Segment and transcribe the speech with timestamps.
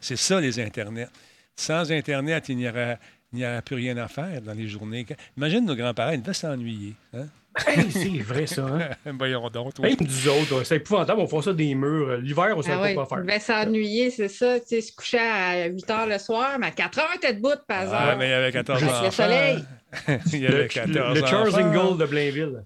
[0.00, 1.08] C'est ça, les Internets.
[1.56, 2.98] Sans Internet, il n'y aurait,
[3.34, 5.04] aurait plus rien à faire dans les journées.
[5.36, 6.94] Imagine nos grands-parents, ils devaient s'ennuyer.
[7.14, 7.26] Hein?
[7.66, 8.64] Hey, c'est vrai, ça.
[8.64, 8.88] Hein?
[9.18, 9.76] Voyons donc.
[9.80, 12.16] Même nous autres, c'est épouvantable, on fait ça des murs.
[12.18, 13.40] L'hiver, on ne Ah savait pas il quoi faire.
[13.42, 14.60] s'ennuyer, c'est ça.
[14.60, 17.48] Tu sais, se coucher à 8 h le soir, mais à 4 h, t'es debout,
[17.66, 18.16] par Ah, hasard.
[18.18, 19.04] mais il y avait 14 Avec enfants.
[19.04, 19.64] le soleil.
[20.32, 21.54] il y Le, avait 14 le, le Charles.
[21.60, 22.64] Ingalls de Blainville.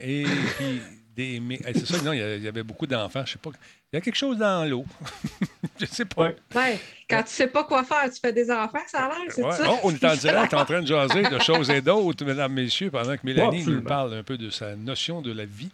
[0.00, 0.24] Et
[0.58, 0.80] puis,
[1.18, 1.42] des...
[1.66, 3.22] eh, c'est ça, non, il y a- il y avait beaucoup d'enfants.
[3.26, 3.50] Je sais pas.
[3.92, 4.84] Il y a quelque chose dans l'eau.
[5.80, 6.22] je sais pas.
[6.22, 6.36] Ouais.
[6.54, 6.78] Ouais,
[7.08, 9.52] quand tu sais pas quoi faire, tu fais des enfants, ça a l'air, c'est Ouais.
[9.52, 9.64] ça?
[9.68, 12.90] Oh, on est en direct, en train de jaser de choses et d'autres, mesdames, messieurs,
[12.90, 15.70] pendant que Mélanie nous parle un peu de sa notion de la vie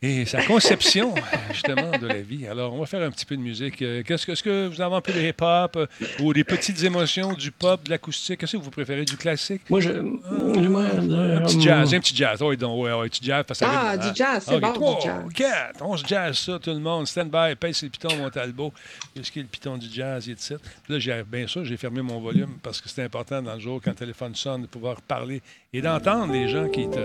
[0.00, 1.12] et sa conception,
[1.52, 2.46] justement, de la vie.
[2.46, 3.82] Alors, on va faire un petit peu de musique.
[3.82, 5.86] Euh, Qu'est-ce que, est-ce que vous avez un peu de hip-hop euh,
[6.20, 8.38] ou des petites émotions, du pop, de l'acoustique?
[8.38, 9.62] Qu'est-ce que vous préférez, du classique?
[9.68, 9.90] Moi, je.
[9.90, 10.90] j'aimerais,
[11.36, 12.40] Un petit euh, jazz, un petit jazz.
[12.42, 13.44] Oui, donc, ouais, ouais, petit jazz.
[13.46, 14.12] Parce que Ah, du hein?
[14.14, 14.94] jazz, c'est OK, bon, trois,
[15.28, 15.72] du jazz.
[15.80, 17.08] on se jazz ça, tout le monde.
[17.08, 18.72] Stand by, pèse le piton, mon talbot.
[19.14, 20.54] Qu'est-ce qui est le piton du jazz, et ça.
[20.84, 23.60] Puis là, j'ai- bien sûr, j'ai fermé mon volume parce que c'est important dans le
[23.60, 26.98] jour, quand le téléphone sonne, de pouvoir parler et d'entendre les gens qui te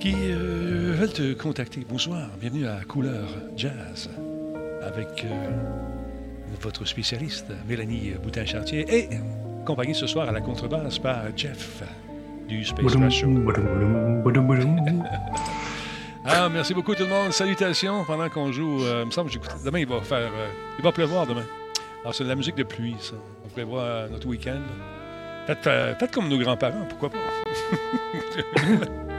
[0.00, 1.84] qui euh, veulent te contacter.
[1.86, 4.08] Bonsoir, bienvenue à Couleur Jazz
[4.82, 5.50] avec euh,
[6.62, 9.08] votre spécialiste, Mélanie Boutin-Chartier, et
[9.62, 11.82] accompagnée ce soir à la contrebasse par Jeff
[12.48, 13.28] du Space Show.
[16.22, 17.32] Ah, merci beaucoup tout le monde.
[17.32, 18.84] Salutations pendant qu'on joue.
[18.84, 19.50] euh, il me semble que j'écoute.
[19.64, 20.30] Demain, il va faire.
[20.78, 21.44] il va pleuvoir demain.
[22.02, 23.14] Alors, c'est de la musique de pluie, ça.
[23.42, 24.60] On prévoit notre week-end.
[25.46, 27.18] Faites comme nos grands-parents, pourquoi pas?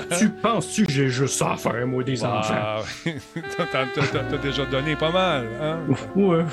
[0.18, 2.54] Tu penses-tu que j'ai juste ça à faire, moi, des enfants?
[3.58, 5.78] Ah, t'as, déjà donné pas mal, hein?
[6.16, 6.44] Ouais,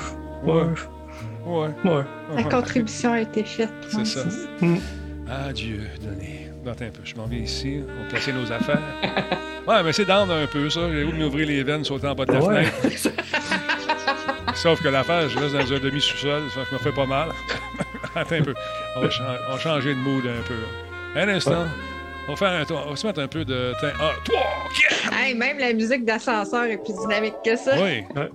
[0.44, 0.62] ouais,
[1.46, 2.04] Ouais, ouais.
[2.36, 3.70] La contribution a été faite.
[3.90, 4.24] c'est ça.
[4.60, 4.76] Mm.
[5.48, 6.48] Adieu, donné.
[6.66, 7.80] Attends un peu, je m'en vais ici.
[7.88, 8.80] On va placer nos affaires.
[9.68, 10.80] Ouais, mais c'est down un peu, ça.
[10.90, 12.64] J'ai voulu m'ouvrir les veines, sauter en bas de la Ouais.
[12.64, 13.10] fenêtre.
[14.54, 17.28] Sauf que l'affaire, je reste dans un demi-sous-sol, ça me fait pas mal.
[18.16, 18.54] Attends un peu.
[18.96, 21.20] On va, chan- on va changer de mood un peu.
[21.20, 21.66] Un instant.
[22.30, 22.80] On va, faire un tour.
[22.86, 23.72] on va se mettre un peu de.
[23.80, 25.20] Trois, quatre.
[25.20, 27.72] Hey, même la musique d'ascenseur est plus dynamique que ça.
[27.74, 28.04] Oui.
[28.14, 28.30] Ouais.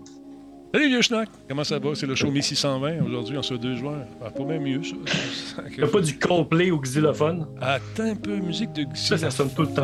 [0.73, 1.29] Salut, vieux schnock.
[1.47, 1.95] Comment ça va?
[1.95, 4.05] C'est le show 1620 aujourd'hui, en ce deux joueurs.
[4.21, 5.61] Ah, pas même mieux, ça.
[5.77, 7.47] Y'a pas du Coldplay ou xylophone?
[7.61, 9.81] Attends un peu, musique de Ça, ça sonne tout le temps.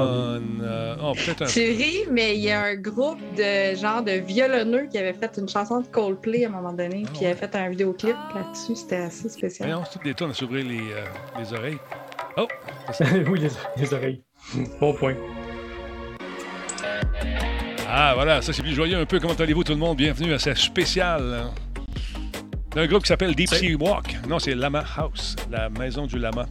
[0.62, 4.12] Euh, oh, peut-être un Tu ris, mais il y a un groupe de genre de
[4.12, 7.36] violonneux qui avait fait une chanson de Coldplay à un moment donné, puis il avait
[7.36, 8.76] fait un vidéoclip là-dessus.
[8.76, 9.74] C'était assez spécial.
[9.86, 11.06] C'est toutes des tonnes à s'ouvrir les, euh,
[11.40, 11.78] les oreilles.
[12.38, 12.48] Oh!
[13.28, 14.22] oui, les, les oreilles.
[14.80, 15.16] Bon point.
[17.88, 19.20] Ah, voilà, ça c'est plus joyeux un peu.
[19.20, 19.98] Comment allez-vous tout le monde?
[19.98, 21.48] Bienvenue à cette spéciale
[22.74, 24.16] d'un groupe qui s'appelle Deep Sea Walk.
[24.30, 26.46] Non, c'est Lama House, la maison du lama.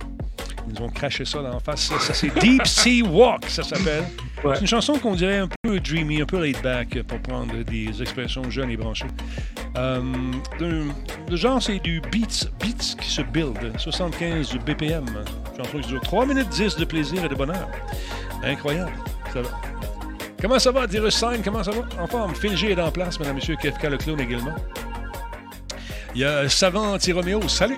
[0.72, 1.80] Ils nous ont craché ça dans la face.
[1.88, 4.04] Ça, ça, c'est Deep Sea Walk, ça s'appelle.
[4.44, 4.54] Ouais.
[4.54, 8.00] C'est une chanson qu'on dirait un peu dreamy, un peu laid back, pour prendre des
[8.00, 9.06] expressions jeunes et branchées.
[9.76, 10.00] Euh,
[10.58, 10.84] de-
[11.28, 15.06] le genre, c'est du beats, beats qui se build, 75 BPM.
[15.56, 17.68] Chanson qui dure 3 minutes 10 de plaisir et de bonheur.
[18.42, 18.92] Incroyable.
[19.32, 19.48] Ça va.
[20.40, 21.42] Comment ça va, Dirus 5?
[21.44, 21.82] Comment ça va?
[22.02, 22.34] En forme.
[22.34, 23.56] Phil G est en place, mesdames, messieurs.
[23.60, 24.54] KFK le clown également.
[26.14, 27.46] Il y a Savant Anti-Roméo.
[27.48, 27.76] Salut!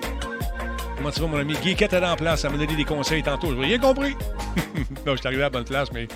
[1.03, 1.53] Comment tu vas, mon ami?
[1.61, 2.45] Guy est en place?
[2.45, 3.49] Elle m'a donné des conseils tantôt.
[3.49, 4.15] Je rien compris.
[5.05, 6.07] non, je suis arrivé à la bonne place, mais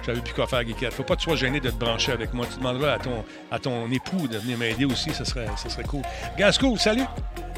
[0.00, 0.74] je savais plus quoi faire, Guy.
[0.90, 2.46] Faut pas que tu sois gêné de te brancher avec moi.
[2.50, 5.12] Tu demanderas à ton, à ton époux de venir m'aider aussi.
[5.12, 6.00] Ça serait, ça serait cool.
[6.38, 7.04] Gasco, salut!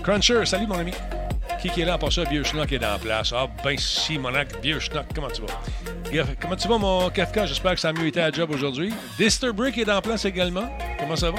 [0.03, 0.91] Cruncher, salut, mon ami.
[1.63, 2.25] Qui, qui est là pour ça?
[2.25, 3.33] Vieux Schnock est en place.
[3.33, 4.57] Ah, ben si, mon acte.
[4.61, 6.25] Vieux Schnock, comment tu vas?
[6.41, 7.47] Comment tu vas, mon Kafka?
[7.47, 8.93] J'espère que ça a mieux été à job aujourd'hui.
[9.17, 10.69] Dister Brick est en place également.
[10.99, 11.39] Comment ça va?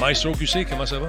[0.00, 1.06] Maestro QC, comment ça va?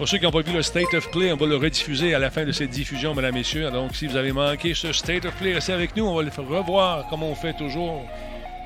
[0.00, 2.18] Pour ceux qui n'ont pas vu le State of Play, on va le rediffuser à
[2.18, 3.70] la fin de cette diffusion, mesdames, messieurs.
[3.70, 6.06] Donc, si vous avez manqué ce State of Play, restez avec nous.
[6.06, 8.02] On va le revoir comme on fait toujours.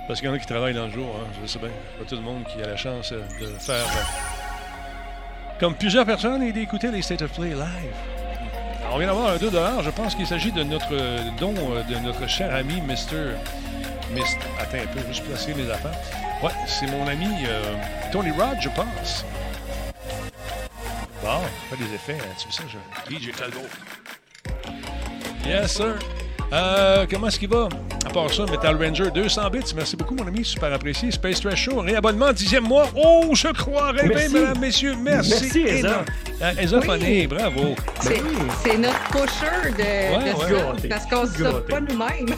[0.07, 1.09] Parce qu'il y en a qui travaillent dans le jour.
[1.19, 1.71] Hein, je sais bien.
[1.99, 6.41] Pas tout le monde qui a la chance euh, de faire, euh, comme plusieurs personnes,
[6.45, 7.97] et d'écouter les State of Play live.
[8.93, 9.51] On vient d'avoir un 2
[9.83, 13.35] Je pense qu'il s'agit de notre euh, don de notre cher ami Mr.
[14.61, 15.99] Attends un peu, juste placer mes affaires.
[16.41, 17.27] Ouais, c'est mon ami
[18.13, 19.25] Tony Rod, je pense.
[21.25, 21.41] Bon,
[21.71, 23.15] pas des effets, hein, tu veux ça, je...
[23.15, 23.61] DJ Talbot.
[25.47, 25.95] Yes, sir.
[26.53, 27.67] Euh, comment est-ce qu'il va?
[28.07, 29.61] À part ça, Metal Ranger 200 bits.
[29.75, 30.45] Merci beaucoup, mon ami.
[30.45, 31.11] Super apprécié.
[31.11, 31.81] Space Trash Show.
[31.81, 32.87] Réabonnement, dixième mois.
[32.95, 34.35] Oh, je croirais bien, Merci.
[34.35, 34.95] mesdames, messieurs.
[35.01, 35.31] Merci.
[35.41, 35.79] Merci, Eza.
[35.89, 36.05] énorme.
[36.43, 37.27] Euh, Eza Oui.
[37.27, 37.75] Bravo.
[38.01, 38.23] C'est
[38.63, 39.83] c'est notre pusher de,
[40.17, 40.89] Ouais, de ouais.
[40.91, 42.37] parce qu'on se sauve pas nous-mêmes.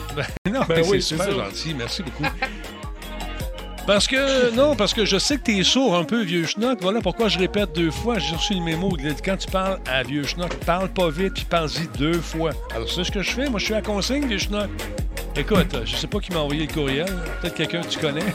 [0.49, 1.31] Non, Ben mais c'est oui, c'est super ça.
[1.33, 1.73] gentil.
[1.77, 2.23] Merci beaucoup.
[3.87, 6.79] Parce que, non, parce que je sais que t'es sourd un peu, vieux schnock.
[6.81, 8.19] Voilà pourquoi je répète deux fois.
[8.19, 8.97] J'ai reçu le mémo.
[9.23, 12.51] Quand tu parles à vieux schnock, parle pas vite puis parle-y deux fois.
[12.75, 13.49] Alors, c'est ce que je fais.
[13.49, 14.69] Moi, je suis à consigne, vieux schnock.
[15.37, 17.07] Écoute, je sais pas qui m'a envoyé le courriel.
[17.41, 18.25] Peut-être quelqu'un que tu connais.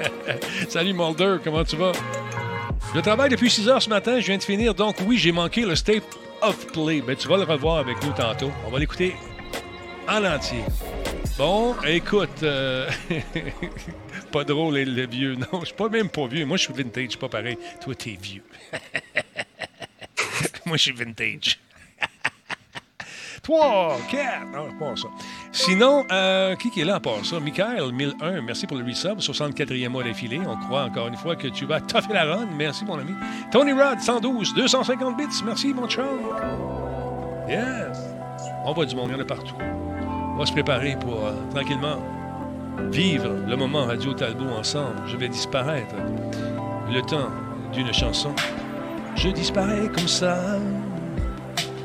[0.68, 1.90] Salut Mulder, comment tu vas?
[2.94, 4.20] Je travaille depuis 6 heures ce matin.
[4.20, 4.74] Je viens de finir.
[4.74, 6.04] Donc, oui, j'ai manqué le State
[6.40, 7.00] of Play.
[7.00, 8.52] Ben, tu vas le revoir avec nous tantôt.
[8.64, 9.16] On va l'écouter
[10.08, 10.62] en entier.
[11.36, 12.88] Bon, écoute, euh,
[14.34, 15.36] pas drôle le vieux.
[15.52, 16.44] Non, je suis pas même pas vieux.
[16.44, 17.56] Moi, je suis vintage, pas pareil.
[17.80, 18.42] Toi, t'es vieux.
[20.66, 21.60] Moi, je suis vintage.
[23.44, 24.46] 3, 4.
[24.52, 25.08] Non, pas ça.
[25.52, 27.38] Sinon, euh, qui, qui est là à part ça?
[27.38, 29.18] Michael, 1001, merci pour le resub.
[29.18, 30.40] 64e mois d'affilée.
[30.44, 32.46] On croit encore une fois que tu vas toffer la run.
[32.56, 33.12] Merci, mon ami.
[33.52, 35.42] Tony Rod, 112, 250 bits.
[35.44, 36.04] Merci, mon chum.
[37.48, 37.98] Yes.
[38.64, 39.54] On voit du monde, il y en a partout.
[40.34, 41.98] On va se préparer pour, euh, tranquillement,
[42.90, 44.96] vivre le moment Radio Talbot ensemble.
[45.06, 45.94] Je vais disparaître.
[46.92, 47.30] Le temps
[47.72, 48.32] d'une chanson.
[49.16, 50.38] Je disparais comme ça.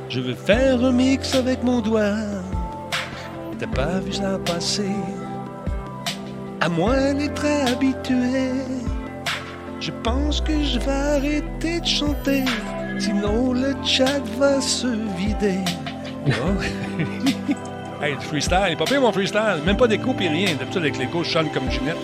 [0.09, 2.15] Je veux faire un mix avec mon doigt.
[3.59, 4.91] T'as pas vu ça passer?
[6.62, 8.51] À moins d'être habitué.
[9.80, 12.44] Je pense que je vais arrêter de chanter.
[13.00, 14.88] Sinon le chat va se
[15.18, 15.59] vider.
[16.27, 17.56] Oh.
[18.01, 18.75] hey, du freestyle.
[18.77, 19.61] Pas pire mon freestyle.
[19.65, 20.55] Même pas d'écho et rien.
[20.55, 21.97] D'habitude avec l'écho, je chante comme Ginette.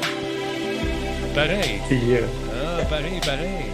[1.34, 1.82] Pareil.
[2.52, 3.66] Ah, pareil, pareil.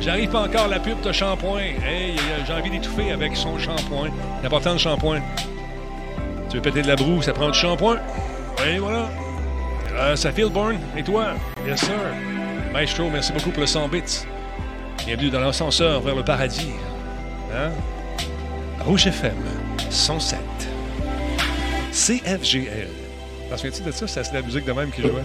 [0.00, 1.60] J'arrive pas encore à la pub de shampoing.
[1.60, 4.10] Hey, euh, j'ai envie d'étouffer avec son shampoing.
[4.42, 5.20] L'important, le shampoing.
[6.48, 7.98] Tu veux péter de la broue, ça prend du shampoing?
[8.66, 9.08] Et voilà.
[9.94, 10.78] Euh, ça feel born.
[10.96, 11.34] Et toi?
[11.66, 11.94] Yes, sir.
[12.72, 14.24] Maestro, merci beaucoup pour le 100 bits.
[15.04, 16.70] Bienvenue dans l'ascenseur vers le paradis.
[17.54, 17.70] Hein?
[18.80, 19.34] Rouge FM
[19.90, 20.38] 107.
[21.92, 22.88] CFGL.
[23.48, 24.06] T'en souviens-tu de ça?
[24.06, 25.24] C'est la musique de même qui jouait.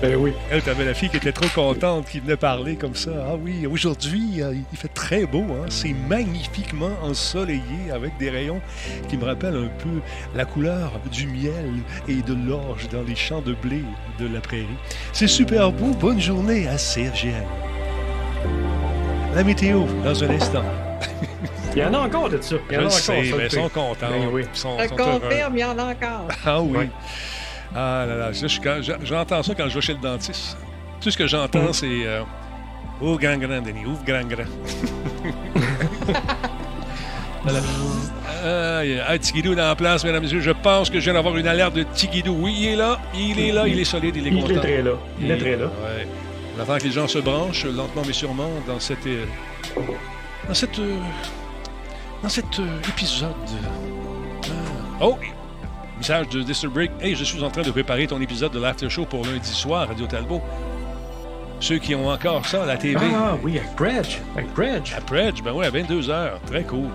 [0.00, 0.32] ben oui.
[0.50, 3.10] Elle, t'avais la fille qui était trop contente, qui venait parler comme ça.
[3.28, 5.42] Ah oui, aujourd'hui, euh, il fait très beau.
[5.42, 5.66] Hein?
[5.68, 8.62] C'est magnifiquement ensoleillé avec des rayons
[9.08, 10.00] qui me rappellent un peu
[10.34, 11.72] la couleur du miel
[12.08, 13.82] et de l'orge dans les champs de blé
[14.18, 14.66] de la prairie.
[15.12, 15.92] C'est super beau.
[15.92, 17.44] Bonne journée à CFGL.
[19.34, 20.64] La météo, dans un instant.
[21.76, 22.56] Il y en a encore de ça.
[22.70, 22.92] Il y en a encore.
[22.92, 24.08] sais, ça, mais ils sont contents.
[24.10, 24.42] Ben oui.
[24.52, 26.28] Ils sont, Je sont confirme, il y en a encore.
[26.44, 26.88] Ah oui.
[27.74, 28.30] Ah là là,
[29.04, 30.56] j'entends ça quand je vais chez le dentiste.
[31.02, 31.72] Tout ce que j'entends, Mhm.
[31.74, 32.22] c'est euh,
[33.02, 34.44] Ouvre grand grand, Denis, ouvre grand grand.
[37.44, 37.60] voilà.
[38.78, 40.40] Aïe, Tigidou dans la place, mesdames et messieurs.
[40.40, 42.34] Je pense que je viens d'avoir une alerte de Tigidou.
[42.40, 44.54] Oui, il est là, il est là, il est solide, il est Il content.
[44.54, 44.92] est très là.
[45.20, 45.66] Il est très là.
[45.66, 46.06] Ouais.
[46.58, 49.06] On attend que les gens se branchent lentement mais sûrement dans cette.
[49.06, 49.26] euh,
[50.48, 50.78] dans cette.
[50.78, 50.96] euh,
[52.26, 53.30] dans cet euh, épisode.
[55.00, 55.00] Ah.
[55.00, 55.16] Oh!
[55.96, 56.90] Message de Disturb Break.
[57.00, 59.86] Hey, je suis en train de préparer ton épisode de l'After Show pour lundi soir,
[59.86, 60.42] Radio Talbot.
[61.60, 62.98] Ceux qui ont encore ça à la TV.
[63.14, 64.18] Ah oui, avec Bridge.
[64.36, 64.92] Avec Bridge.
[64.96, 66.30] À Predge, ben oui, à 22h.
[66.46, 66.88] Très cool.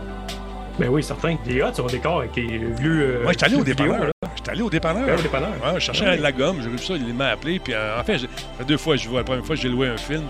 [0.78, 1.38] Ben oui, certain.
[1.45, 3.19] Il est hot sur le décor avec les vieux.
[3.19, 4.12] euh, Moi, j'étais allé au dépanneur.
[4.36, 5.18] J'étais allé au dépanneur.
[5.18, 5.51] Au dépanneur.
[5.63, 8.04] Ouais, je cherchais de la gomme, j'ai vu ça, il m'a appelé, puis euh, en
[8.04, 8.19] fait
[8.68, 10.24] deux fois, je vois, la première fois, j'ai loué un film,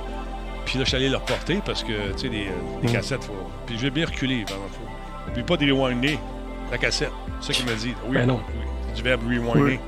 [0.66, 2.92] puis là, je suis allé le reporter parce que, tu sais, des, euh, des Mm.
[2.94, 3.34] cassettes, faut...
[3.66, 5.32] puis je vais bien reculer, vraiment, faut...
[5.34, 6.18] Puis pas de rewinder,
[6.72, 7.12] la cassette,
[7.42, 7.94] c'est ça qu'il m'a dit.
[8.08, 8.42] Oui, Ben non.
[8.50, 9.60] oui, du verbe rewinder.
[9.62, 9.80] Oui.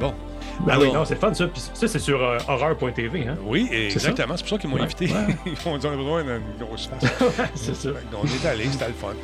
[0.00, 0.14] Bon,
[0.60, 1.46] Ben Alors- oui, non, c'est fun ça.
[1.48, 3.36] Puis ça, c'est sur euh, horreur.tv, hein.
[3.44, 5.06] oui, exactement, c'est pour ça qu'ils m'ont Ouais, invité.
[5.06, 5.36] ouais.
[5.46, 7.50] Ils m'ont dit, on a besoin d'une grosse face.
[7.54, 7.88] c'est ça.
[8.16, 9.14] On est allé, c'était le fun.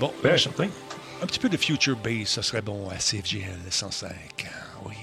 [0.00, 0.68] Bon, Ben, certain.
[1.22, 4.10] Un petit peu de future bass, ça serait bon à CFGL 105.
[4.86, 4.94] Oui.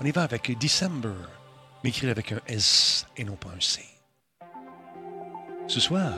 [0.00, 1.08] On y va avec December,
[1.82, 3.80] mais écrit avec un S et non pas un C.
[5.66, 6.12] Ce soir,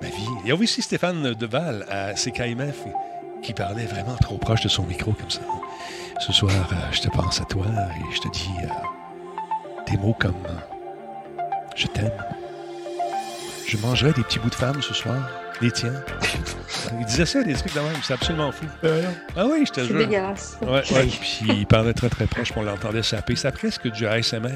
[0.00, 0.28] ma vie.
[0.44, 2.84] Il y avait aussi Stéphane Deval à CKMF
[3.42, 5.40] qui parlait vraiment trop proche de son micro comme ça.
[6.18, 8.68] Ce soir, euh, je te pense à toi et je te dis euh,
[9.86, 10.34] des mots comme
[11.74, 12.24] Je t'aime.
[13.66, 15.28] Je mangerai des petits bouts de femme ce soir,
[15.60, 15.92] les tiens.
[16.98, 18.66] Il disait ça, des trucs de même, c'est absolument fou.
[19.36, 19.98] Ah oui, je te C'est jure.
[19.98, 20.58] dégueulasse.
[20.62, 21.06] Ouais, ouais.
[21.06, 23.36] Puis il parlait très très proche, puis on l'entendait saper.
[23.36, 24.48] C'était presque du ASMR.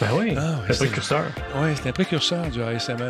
[0.00, 0.34] Ben oui.
[0.36, 1.24] Ah, ouais, c'est c'est- le précurseur.
[1.56, 3.02] Oui, c'était un précurseur du ASMR.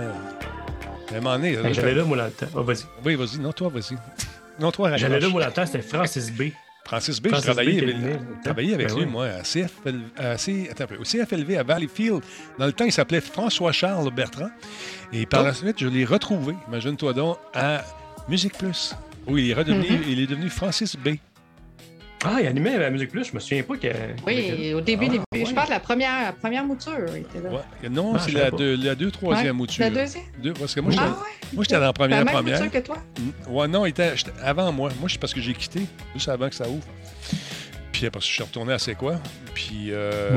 [1.12, 2.28] À un moment donné, là, Ben, J'allais là, moi, là.
[2.54, 2.78] Oh, vas-y.
[3.04, 3.38] Oui, vas-y.
[3.38, 3.96] Non, toi, vas-y.
[4.58, 6.44] Non, toi, J'allais là, moi, là, c'était Francis B.
[6.86, 7.84] Francis B, je Francis travaillais B.
[7.84, 9.10] avec, travaillais avec Ben lui, oui.
[9.10, 12.20] moi, à, CFL, à C- attends un peu, au CFLV à Valleyfield.
[12.58, 14.50] Dans le temps, il s'appelait François-Charles Bertrand.
[15.14, 15.44] Et par Oh.
[15.44, 17.84] la suite, je l'ai retrouvé, imagine-toi donc, à
[18.28, 18.94] Musique Plus.
[19.26, 20.02] Oui, il est, redevenu, Mhm.
[20.08, 21.10] il est devenu Francis B.
[22.26, 23.86] Ah, il animait la musique plus, je me souviens pas que.
[24.26, 25.24] Oui, au début, Ah, début.
[25.34, 25.44] ouais.
[25.44, 26.92] Je parle de la première, la première mouture.
[27.10, 27.50] il était là.
[27.50, 27.88] Ouais.
[27.90, 29.84] Non, Ah, c'est la, deux- la deux, troisième Ouais, mouture.
[29.84, 30.24] La deuxième?
[30.42, 31.16] Deux, parce que moi, j'étais Ah
[31.60, 32.58] j'étais dans la La première même première.
[32.62, 32.96] mouture que toi?
[33.18, 34.90] Mm, Ouais, non, il était avant moi.
[34.98, 35.82] Moi, c'est parce que j'ai quitté,
[36.14, 36.86] juste avant que ça ouvre.
[37.92, 39.20] Puis parce que je suis retourné à C'est quoi?
[39.54, 40.30] Puis euh,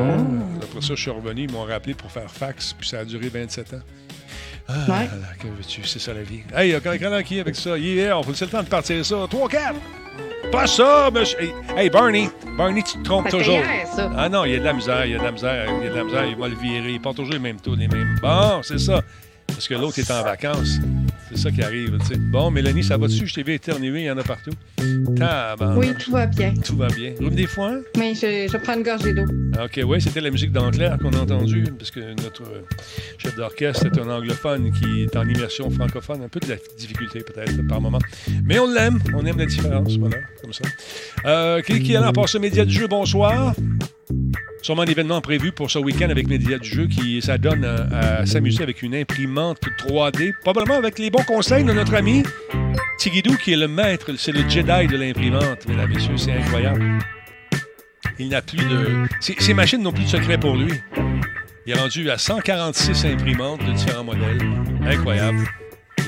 [0.62, 3.30] après ça, je suis revenu, ils m'ont rappelé pour faire fax, puis ça a duré
[3.30, 3.82] 27 ans.
[4.70, 5.08] Ah, Ouais.
[5.40, 6.42] que veux-tu, c'est ça la vie.
[6.56, 7.78] Hey, il y a quelqu'un qui est avec ça?
[7.78, 9.16] Yeah, on faut laisser le temps de partir ça.
[9.30, 9.76] 3, 4!
[10.52, 11.52] Pas ça, monsieur.
[11.76, 12.30] Hey, Barney.
[12.58, 13.56] Barney, tu te trompes toujours.
[13.60, 14.10] hier, ça.
[14.18, 15.84] Ah non, il y a de la misère, il y a de la misère, il
[15.86, 16.92] y a de la misère, il va le virer.
[16.92, 18.18] Il porte toujours les mêmes taux, les mêmes.
[18.22, 19.02] Bon, c'est ça.
[19.48, 20.78] Parce que l'autre est en vacances.
[21.30, 22.18] C'est ça qui arrive, tu sais.
[22.18, 23.28] Bon, Mélanie, ça va dessus?
[23.28, 24.52] Je t'ai vu éternuer, il y en a partout.
[25.16, 25.78] Tabarnak.
[25.78, 26.54] Oui, tout va bien.
[26.54, 27.14] Tout va bien.
[27.20, 27.80] Rhume des foins?
[27.98, 29.26] Mais je, je prends une gorgée d'eau.
[29.62, 32.62] OK, oui, c'était la musique d'Anclair qu'on a entendue, parce que notre euh,
[33.18, 36.24] chef d'orchestre est un anglophone qui est en immersion francophone.
[36.24, 38.00] Un peu de la difficulté, peut-être, par moment.
[38.44, 39.00] Mais on l'aime.
[39.14, 39.98] On aime la différence.
[39.98, 40.64] Voilà, comme ça.
[41.26, 42.88] Euh, qui, qui est là pour ce média du jeu?
[42.88, 43.54] Bonsoir.
[44.62, 48.26] Sûrement un événement prévu pour ce week-end avec Média du jeu qui s'adonne à, à
[48.26, 52.24] s'amuser avec une imprimante 3D, probablement avec les bons conseils de notre ami
[52.98, 57.00] Tigidou, qui est le maître, c'est le Jedi de l'imprimante, mesdames et messieurs, c'est incroyable.
[58.18, 59.06] Il n'a plus de...
[59.20, 60.74] Ces, machines n'ont plus de secret pour lui.
[61.68, 64.42] Il est rendu à 146 imprimantes de différents modèles.
[64.84, 65.40] Incroyable.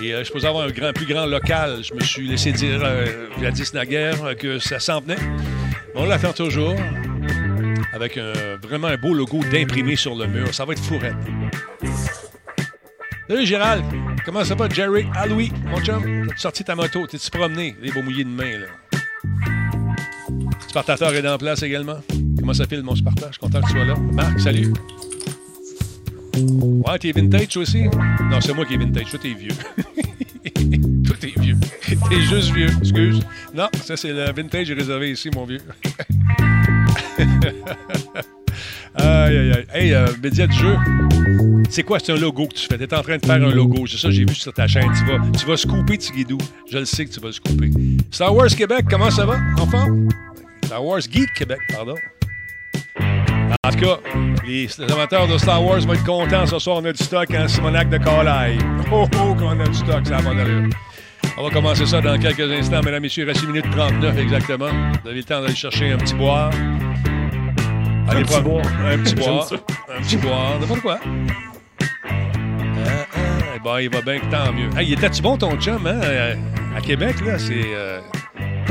[0.02, 1.82] Et euh, je peux avoir un grand, plus grand local.
[1.84, 5.18] Je me suis laissé dire, euh, jadis naguère, euh, que ça s'en venait.
[5.94, 6.76] On l'attend toujours
[7.94, 10.54] avec un- vraiment un beau logo d'imprimé sur le mur.
[10.54, 11.16] Ça va être fourrette.
[13.28, 13.84] Salut Gérald,
[14.26, 15.06] comment ça va Jerry?
[15.16, 17.76] Ah Louis, mon chum, t'as sorti ta moto, t'es-tu promené?
[17.82, 18.68] Les beaux mouillés de main, là.
[20.68, 22.00] Spartateur est en place également.
[22.40, 23.28] Comment ça file mon Sparta?
[23.28, 23.96] Je suis content que tu sois là.
[24.14, 24.74] Marc, salut.
[26.38, 27.84] Ouais, t'es vintage aussi?
[27.84, 29.52] Non, c'est moi qui est vintage, toi t'es vieux.
[31.06, 31.58] toi t'es vieux.
[32.10, 33.20] T'es juste vieux, excuse.
[33.54, 35.62] Non, ça c'est le vintage réservé ici, mon vieux.
[38.96, 39.66] aïe, aïe, aïe.
[39.74, 40.76] Hey, euh, média du jeu.
[41.70, 42.00] C'est quoi?
[42.00, 42.78] C'est un logo que tu fais?
[42.78, 43.86] Tu es en train de faire un logo.
[43.88, 44.92] C'est ça, j'ai vu sur ta chaîne.
[44.98, 45.98] Tu vas, tu vas scooper.
[46.72, 47.70] Je le sais que tu vas scooper.
[48.12, 49.38] Star Wars Québec, comment ça va?
[49.58, 49.86] Enfant?
[50.66, 51.96] Star Wars Geek Québec, pardon.
[53.64, 54.00] En tout cas,
[54.48, 56.78] les, amateurs de Star Wars vont être contents ce soir.
[56.78, 58.64] On a du stock en Simonac de Carlisle.
[58.92, 60.70] Oh, oh, qu'on a du stock, ça va d'allure.
[61.38, 63.24] On va commencer ça dans quelques instants, mesdames, messieurs.
[63.24, 64.70] Il reste 1 minute 39 exactement.
[65.04, 66.52] Vous avez le temps d'aller chercher un petit boire.
[68.08, 68.66] Allez, petit boire.
[68.86, 69.44] Un petit boire.
[69.44, 69.56] ça.
[69.98, 70.60] Un petit boire.
[70.60, 71.00] N'importe quoi.
[71.04, 71.08] Ah,
[73.16, 74.70] ah, ben, il va bien que tant mieux.
[74.78, 76.00] Hey, il était-tu bon ton chum, hein?
[76.04, 76.36] euh,
[76.76, 77.62] À Québec, là, c'est.
[77.66, 78.00] euh,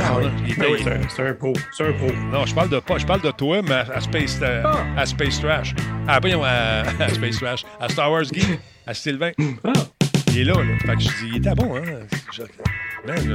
[0.01, 0.79] Ah oui, il était- Ben oui,
[1.15, 1.53] c'est un- un pro.
[1.77, 2.07] C'est un pro.
[2.33, 5.01] non, je parle de pas, je parle de toi, mais à, à Space, euh, Ah.
[5.01, 5.75] à Space Trash.
[6.07, 9.33] Ah, pas à, à Space Trash, à Star Wars Geek, à Sylvain.
[9.65, 9.73] Ah,
[10.31, 10.79] Il est là, là.
[10.81, 11.83] Fait que je dis, il était bon, hein.
[12.33, 12.43] Je-
[13.07, 13.33] Ben, je-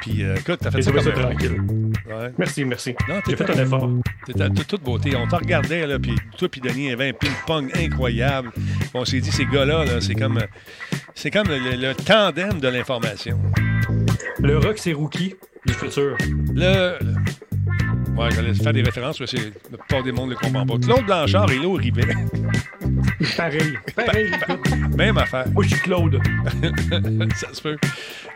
[0.00, 1.60] Puis, euh, écoute, t'as fait j'ai ça comme tranquille.
[2.08, 2.32] Ouais.
[2.38, 2.94] Merci, merci.
[3.08, 3.88] Non, J'ai fait un effort.
[4.28, 5.14] De toute beauté.
[5.16, 8.50] On te regardait, là, puis toi puis Denis, il y avait un ping-pong incroyable.
[8.94, 10.38] On s'est dit, ces gars-là, là, c'est comme,
[11.14, 13.38] c'est comme le tandem de l'information.
[14.38, 15.34] Le rock, c'est Rookie
[15.66, 16.16] du futur.
[16.54, 16.96] Le...
[18.16, 20.78] Ouais, j'allais faire des références, mais c'est la plupart des mondes ne le comprend pas.
[20.78, 22.02] Claude Blanchard et Léo Rivet,
[23.36, 23.74] Pareil.
[23.94, 24.30] Pareil.
[24.96, 25.46] même affaire.
[25.52, 26.20] Moi, je suis Claude.
[27.36, 27.76] ça se peut.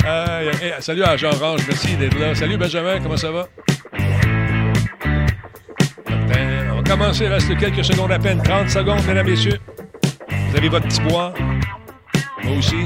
[0.06, 2.34] Euh, hey, salut à Jean Range, merci d'être là.
[2.34, 3.48] Salut Benjamin, comment ça va?
[6.16, 8.42] On va commencer, il reste quelques secondes à peine.
[8.42, 9.58] 30 secondes, mesdames, messieurs.
[10.50, 11.32] Vous avez votre petit bois.
[12.42, 12.76] Moi aussi.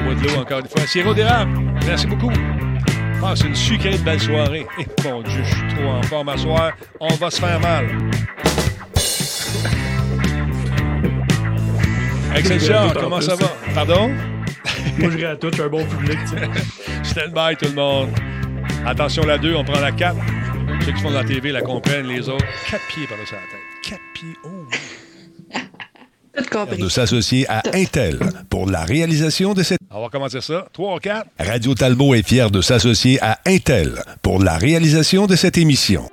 [0.00, 0.86] En bois de l'eau, encore une fois.
[0.86, 1.52] Sirop d'érable,
[1.86, 2.30] merci beaucoup.
[3.22, 4.66] Ah, c'est une sucrée de belle soirée.
[4.78, 6.72] Eh, mon Dieu, je suis trop en forme à soir.
[7.00, 7.86] On va se faire mal.
[12.36, 13.46] Excelsior, comment ça va?
[13.74, 14.10] Pardon?
[14.98, 15.48] Moi, je à tout.
[15.50, 16.18] Je suis un bon public.
[17.02, 18.10] Stand by tout le monde.
[18.86, 20.16] Attention, la 2, on prend la 4.
[20.84, 22.44] Ceux qui font de la TV la comprennent, les autres.
[22.70, 23.60] 4 pieds par-dessus la tête.
[23.82, 24.36] 4 pieds.
[24.44, 24.53] Oh!
[26.78, 28.18] De s'associer à Intel
[28.50, 29.78] pour la réalisation de cette...
[29.90, 30.66] On va commencer ça.
[30.72, 31.26] 3, 4.
[31.38, 36.08] Radio Talbot est fier de s'associer à Intel pour la réalisation de cette émission.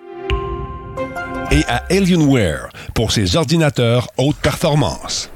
[1.52, 5.32] Et à Alienware pour ses ordinateurs haute performance.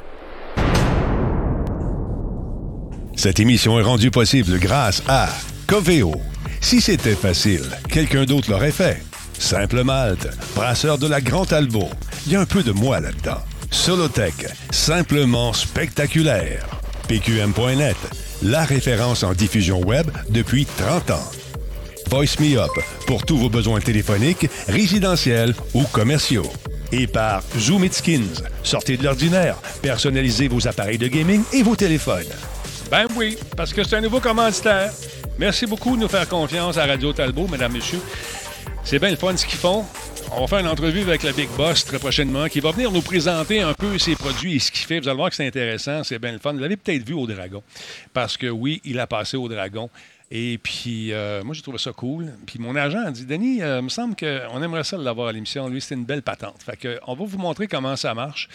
[3.16, 5.30] Cette émission est rendue possible grâce à
[5.68, 6.14] Coveo.
[6.62, 9.02] Si c'était facile, quelqu'un d'autre l'aurait fait.
[9.40, 11.90] Simple Malte, brasseur de la Grand Talbot.
[12.26, 13.42] Il y a un peu de moi là-dedans.
[13.72, 16.66] Solotech, simplement spectaculaire.
[17.08, 17.98] PQM.net,
[18.44, 21.32] la référence en diffusion web depuis 30 ans.
[22.10, 22.72] Voice Me Up
[23.08, 26.52] pour tous vos besoins téléphoniques, résidentiels ou commerciaux.
[26.92, 31.76] Et par Zoom It Skins, sortez de l'ordinaire, personnalisez vos appareils de gaming et vos
[31.76, 32.26] téléphones.
[32.90, 34.92] Ben oui, parce que c'est un nouveau commanditaire.
[35.38, 38.02] Merci beaucoup de nous faire confiance à Radio Talbot, mesdames, messieurs.
[38.86, 39.84] C'est bien le fun ce qu'ils font.
[40.32, 43.02] On va faire une entrevue avec le Big Boss très prochainement qui va venir nous
[43.02, 45.00] présenter un peu ses produits et ce qu'il fait.
[45.00, 46.54] Vous allez voir que c'est intéressant, c'est bien le fun.
[46.54, 47.64] Vous l'avez peut-être vu au Dragon.
[48.14, 49.90] Parce que oui, il a passé au Dragon.
[50.30, 52.32] Et puis, euh, moi, j'ai trouvé ça cool.
[52.46, 55.32] Puis mon agent a dit Denis, euh, il me semble qu'on aimerait ça l'avoir à
[55.32, 55.68] l'émission.
[55.68, 56.62] Lui, c'est une belle patente.
[56.64, 58.50] Fait que, on va vous montrer comment ça marche.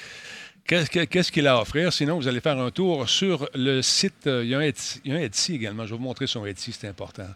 [0.66, 1.92] Qu'est-ce qu'il a à offrir?
[1.92, 4.26] Sinon, vous allez faire un tour sur le site.
[4.26, 5.84] Euh, il y a un Etsy, également.
[5.84, 7.26] Je vais vous montrer son Etsy, c'est important.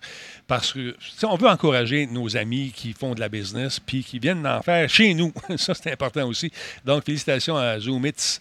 [0.46, 4.42] Parce que on veut encourager nos amis qui font de la business puis qui viennent
[4.42, 5.32] d'en faire chez nous.
[5.56, 6.52] Ça, c'est important aussi.
[6.84, 8.40] Donc, félicitations à Zoomits.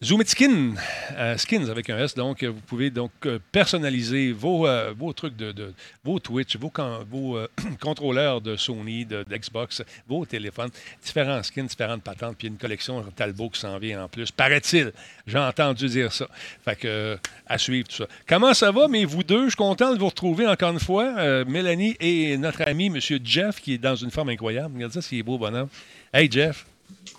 [0.00, 0.74] Zoomitskin,
[1.16, 5.74] euh, skins avec un S, donc vous pouvez donc euh, personnaliser vos, euh, trucs de,
[6.04, 6.70] vos Twitch, vos,
[7.80, 10.70] contrôleurs de Sony, de, d'Xbox, vos téléphones,
[11.04, 14.30] différents skins, différentes patentes, puis une collection Talbot qui s'en vient en plus.
[14.30, 14.92] Paraît-il,
[15.26, 16.28] j'ai entendu dire ça.
[16.64, 18.06] Fait que à suivre tout ça.
[18.28, 21.44] Comment ça va, mais vous deux, je suis content de vous retrouver encore une fois,
[21.44, 23.00] Mélanie et notre ami M.
[23.24, 24.74] Jeff qui est dans une forme incroyable.
[24.76, 25.68] Regardez ça, c'est beau bonhomme.
[26.12, 26.66] Hey Jeff.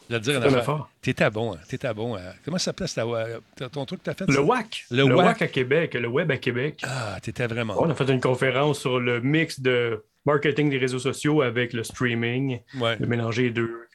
[0.10, 0.90] Je vais te dire affaire.
[1.02, 1.60] T'étais bon, hein.
[1.68, 2.16] T'étais bon.
[2.16, 2.34] Hein.
[2.44, 3.40] Comment ça s'appelle
[3.72, 4.26] ton truc que t'as fait?
[4.28, 4.86] Le WAC.
[4.90, 5.42] Le, WAC.
[5.42, 6.82] à Québec, le web à Québec.
[6.84, 7.76] Ah, t'étais vraiment.
[7.78, 11.84] On a fait une conférence sur le mix de marketing des réseaux sociaux avec le
[11.84, 12.60] streaming.
[12.80, 12.98] Ouais.
[12.98, 13.88] De mélanger les deux.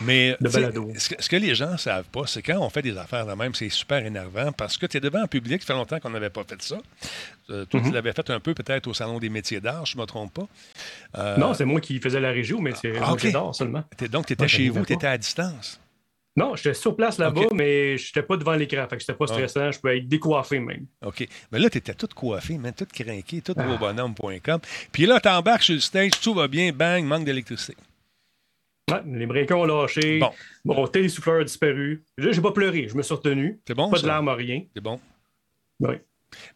[0.00, 3.32] Mais ce que, les gens ne savent pas, c'est quand on fait des affaires de
[3.34, 6.10] même, c'est super énervant parce que tu es devant un public, ça fait longtemps qu'on
[6.10, 6.76] n'avait pas fait ça.
[7.50, 7.94] Euh, toi, tu mhm.
[7.94, 10.48] l'avais fait un peu peut-être au Salon des métiers d'art, je ne me trompe pas.
[11.18, 13.84] Euh, non, c'est moi qui faisais la régie au métier ah, d'art seulement.
[14.10, 15.80] donc, tu étais chez vous, tu étais à distance.
[16.34, 18.86] Non, j'étais sur place là-bas, mais je n'étais pas devant l'écran.
[18.88, 19.34] Fait que c'était pas ah.
[19.34, 19.70] stressant.
[19.70, 20.86] Je pouvais être décoiffé même.
[21.04, 21.28] OK.
[21.50, 23.76] Mais là, tu étais tout coiffé, même tout craqué, tout ah.
[23.76, 24.60] bonhomme.com.
[24.92, 27.76] Puis là, tu embarques sur le stage, tout va bien, bang, manque d'électricité
[29.06, 30.18] les breakers ont lâché.
[30.18, 30.30] Bon.
[30.64, 32.04] Mon télésouffleur a disparu.
[32.18, 32.88] J'ai pas pleuré.
[32.88, 33.60] Je me suis retenu.
[33.66, 33.90] C'est bon.
[33.90, 34.62] Pas de larmes, rien.
[34.74, 35.00] C'est bon.
[35.80, 35.94] Oui.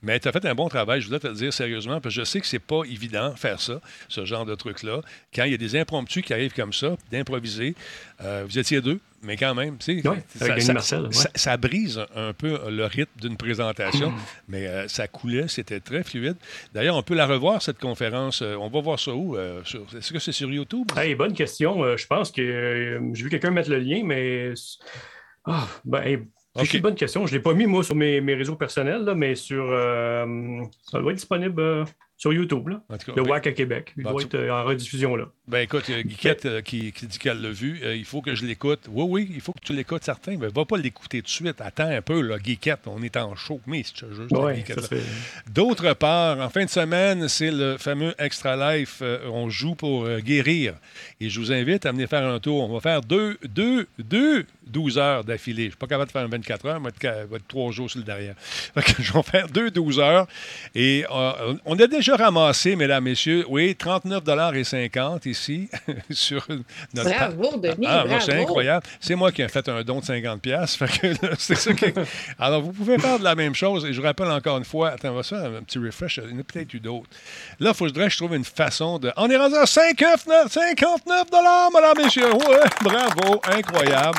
[0.03, 2.21] Mais tu as fait un bon travail, je voudrais te le dire sérieusement, parce que
[2.21, 5.03] je sais que c'est pas évident faire ça, ce genre de truc-là.
[5.35, 7.75] Quand il y a des impromptus qui arrivent comme ça, d'improviser,
[8.23, 13.21] euh, vous étiez deux, mais quand même, tu sais, ça, brise un peu le rythme
[13.21, 14.19] d'une présentation, mm.
[14.49, 16.37] mais euh, ça coulait, c'était très fluide.
[16.73, 18.43] D'ailleurs, on peut la revoir, cette conférence.
[18.43, 19.37] Euh, on va voir ça où?
[19.37, 20.87] Est-ce que c'est sur YouTube?
[20.97, 21.97] Hey, bonne question.
[21.97, 24.55] je pense que j'ai vu quelqu'un mettre le lien, mais...
[25.85, 26.27] Ben,
[26.65, 27.27] c'est une bonne question.
[27.27, 29.65] Je ne l'ai pas mis, moi, sur mes, réseaux personnels, là, mais sur.
[29.71, 31.85] Euh, ça doit être disponible euh,
[32.17, 32.83] sur YouTube, là,
[33.15, 33.93] le WAC à Québec.
[33.97, 35.17] Il doit être euh, en rediffusion.
[35.17, 35.27] là.
[35.49, 37.81] Ben écoute, il y a Guiquette qui, dit qu'elle l'a vu.
[37.95, 38.81] il faut que je l'écoute.
[38.89, 40.37] Oui, oui, il faut que tu l'écoutes, certain.
[40.37, 41.61] Mais va pas l'écouter tout de suite.
[41.61, 42.81] Attends un peu, là, Guiquette.
[42.87, 43.61] On est en chaud.
[43.65, 44.65] Mais si tu juste ouais,
[45.49, 49.03] D'autre part, en fin de semaine, c'est le fameux Extra Life.
[49.31, 50.75] on joue pour guérir.
[51.21, 52.69] Et je vous invite à venir faire un tour.
[52.69, 55.63] On va faire deux, deux, deux 12 heures d'affilée.
[55.63, 57.89] Je ne suis pas capable de faire un 24 heures, mais va être trois jours
[57.89, 58.35] sur le derrière.
[58.99, 60.27] je vais faire deux 12 heures.
[60.75, 65.69] Et euh, on a déjà ramassé, mesdames, messieurs, oui, 39,50 ici
[66.11, 66.47] sur
[66.95, 67.11] notre.
[67.11, 67.87] Bravo, Denis.
[67.87, 68.87] Ah, c'est incroyable.
[69.01, 70.79] C'est moi qui ai fait un don de 50 pièces.
[72.39, 73.85] Alors, vous pouvez faire de la même chose.
[73.85, 76.21] Et je vous rappelle encore une fois, attends, on va faire un petit refresh.
[76.25, 77.09] Il y en a peut-être eu d'autres.
[77.61, 79.13] Là, il faudrait que je trouve une façon de.
[79.17, 81.25] On est rendu à 59, 59
[81.75, 82.33] mesdames, messieurs.
[82.33, 84.19] Ouais, bravo, incroyable.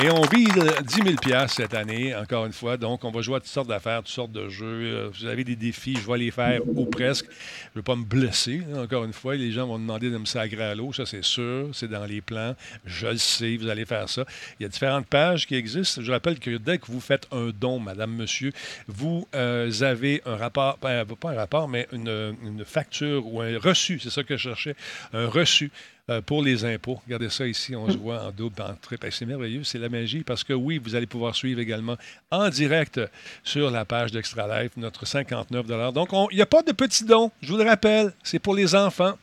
[0.00, 2.76] Et on vise 10 000 cette année, encore une fois.
[2.76, 4.64] Donc, on va jouer à toutes sortes d'affaires, toutes sortes de jeux.
[4.64, 7.24] Euh, vous avez des défis, je vais les faire ou presque.
[7.24, 9.34] Je ne veux pas me blesser, encore une fois.
[9.34, 11.70] Les gens vont demander de me sagrer à l'eau, ça c'est sûr.
[11.72, 12.54] C'est dans les plans.
[12.86, 14.24] Je le sais, vous allez faire ça.
[14.60, 16.00] Il y a différentes pages qui existent.
[16.00, 18.52] Je rappelle que dès que vous faites un don, madame, monsieur,
[18.86, 23.98] vous euh, avez un rapport, pas un rapport, mais une, une facture ou un reçu,
[23.98, 24.76] c'est ça que je cherchais,
[25.12, 25.72] un reçu
[26.10, 27.00] euh, pour les impôts.
[27.04, 29.08] Regardez ça ici, on se voit en double, en triple.
[29.10, 31.96] C'est merveilleux, c'est la magie parce que oui, vous allez pouvoir suivre également
[32.30, 33.00] en direct
[33.44, 37.30] sur la page d'Extra Life notre 59 Donc, il n'y a pas de petits dons,
[37.42, 39.14] je vous le rappelle, c'est pour les enfants.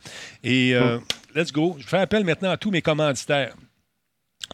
[0.44, 0.98] Et euh,
[1.34, 1.76] let's go.
[1.78, 3.54] Je fais appel maintenant à tous mes commanditaires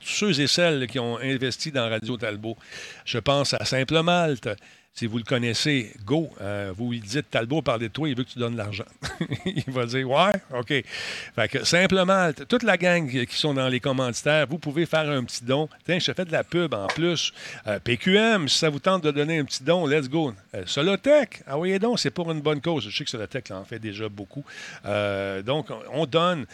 [0.01, 2.57] tous ceux et celles qui ont investi dans Radio Talbot.
[3.05, 4.49] Je pense à Simple Malte,
[4.95, 6.29] si vous le connaissez, go.
[6.43, 8.85] Euh, vous lui dites Talbot, parle de toi, il veut que tu donnes l'argent.
[9.47, 10.69] il va dire Ouais, OK.
[11.35, 15.25] Fait que simplement, toute la gang qui sont dans les commanditaires, vous pouvez faire un
[15.25, 15.67] petit don.
[15.87, 17.33] Tiens, je fais de la pub en plus.
[17.67, 20.35] Euh, PQM, si ça vous tente de donner un petit don, let's go.
[20.55, 22.87] Euh, Solotech, ah oui, donc, c'est pour une bonne cause.
[22.87, 24.45] Je sais que Solotech en fait déjà beaucoup.
[24.85, 26.45] donc, on donne.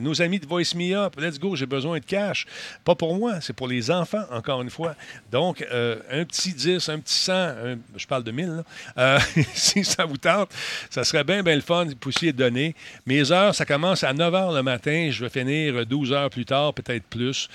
[0.00, 2.46] nos amis de Voice Me Up, let's go, j'ai besoin de cash.
[2.84, 4.96] Pas pour moi, c'est pour les enfants, encore une fois.
[5.30, 8.64] Donc, un petit 10, un petit 100, un je parle de 1000,
[8.98, 9.18] euh,
[9.54, 10.50] si ça vous tente,
[10.90, 12.74] ça serait bien, bien le fun de pousser donner.
[13.06, 16.44] Mes heures, ça commence à 9 h le matin, je vais finir 12 heures plus
[16.44, 17.48] tard, peut-être plus.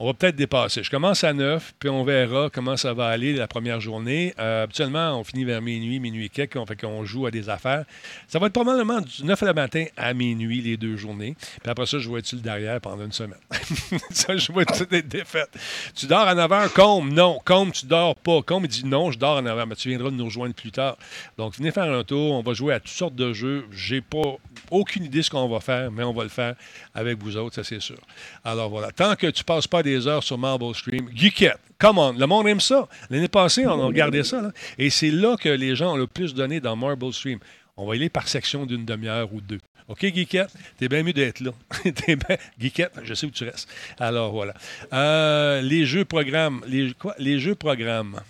[0.00, 0.84] On va peut-être dépasser.
[0.84, 4.32] Je commence à 9, puis on verra comment ça va aller la première journée.
[4.38, 7.84] Euh, habituellement, on finit vers minuit, minuit quelques, on fait qu'on joue à des affaires.
[8.28, 11.34] Ça va être probablement du 9 le matin à minuit, les deux journées.
[11.60, 13.40] Puis après ça, je vais être le derrière pendant une semaine.
[14.10, 15.50] ça, je vais être des défaites.
[15.96, 17.40] Tu dors à 9 h, Combe, non.
[17.44, 18.40] Combe, tu dors pas.
[18.42, 20.96] Combe, dit non, je dors à 9 h, mais tu viendras nous rejoindre plus tard.
[21.36, 22.34] Donc, venez faire un tour.
[22.34, 23.66] On va jouer à toutes sortes de jeux.
[23.72, 24.36] J'ai pas
[24.70, 26.54] aucune idée de ce qu'on va faire, mais on va le faire
[26.94, 27.98] avec vous autres, ça c'est sûr.
[28.44, 28.90] Alors voilà.
[28.92, 31.08] Tant que tu passes pas des heures sur Marble Stream.
[31.14, 32.88] Geekette, come on, le monde aime ça.
[33.10, 34.52] L'année passée, on a regardé ça.
[34.78, 37.38] Et c'est là que les gens ont le plus donné dans Marble Stream.
[37.76, 39.60] On va y aller par section d'une demi-heure ou deux.
[39.88, 41.52] OK, Geekette, t'es bien mieux d'être là.
[41.82, 42.36] t'es bien...
[42.58, 43.68] Geekette, je sais où tu restes.
[43.98, 44.52] Alors, voilà.
[44.92, 46.62] Euh, les jeux programmes.
[46.66, 47.14] Les, quoi?
[47.18, 48.20] Les jeux programmes.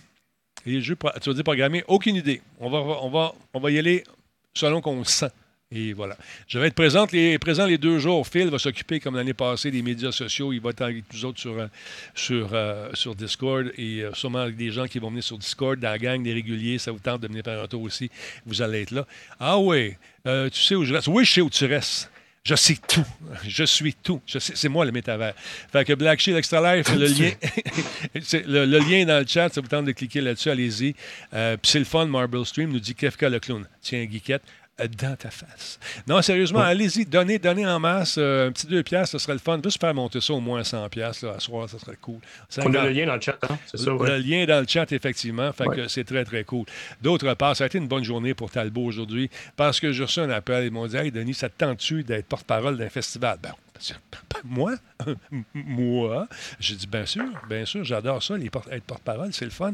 [0.64, 1.83] Les jeux, tu vas dire programmer?
[1.88, 2.40] Aucune idée.
[2.61, 4.05] On va, on va, on va y aller
[4.55, 5.31] selon qu'on sent.
[5.70, 6.16] Et voilà.
[6.46, 8.26] Je vais être présent les, présent les deux jours.
[8.26, 10.50] Phil va s'occuper, comme l'année passée, des médias sociaux.
[10.54, 11.66] Il va être avec nous autres sur, euh,
[12.31, 15.90] euh, sur Discord et euh, sûrement avec des gens qui vont venir sur Discord, dans
[15.90, 16.78] la gang des réguliers.
[16.78, 18.11] Ça vous tente de venir faire un tour aussi.
[18.46, 19.07] Vous allez être là.
[19.38, 21.07] Ah oui, tu sais où je reste?
[21.09, 22.11] Oui, je sais où tu restes.
[22.44, 23.04] Je sais tout.
[23.46, 24.22] Je suis tout.
[24.26, 25.35] c'est moi le métavers.
[25.70, 27.31] Fait que Black Shield Extra Life, le lien,
[28.14, 29.50] le, le, lien dans le chat.
[29.50, 30.48] Ça vous tente de cliquer là-dessus.
[30.48, 30.94] Allez-y.
[30.94, 32.07] Puis c'est le fun.
[32.07, 33.66] Marble Stream nous dit Kefka le clown.
[33.83, 34.42] Tiens, Guiquette
[34.87, 35.79] dans ta face.
[36.07, 38.17] Non, sérieusement, allez-y, donnez, donnez en masse.
[38.19, 39.59] Euh, un petit 2 piastres, ce serait le fun.
[39.62, 42.21] Juste faire monter ça au moins 100 piastres à soir, ça serait cool.
[42.59, 43.59] On a le lien dans le chat, hein?
[43.67, 43.91] c'est ça.
[43.91, 45.53] Le lien dans le chat, effectivement.
[45.53, 46.64] Fait que c'est très, très cool.
[47.03, 50.21] D'autre part, ça a été une bonne journée pour Talbot aujourd'hui parce que j'ai reçu
[50.21, 50.64] un appel.
[50.64, 53.38] Ils m'ont dit Hey, Denis, ça te tente-tu d'être porte-parole d'un festival?
[53.43, 53.53] Ben,
[54.45, 54.75] moi?
[55.55, 56.29] moi?
[56.61, 59.73] J'ai dit, bien sûr, bien sûr, j'adore ça, les être porte-parole, c'est le fun.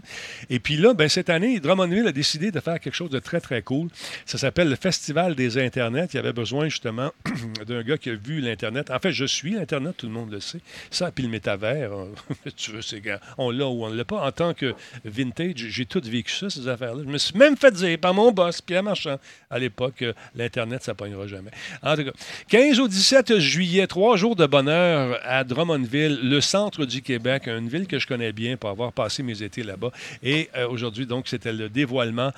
[0.51, 3.41] Et puis là, ben, cette année, Drummondville a décidé de faire quelque chose de très,
[3.41, 3.89] très cool.
[4.27, 6.09] Ça s'appelle le Festival des Internets.
[6.13, 7.13] Il y avait besoin justement
[7.67, 8.91] d'un gars qui a vu l'Internet.
[8.91, 10.61] En fait, je suis l'Internet, tout le monde le sait.
[10.91, 11.91] Ça, puis le métavers,
[12.57, 13.03] tu veux, c'est
[13.39, 14.27] on l'a ou on ne l'a pas.
[14.27, 17.03] En tant que vintage, j'ai tout vécu ça, ces affaires-là.
[17.05, 19.19] Je me suis même fait dire par mon boss, Pierre Marchand,
[19.51, 21.51] à l'époque, l'Internet, ça ne pognera jamais.
[21.83, 22.13] En tout cas,
[22.49, 27.69] 15 au 17 juillet, trois jours de bonheur à Drummondville, le centre du Québec, une
[27.69, 29.93] ville que je connais bien pour avoir passé mes étés là-bas.
[30.21, 32.33] Et euh, aujourd'hui, donc, c'était le dévoilement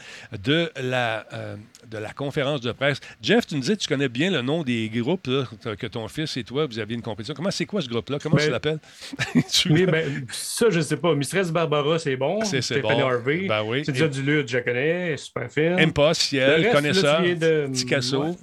[0.44, 1.56] de la, euh,
[1.90, 3.00] de la conférence de presse.
[3.22, 6.44] Jeff, tu nous disais, tu connais bien le nom des groupes que ton fils et
[6.44, 7.34] toi, vous aviez une compétition.
[7.34, 8.18] Comment c'est quoi ce groupe-là?
[8.22, 8.78] Comment ça s'appelle?
[9.70, 11.14] oui, ben, ça, je ne sais pas.
[11.14, 12.44] Mistress Barbara, c'est bon.
[12.44, 13.08] C'est Stéphanie bon.
[13.08, 13.46] Harvey.
[13.48, 13.82] Ben oui.
[13.84, 15.16] C'est déjà du lutte, je connais.
[15.16, 15.78] Super film.
[15.78, 17.22] Impossible, connaisseur.
[17.72, 18.36] Picasso.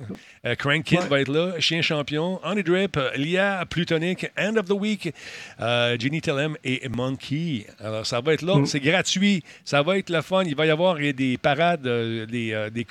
[0.46, 4.74] Euh, Crank Kid va être là, Chien Champion, Honey Drip, Lia Plutonic, End of the
[4.74, 5.14] Week,
[5.62, 7.66] euh, Jenny Tellem et Monkey.
[7.80, 8.66] Alors, ça va être là, mm.
[8.66, 10.44] c'est gratuit, ça va être le fun.
[10.44, 12.84] Il va y avoir des parades, euh, des, des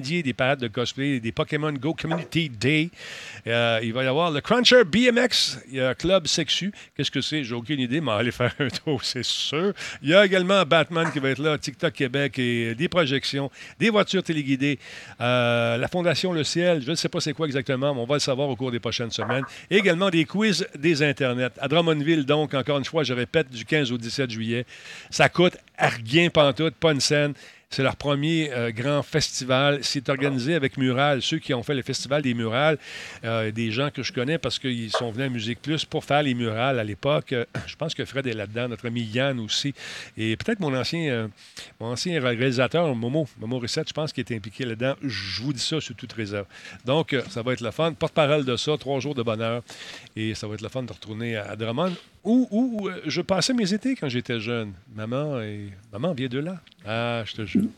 [0.00, 2.90] des parades de cosplay, des Pokémon Go Community Day.
[3.46, 6.72] il va y avoir le Cruncher BMX, il y a Club Sexu.
[6.96, 7.44] Qu'est-ce que c'est?
[7.44, 9.72] J'ai aucune idée, mais aller faire un tour, c'est sûr.
[10.02, 13.90] Il y a également Batman qui va être là, TikTok Québec et des projections, des
[13.90, 14.78] voitures téléguidées,
[15.18, 18.20] la Fondation Le Ciel, je ne sais pas c'est quoi exactement, mais on va le
[18.20, 19.44] savoir au cours des prochaines semaines.
[19.70, 21.50] également des quiz des Internets.
[21.60, 24.66] À Drummondville, donc, encore une fois, je répète, du 15 au 17 juillet.
[25.10, 27.34] Ça coûte rien pantoute, pas une scène.
[27.70, 29.80] C'est leur premier euh, grand festival.
[29.82, 31.20] C'est organisé avec Mural.
[31.20, 32.78] Ceux qui ont fait le festival des murales,
[33.24, 36.22] euh, des gens que je connais parce qu'ils sont venus à Musique Plus pour faire
[36.22, 37.34] les murales à l'époque.
[37.34, 39.74] Euh, je pense que Fred est là-dedans, notre ami Yann aussi.
[40.16, 41.30] Et peut-être mon ancien,
[41.78, 44.94] mon ancien réalisateur, Momo, Momo Recette, je pense qu'il est impliqué là-dedans.
[45.02, 46.46] Je vous dis ça sur toute réserve.
[46.86, 47.92] Donc, ça va être le fun.
[47.92, 49.62] Porte-parole de ça, trois jours de bonheur.
[50.16, 51.92] Et ça va être le fun de retourner à Drummond
[52.28, 54.72] où, euh, je passais mes étés quand j'étais jeune.
[54.94, 55.72] Maman, et...
[55.92, 56.60] Maman vient de là.
[56.86, 57.68] Ah, je te jure.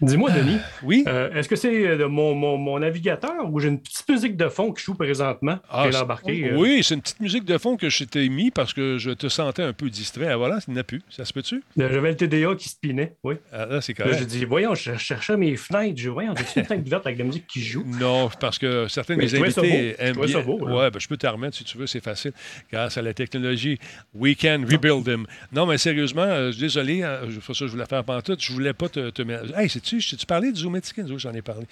[0.00, 0.58] Dis-moi, Denis.
[0.82, 1.04] oui.
[1.06, 4.72] Euh, est-ce que c'est euh, mon, mon, navigateur ou j'ai une petite musique de fond
[4.72, 6.56] qui joue présentement ah, euh?
[6.56, 9.28] Oui, c'est une petite musique de fond que je t'ai mis parce que je te
[9.28, 10.28] sentais un peu distrait.
[10.28, 11.02] Ah, voilà, il n'y a plus.
[11.10, 11.62] Ça se peut-tu?
[11.76, 13.34] J'avais le TDA qui spinait, oui.
[13.52, 14.16] Ah, là, c'est correct.
[14.18, 16.00] J'ai dit, voyons, je cherchais mes fenêtres.
[16.00, 17.84] Je voyons, j'ai une fenêtre ouverte avec de la musique qui joue?
[17.86, 20.28] Non, parce que certains de mes invités aiment bien.
[20.28, 22.32] Ça beau, ouais, ben, je peux te remettre si tu veux, c'est facile.
[22.72, 23.78] Grâce à la technologie,
[24.14, 25.26] we can rebuild them.
[25.52, 28.42] Non, mais sérieusement, désolé, hein, pour ça je voulais faire pantoute.
[28.42, 29.58] Je voulais pas te, te mettre.
[29.58, 31.66] Hey, sais-tu, tu parlais du oui, j'en ai parlé.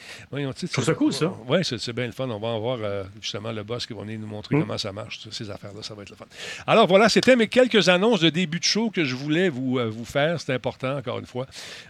[0.55, 1.33] c'est cool, ça.
[1.47, 2.29] Oui, c'est bien le fun.
[2.29, 4.61] On va en voir euh, justement le boss qui va venir nous montrer mm.
[4.61, 5.83] comment ça marche, ces affaires-là.
[5.83, 6.27] Ça va être le fun.
[6.67, 9.89] Alors voilà, c'était mes quelques annonces de début de show que je voulais vous, euh,
[9.89, 10.41] vous faire.
[10.41, 11.47] C'est important, encore une fois.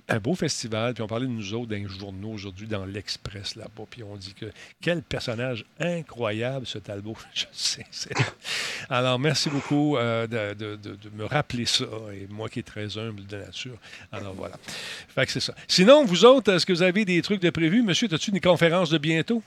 [0.08, 0.94] Un beau festival.
[0.94, 3.84] Puis on parlait de nous autres dans journaux aujourd'hui, dans l'Express là-bas.
[3.90, 4.46] Puis on dit que
[4.80, 7.16] quel personnage incroyable, ce Talbot.
[7.34, 7.86] Je sais.
[8.90, 11.84] Alors, merci beaucoup euh, de, de, me rappeler ça.
[12.12, 13.76] Et moi qui est très humble de nature.
[14.12, 14.56] Alors voilà.
[15.14, 15.54] Fait que c'est ça.
[15.66, 17.82] Sinon, vous autres, est-ce que vous avez des trucs de prévu.
[17.82, 19.42] Monsieur, as-tu une conférence de bientôt?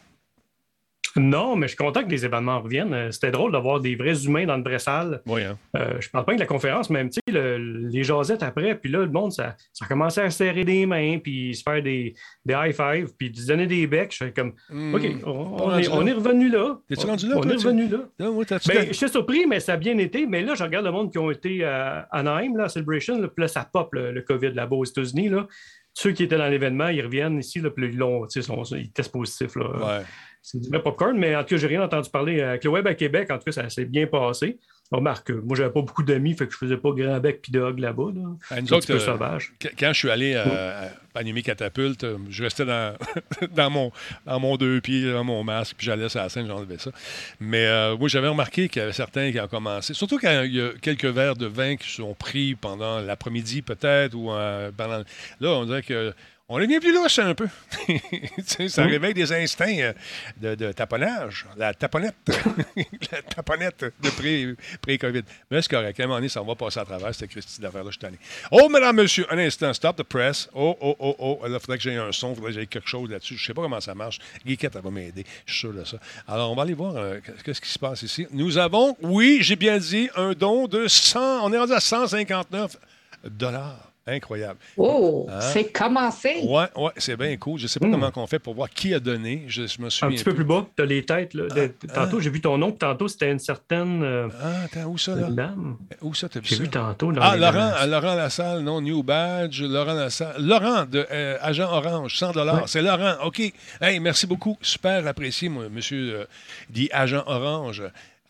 [1.18, 2.94] Non, mais je suis content que les événements reviennent.
[2.94, 5.22] Euh, c'était drôle d'avoir des vrais humains dans une vraie salle.
[5.26, 5.58] Oui, hein?
[5.76, 9.00] euh, je parle pas de la conférence, même, tu sais, les jasettes après, puis là,
[9.00, 12.14] le monde, ça, ça a commencé à serrer des mains, puis se faire des,
[12.46, 14.12] des high-fives, puis se donner des becs.
[14.12, 14.96] Je suis comme, hmm.
[14.96, 16.78] OK, on, est, revenu là.
[16.88, 17.36] T'es-tu rendu là?
[17.38, 18.00] On est revenu là.
[18.20, 20.26] Non, ben, je suis surpris, mais ça a bien été.
[20.26, 23.48] Mais là, je regarde le monde qui ont été à Anaheim, là, Celebration, puis là,
[23.48, 25.30] ça pop le, COVID là-bas aux États-Unis.
[25.30, 25.48] Là
[25.94, 29.56] ceux qui étaient dans l'événement, ils reviennent ici, puis ils, sont, ils testent positif.
[29.56, 30.00] Là.
[30.00, 30.06] Ouais.
[30.42, 32.42] C'est du popcorn, mais en tout cas, j'ai rien entendu parler.
[32.42, 34.60] Avec le web à Québec, en tout cas, ça s'est bien passé.
[34.92, 37.80] Remarque, moi, j'avais pas beaucoup d'amis, fait que je faisais pas grand bec puis dog
[37.80, 38.12] là-bas.
[38.14, 38.22] Là.
[38.50, 39.54] Ah, nous un autres, petit peu euh, sauvage.
[39.58, 42.94] Qu- Quand je suis allé à, à Animé Catapulte, euh, je restais dans,
[43.56, 43.92] dans, mon,
[44.26, 46.92] dans mon deux pieds, dans mon masque, puis j'allais sur la scène, j'enlevais ça.
[47.40, 50.56] Mais euh, oui, j'avais remarqué qu'il y avait certains qui ont commencé, surtout quand il
[50.56, 55.04] y a quelques verres de vin qui sont pris pendant l'après-midi peut-être, ou euh, pendant...
[55.40, 56.14] Là, on dirait que...
[56.54, 57.48] On devient plus louche un peu.
[58.68, 58.92] Ça Oui.
[58.92, 59.94] réveille des instincts euh,
[60.36, 61.46] de, de taponnage.
[61.56, 62.16] La taponnette.
[63.12, 65.24] la taponnette de pré- pré-COVID.
[65.50, 65.98] Mais c'est correct.
[66.00, 67.90] À un moment donné, ça va passer à travers cette Christie d'affaires-là.
[67.90, 68.18] Je suis tanné.
[68.52, 69.74] Oh, madame, monsieur, un instant.
[69.74, 70.50] Stop the press.
[70.54, 71.40] Oh, oh, oh, oh.
[71.48, 72.32] Là, il faudrait que j'aie un son.
[72.32, 73.38] Il faudrait que j'aie quelque chose là-dessus.
[73.38, 74.20] Je ne sais pas comment ça marche.
[74.46, 75.26] Guiquette, elle va m'aider.
[75.46, 75.98] Je suis sûr de ça.
[76.28, 78.28] Alors, on va aller voir euh, qu'est-ce qui se passe ici.
[78.32, 81.46] Nous avons, oui, j'ai bien dit, un don de 100.
[81.46, 82.76] On est rendu à 159
[83.24, 83.91] dollars.
[84.08, 84.58] Incroyable.
[84.78, 85.40] Oh, Hein?
[85.42, 86.42] c'est commencé.
[86.44, 87.60] Ouais, ouais, c'est bien cool.
[87.60, 87.92] Je sais pas Hmm.
[87.92, 89.44] comment on fait pour voir qui a donné.
[89.48, 90.16] Je, je me Un souviens.
[90.18, 91.36] petit peu plus bas, tu as les têtes.
[91.36, 91.48] Là.
[91.48, 94.98] De- Ah, tantôt, j'ai vu ton nom, tantôt, c'était une certaine euh, Ah, attends, où
[94.98, 95.30] ça, là?
[95.30, 95.78] dame.
[96.02, 96.64] Où ça, t'as vu J'ai ça?
[96.64, 97.12] vu tantôt.
[97.12, 100.36] Dans Ah, les Laurent, euh, Laurent Lassalle, non, New Badge, Laurent Lassalle.
[100.40, 102.62] Laurent, de euh, Agent Orange, 100 Ouais.
[102.66, 103.54] C'est Laurent, OK.
[103.80, 104.58] Hey, merci beaucoup.
[104.62, 106.26] Super apprécié, moi, monsieur euh,
[106.70, 107.84] dit Agent Orange.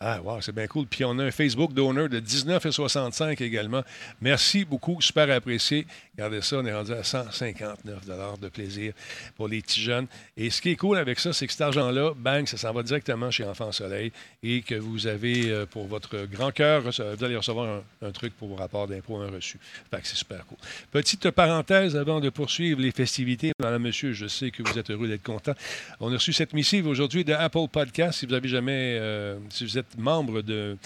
[0.04, 0.86] Ah, wow, c'est bien cool.
[0.86, 3.82] Puis on a un Facebook donor de 19,65 également.
[4.20, 5.86] Merci beaucoup, super apprécié.
[6.16, 8.94] Regardez ça, on est rendu à 159 de plaisir
[9.36, 10.08] pour les petits jeunes.
[10.36, 12.82] Et ce qui est cool avec ça, c'est que cet argent-là, bang, ça s'en va
[12.82, 14.10] directement chez Enfant Soleil
[14.42, 18.34] et que vous avez, euh, pour votre grand cœur, vous allez recevoir un, un truc
[18.36, 19.60] pour vos rapports d'impôts, un reçu.
[19.88, 20.58] Fait que c'est super cool.
[20.90, 23.52] Petite parenthèse avant de poursuivre les festivités.
[23.60, 25.54] Madame, monsieur, je sais que vous êtes heureux d'être content.
[26.00, 28.18] On a reçu cette missive aujourd'hui de Apple Podcast.
[28.18, 30.76] Si vous avez jamais, euh, si vous êtes membre de,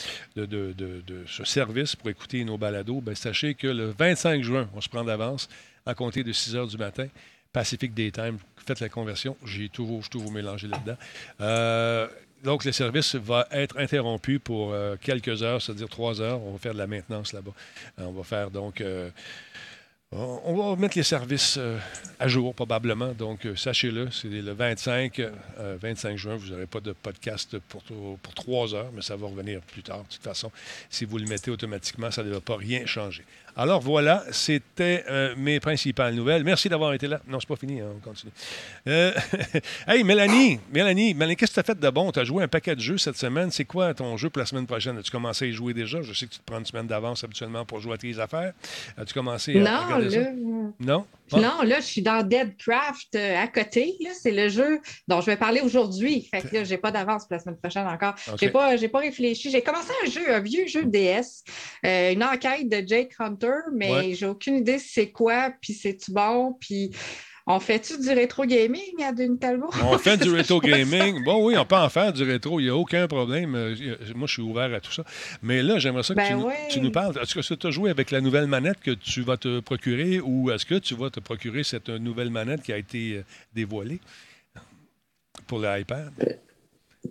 [1.26, 5.04] ce service pour écouter nos balados, ben, sachez que le 25 juin, on se prend
[5.04, 5.48] d'avance
[5.84, 7.06] à compter de 6 heures du matin.
[7.52, 9.36] Pacific Daytime, faites la conversion.
[9.44, 10.96] J'ai tout, tout vous mélangé là-dedans.
[11.40, 12.08] Euh,
[12.44, 16.40] donc, le service va être interrompu pour euh, quelques heures, c'est-à-dire trois heures.
[16.42, 17.52] On va faire de la maintenance là-bas.
[17.98, 18.82] Euh, on va faire donc.
[20.12, 21.78] On va mettre les services euh,
[22.20, 23.12] à jour, probablement.
[23.12, 26.36] Donc, euh, sachez-le, c'est le 25, euh, 25 juin.
[26.36, 30.04] Vous n'aurez pas de podcast pour, pour trois heures, mais ça va revenir plus tard.
[30.04, 30.52] De toute façon,
[30.90, 33.24] si vous le mettez automatiquement, ça ne va pas rien changer.
[33.58, 36.44] Alors voilà, c'était euh, mes principales nouvelles.
[36.44, 37.20] Merci d'avoir été là.
[37.26, 38.30] Non, c'est pas fini, hein, on continue.
[38.86, 39.12] Euh,
[39.88, 42.12] hey, Mélanie, Mélanie, Mélanie, qu'est-ce que tu as fait de bon?
[42.12, 43.50] Tu as joué un paquet de jeux cette semaine.
[43.50, 44.98] C'est quoi ton jeu pour la semaine prochaine?
[44.98, 46.02] As-tu commencé à y jouer déjà?
[46.02, 48.52] Je sais que tu te prends une semaine d'avance habituellement pour jouer à tes affaires.
[48.98, 50.20] As-tu commencé à Non, ça?
[50.20, 50.30] là,
[50.78, 51.06] Non?
[51.32, 51.40] Ah.
[51.40, 53.96] non, là, je suis dans Deadcraft euh, à côté.
[54.14, 56.28] C'est le jeu dont je vais parler aujourd'hui.
[56.30, 58.14] Fait que là, j'ai pas d'avance pour la semaine prochaine encore.
[58.28, 58.36] OK.
[58.38, 59.50] J'ai pas, pas réfléchi.
[59.50, 61.42] J'ai commencé un jeu, un vieux jeu DS,
[61.84, 64.14] euh, une enquête de Jake Hunter, mais Ouais.
[64.14, 66.90] j'ai aucune idée c'est quoi, puis c'est-tu bon, puis
[67.48, 69.70] on fait-tu du rétro gaming à Denis Talbot?
[69.84, 71.22] On fait du rétro gaming.
[71.24, 72.58] Bon, oui, on peut en faire du rétro.
[72.58, 73.54] Il n'y a aucun problème.
[73.54, 73.74] Euh,
[74.16, 75.04] Moi, je suis ouvert à tout ça.
[75.42, 76.68] Mais là, j'aimerais ça que Ben tu, nous- ouais.
[76.68, 77.16] tu nous parles.
[77.22, 80.50] Est-ce que tu as joué avec la nouvelle manette que tu vas te procurer ou
[80.50, 84.00] est-ce que tu vas te procurer cette nouvelle manette qui a été euh, dévoilée
[85.46, 86.10] pour l'iPad?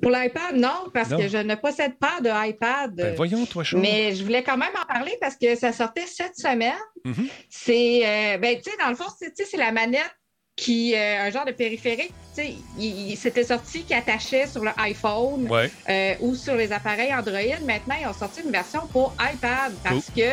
[0.02, 1.18] Pour l'iPad, non, parce Non.
[1.18, 2.94] que je ne possède pas de iPad.
[2.96, 3.78] Ben, voyons, toi, chaud.
[3.80, 6.74] Mais je voulais quand même en parler parce que ça sortait cette semaine.
[7.04, 7.28] Mhm.
[7.50, 10.16] C'est, euh, ben, tu sais, dans le fond, c'est tu sais, c'est la manette
[10.56, 15.50] qui, euh, un genre de périphérique, tu sais, il, sorti qui attachait sur le iPhone
[15.52, 15.70] Ouais.
[15.90, 17.60] euh, ou sur les appareils Android.
[17.66, 20.32] Maintenant, ils ont sorti une version pour iPad parce que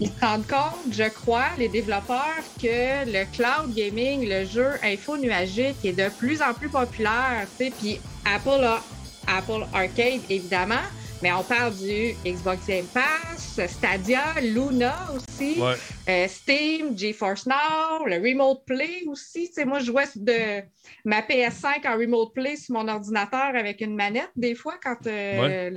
[0.00, 5.16] ils se rendent compte, je crois, les développeurs, que le cloud gaming, le jeu info
[5.16, 7.46] nuagique est de plus en plus populaire.
[7.58, 8.80] Puis Apple a
[9.26, 10.74] Apple Arcade, évidemment,
[11.22, 15.74] mais on parle du Xbox Game Pass, Stadia, Luna aussi, Ouais.
[16.08, 19.48] euh, Steam, GeForce Now, le Remote Play aussi.
[19.48, 20.62] Tu sais, moi, je jouais de
[21.04, 25.70] ma PS5 en Remote Play sur mon ordinateur avec une manette, des fois, quand euh,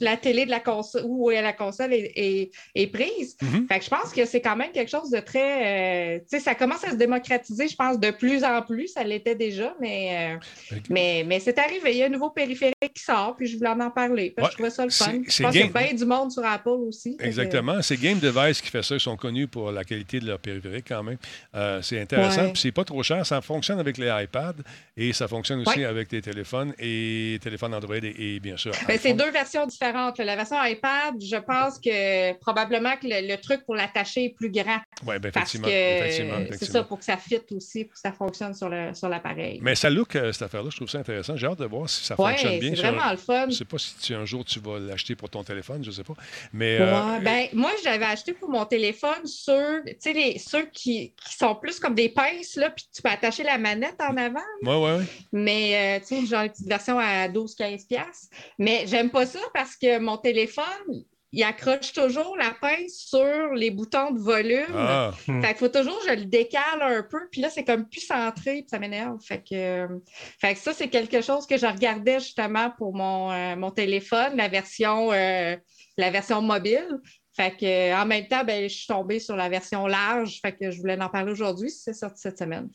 [0.00, 3.36] la, télé de la console ou la console est, est- est prise.
[3.42, 3.66] Mhm.
[3.68, 6.16] Fait que je pense que c'est quand même quelque chose de très.
[6.16, 8.88] euh, tu sais, ça commence à se démocratiser, je pense, de plus en plus.
[8.88, 10.36] Ça l'était déjà, mais,
[10.90, 11.92] mais, mais c'est arrivé.
[11.92, 14.30] Il y a un nouveau périphérique qui sort, puis je voulais en, en parler.
[14.30, 15.22] parce que je trouvais ça le c'est- fun.
[15.26, 15.84] c'est Je pense qu'il y a game.
[15.84, 17.16] bien du monde sur Apple aussi.
[17.16, 17.80] Que- Exactement.
[17.82, 18.94] C'est Game Device qui fait ça.
[18.94, 21.18] Ils sont connus pour la qualité de leur périphérique quand même.
[21.54, 22.42] Euh, c'est intéressant.
[22.42, 22.52] Ouais.
[22.52, 23.24] Puis c'est pas trop cher.
[23.24, 24.54] Ça fonctionne avec les iPads
[24.96, 25.84] et ça fonctionne aussi Ouais.
[25.84, 28.72] avec les téléphones et téléphones Android et, et bien sûr.
[28.86, 30.18] Ben, c'est deux versions différentes.
[30.18, 34.50] La version iPad, je pense que probablement que le, le truc pour l'attacher est plus
[34.50, 34.78] grand.
[35.06, 35.68] Ouais, ben, effectivement.
[35.68, 39.58] c'est ça pour que ça fitte aussi, pour que ça fonctionne sur le- sur l'appareil.
[39.62, 41.36] Mais ça look, euh, cette affaire-là, je trouve ça intéressant.
[41.36, 42.70] J'ai hâte de voir si ça Oui, fonctionne bien.
[42.74, 43.42] c'est vraiment le fun.
[43.44, 45.82] Je ne sais pas si tu, un jour tu vas vas l'acheter pour ton téléphone,
[45.82, 46.14] je ne sais pas.
[46.52, 51.36] Mais, ouais, ben, moi, je l'avais acheté pour mon téléphone sur, les, ceux qui, qui,
[51.36, 54.40] sont plus comme des pinces, là, puis tu peux attacher la manette en avant.
[54.62, 55.06] Oui, oui.
[55.32, 57.88] Mais, tu sais, genre une petite version à 12-15$.
[58.58, 63.70] Mais j'aime pas ça parce que mon téléphone, il accroche toujours la pince sur les
[63.70, 64.74] boutons de volume.
[64.74, 65.12] Ah.
[65.26, 65.42] Hmm.
[65.42, 68.00] Fait qu'il faut toujours que je le décale un peu, puis là, c'est comme plus
[68.00, 69.18] centré, puis ça m'énerve.
[69.22, 69.86] Fait que,
[70.40, 74.36] fait que ça, c'est quelque chose que je regardais justement pour mon, euh, mon téléphone,
[74.36, 75.56] la version, euh,
[75.98, 76.88] la version mobile.
[77.38, 80.40] Fait que, en même temps, ben, je suis tombée sur la version large.
[80.42, 82.68] Fait que je voulais en parler aujourd'hui c'est sorti cette semaine.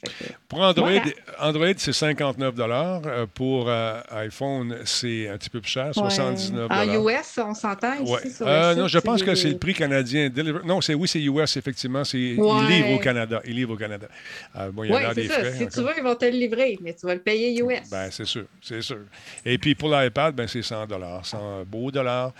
[0.48, 0.90] pour Android,
[1.38, 7.08] Android c'est 59 euh, Pour euh, iPhone, c'est un petit peu plus cher, 79 En
[7.08, 10.30] US, on s'entend ici sur euh, Non, je pense que c'est le prix canadien.
[10.64, 12.04] Non, c'est oui, c'est US, effectivement.
[12.14, 13.42] Il livre au Canada.
[13.46, 14.08] Il livre au Canada.
[14.72, 15.40] bon, il y a des ça.
[15.40, 17.90] Frais, si tu veux, ils vont te le livrer, mais tu vas le payer US.
[17.92, 19.00] Ben, c'est sûr, c'est sûr.
[19.46, 20.88] Et puis pour l'iPad, ben, c'est 100
[21.24, 22.32] 100 beaux dollars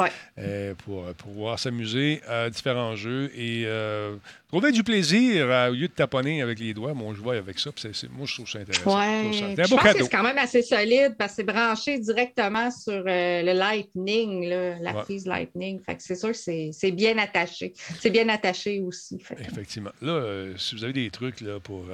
[0.86, 4.16] pour pouvoir s'amuser à différents jeux et euh,
[4.48, 6.94] trouver du plaisir au lieu de taponner avec les doigts.
[6.94, 7.72] Moi, je vois avec ça.
[8.12, 9.02] moi, je trouve ça intéressant.
[9.32, 13.42] je, pense que c'est quand même assez solide parce que c'est branché directement sur euh,
[13.42, 15.82] le Lightning, la prise Lightning.
[16.00, 17.74] c'est sûr que c'est bien attaché.
[18.00, 19.22] C'est bien attaché aussi.
[19.40, 19.92] Effectivement.
[20.02, 21.86] Là, euh, si vous avez des trucs là, pour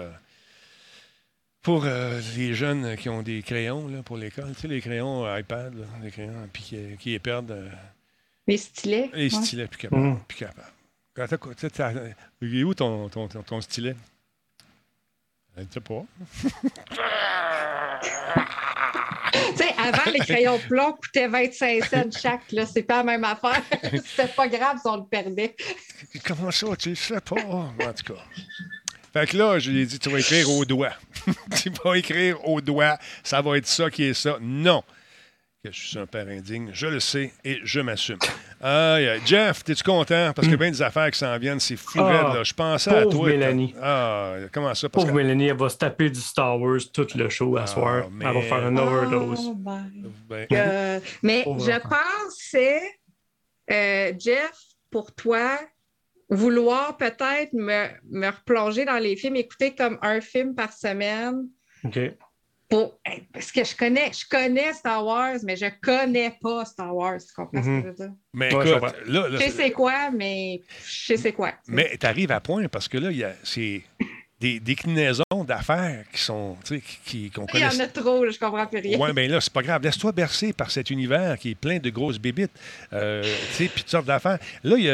[1.61, 1.85] pour
[2.37, 6.11] les jeunes qui ont des crayons là, pour l'école, tu sais, les crayons iPad, les
[6.11, 7.69] crayons puis qui, qui les perdent.
[8.49, 9.11] Les stylets.
[9.13, 10.01] Les stylets, plus capable.
[10.01, 10.19] Mmh.
[10.27, 12.15] Plus capable.
[12.41, 13.95] Il est où ton, ton, ton, stylet?
[15.55, 16.03] Je ne sais pas.
[19.33, 22.51] tu sais, avant, les crayons plomb coûtaient 25 cents chaque.
[22.51, 23.61] Là, c'est pas la même affaire.
[24.03, 25.55] C'était pas grave si on le perdait.
[26.25, 27.35] Comment ça, tu sais pas?
[27.35, 28.21] En tout cas.
[29.13, 30.93] Fait que là, je lui ai dit, tu vas écrire au doigt.
[31.61, 32.97] tu vas écrire au doigt.
[33.23, 34.39] Ça va être ça qui est ça.
[34.41, 34.83] Non
[35.63, 36.69] que je suis un père indigne.
[36.71, 38.19] Je le sais et je m'assume.
[39.25, 40.31] Jeff, es-tu content?
[40.33, 41.59] Parce qu'il y a bien des affaires qui s'en viennent.
[41.59, 41.99] C'est fou.
[41.99, 43.27] Ah, je pensais à toi.
[43.27, 43.75] Mélanie.
[43.81, 44.87] Ah, comment ça?
[44.87, 48.05] pauvre Mélanie, elle va se taper du Star Wars tout le show à ah, soir.
[48.21, 49.47] Elle va faire une overdose.
[49.47, 50.47] Oh, ben.
[50.51, 52.81] euh, mais je pensais,
[53.69, 54.57] euh, Jeff,
[54.89, 55.59] pour toi,
[56.29, 61.49] vouloir peut-être me, me replonger dans les films, écouter comme un film par semaine.
[61.83, 61.99] OK
[62.69, 67.17] parce que je connais, je connais Star Wars, mais je connais pas Star Wars.
[67.17, 68.13] Tu comprends ce que je veux dire?
[68.33, 68.65] Mais écoute,
[69.07, 71.53] là, je sais c'est quoi, mais je sais c'est quoi.
[71.67, 73.09] Mais tu arrives à point parce que là,
[73.43, 73.81] c'est
[74.39, 77.65] des déclinaisons d'affaires qui sont, tu sais, qui, qu'on connaît.
[77.65, 78.97] Il y en a trop, je comprends plus rien.
[78.97, 79.83] Oui, mais ben là, c'est pas grave.
[79.83, 82.51] Laisse-toi bercer par cet univers qui est plein de grosses bébites,
[82.93, 84.39] euh, tu sais, puis toutes sortes d'affaires.
[84.63, 84.85] Là, il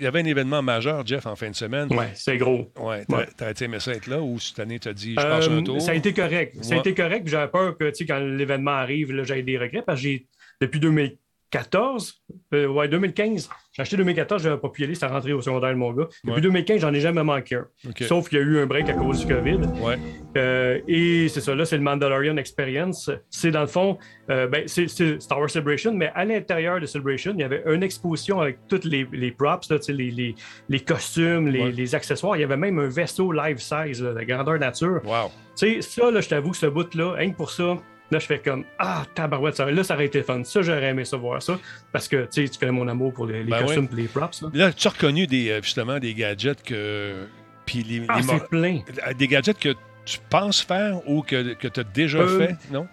[0.00, 1.88] y, avait un événement majeur, Jeff, en fin de semaine.
[1.90, 2.70] Oui, c'est gros.
[2.78, 2.96] Oui,
[3.36, 5.58] t'as, as aimé ça être là ou cette année, tu as dit, je passe un
[5.58, 5.80] euh, tour?
[5.80, 6.56] Ça a été correct.
[6.62, 7.26] Ça a été correct.
[7.26, 10.26] J'avais peur que, tu sais, quand l'événement arrive, là, j'aille des regrets parce que j'ai,
[10.60, 11.16] depuis 2000
[11.52, 12.22] 2014,
[12.54, 13.48] euh, ouais, 2015.
[13.72, 16.08] J'ai acheté 2014, je n'avais pas pu y aller, c'est rentré au secondaire, mon gars.
[16.24, 17.66] Depuis 2015, j'en ai jamais manqué un.
[18.00, 19.60] Sauf qu'il y a eu un break à cause du COVID.
[19.80, 19.96] Ouais.
[20.36, 23.10] Euh, et c'est ça, là, c'est le Mandalorian Experience.
[23.30, 23.98] C'est dans le fond,
[24.30, 24.88] euh, ben, c'est
[25.20, 28.84] Star Wars Celebration, mais à l'intérieur de Celebration, il y avait une exposition avec toutes
[28.84, 30.34] les, les props, là, les, les,
[30.68, 32.36] les, costumes, les, les, accessoires.
[32.36, 35.00] Il y avait même un vaisseau live size, de grandeur nature.
[35.04, 35.30] Wow.
[35.56, 37.76] Tu sais, ça, là, je t'avoue que ce bout-là, rien que pour ça,
[38.10, 40.42] Là, je fais comme Ah, tabarouette, ça, là, ça aurait été fun.
[40.44, 41.58] Ça, j'aurais aimé ça voir ça.
[41.92, 44.44] Parce que tu connais mon amour pour les, ben costumes et les props.
[44.52, 47.26] Là, tu as reconnu des, euh, justement des gadgets que.
[47.64, 48.80] Puis les, ah, c'est plein.
[49.06, 52.56] Euh, des gadgets que tu penses faire ou que, que tu as déjà euh, fait,
[52.70, 52.86] non?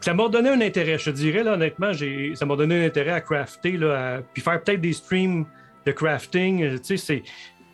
[0.00, 1.92] ça m'a donné un intérêt, je te dirais, là, honnêtement,
[2.34, 5.46] ça m'a donné un intérêt à crafter, là, puis faire peut-être des streams
[5.86, 6.78] de crafting.
[6.80, 7.22] Tu sais,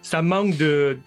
[0.03, 0.99] ça manque de,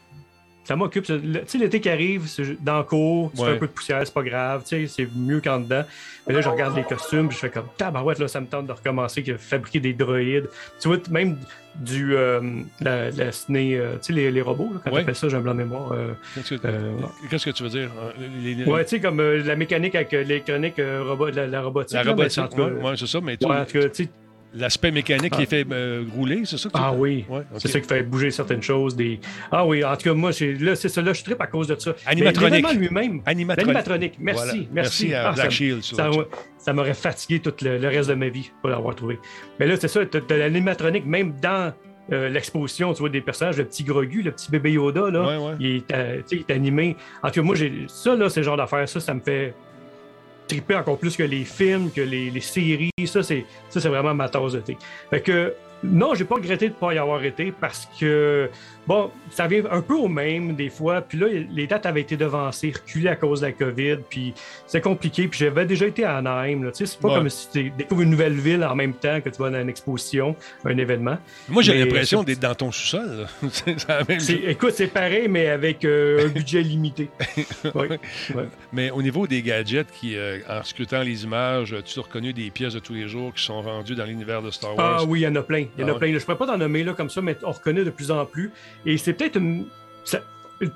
[0.64, 1.06] ça m'occupe.
[1.06, 2.28] Tu sais, l'été qui arrive,
[2.62, 5.10] dans le cours, tu fais un peu de poussière, c'est pas grave, tu sais, c'est
[5.16, 5.84] mieux qu'en dedans.
[6.28, 8.68] Mais là, je regarde les costumes, puis je fais comme, tabarouette, là, ça me tente
[8.68, 10.48] de recommencer, que fabriquer des droïdes.
[10.80, 11.38] Tu vois, même
[11.76, 12.42] du, euh,
[12.80, 15.06] la, euh, tu sais, les, les, robots, quand ouais.
[15.06, 15.94] tu ça, j'ai un blanc de mémoire.
[15.94, 17.90] Euh, Qu'est-ce que, tu veux dire?
[18.44, 21.96] Les, Ouais, tu sais, comme la mécanique avec l'électronique, robot, la, robotique.
[21.96, 23.48] La robotique, oui, c'est ça, mais tu
[23.94, 24.10] sais,
[24.54, 25.46] L'aspect mécanique qui ah.
[25.46, 27.26] fait euh, rouler, c'est ça que tu Ah oui,
[27.58, 28.96] c'est ça qui fait bouger certaines choses.
[28.96, 29.20] Des...
[29.50, 31.80] Ah oui, en tout cas, moi, là, c'est ça, là, je tripe à cause de
[31.80, 31.94] ça.
[32.06, 32.74] Animatronique.
[32.74, 33.22] lui-même.
[33.26, 34.16] Animatronique.
[34.20, 34.70] Merci, merci.
[34.72, 35.84] Merci à ah, Black Shield.
[35.84, 36.10] Ça,
[36.58, 39.20] ça, m'aurait fatigué tout le, reste de ma vie pour l'avoir trouvé.
[39.60, 41.74] Mais là, c'est ça, tu as, l'animatronique, même dans
[42.12, 45.78] euh, l'exposition, tu vois, des personnages, le petit Grogu, le petit bébé Yoda, là, Il,
[45.78, 46.98] est, euh, il, est, animé.
[47.24, 47.56] En tout cas, moi,
[47.88, 49.54] ça, là, c'est le genre d'affaire, ça, ça me fait
[50.52, 52.92] triper encore plus que les films, que les, séries.
[53.06, 54.78] Ça, c'est, ça, c'est vraiment ma tasse de thé.
[55.10, 55.54] Fait que
[55.84, 58.50] Non, j'ai pas regretté de pas y avoir été parce que,
[58.92, 61.02] bon, ça vient un peu au même des fois.
[61.02, 63.98] Puis là, les dates avaient été devancées, reculées à cause de la COVID.
[64.10, 64.34] Puis
[64.68, 65.28] c'est compliqué.
[65.28, 66.70] Puis j'avais déjà été à Anaheim.
[66.72, 69.30] Tu sais, c'est pas comme si tu découvres une nouvelle ville en même temps que
[69.30, 70.36] tu vas dans une exposition,
[70.66, 71.18] un événement.
[71.48, 73.28] Moi, j'ai l'impression d'être dans ton sous-sol.
[74.48, 77.10] écoute, c'est pareil, mais avec euh, un budget limité.
[78.74, 82.50] Mais au niveau des gadgets, qui, euh, en scrutant les images, tu as reconnu des
[82.50, 84.98] pièces de tous les jours qui sont vendues dans l'univers de Star Wars?
[85.00, 85.66] Ah oui, il y en a plein.
[85.78, 86.08] Il y en a ah plein.
[86.10, 88.26] Je ne pourrais pas t'en nommer là, comme ça, mais on reconnaît de plus en
[88.26, 88.52] plus.
[88.86, 89.66] Et c'est peut-être une.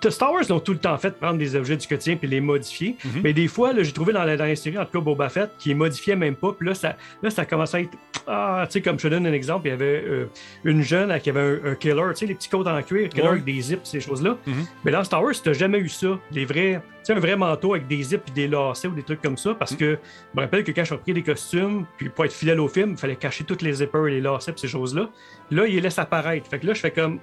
[0.09, 2.97] Star Wars ont tout le temps fait prendre des objets du quotidien puis les modifier.
[3.03, 3.21] Mhm.
[3.23, 5.69] Mais des fois, j'ai trouvé dans la dernière série, en tout cas Boba Fett, qui
[5.69, 6.53] les modifiait même pas.
[6.53, 7.97] Puis là, ça, là, ça commençait à être.
[8.27, 10.25] Ah, tu sais, comme je te donne un exemple, il y avait euh,
[10.63, 13.43] une jeune qui avait un, killer, tu sais, les petits côtes en cuir, killer avec
[13.43, 14.37] des zips, ces choses-là.
[14.47, 14.65] Mhm.
[14.83, 16.19] Mais dans Star Wars, tu n'as jamais eu ça.
[16.31, 16.81] Les vrais.
[16.81, 19.37] Tu sais, un vrai manteau avec des zips et des lacets ou des trucs comme
[19.37, 19.53] ça.
[19.53, 19.77] Parce mhm.
[19.77, 19.99] que
[20.33, 22.91] je me rappelle que quand je pris des costumes, puis pour être fidèle au film,
[22.91, 25.09] il fallait cacher toutes les zippers et les lacets et ces choses-là.
[25.51, 26.49] Là, il les laisse apparaître.
[26.49, 27.19] Fait que là, je fais comme.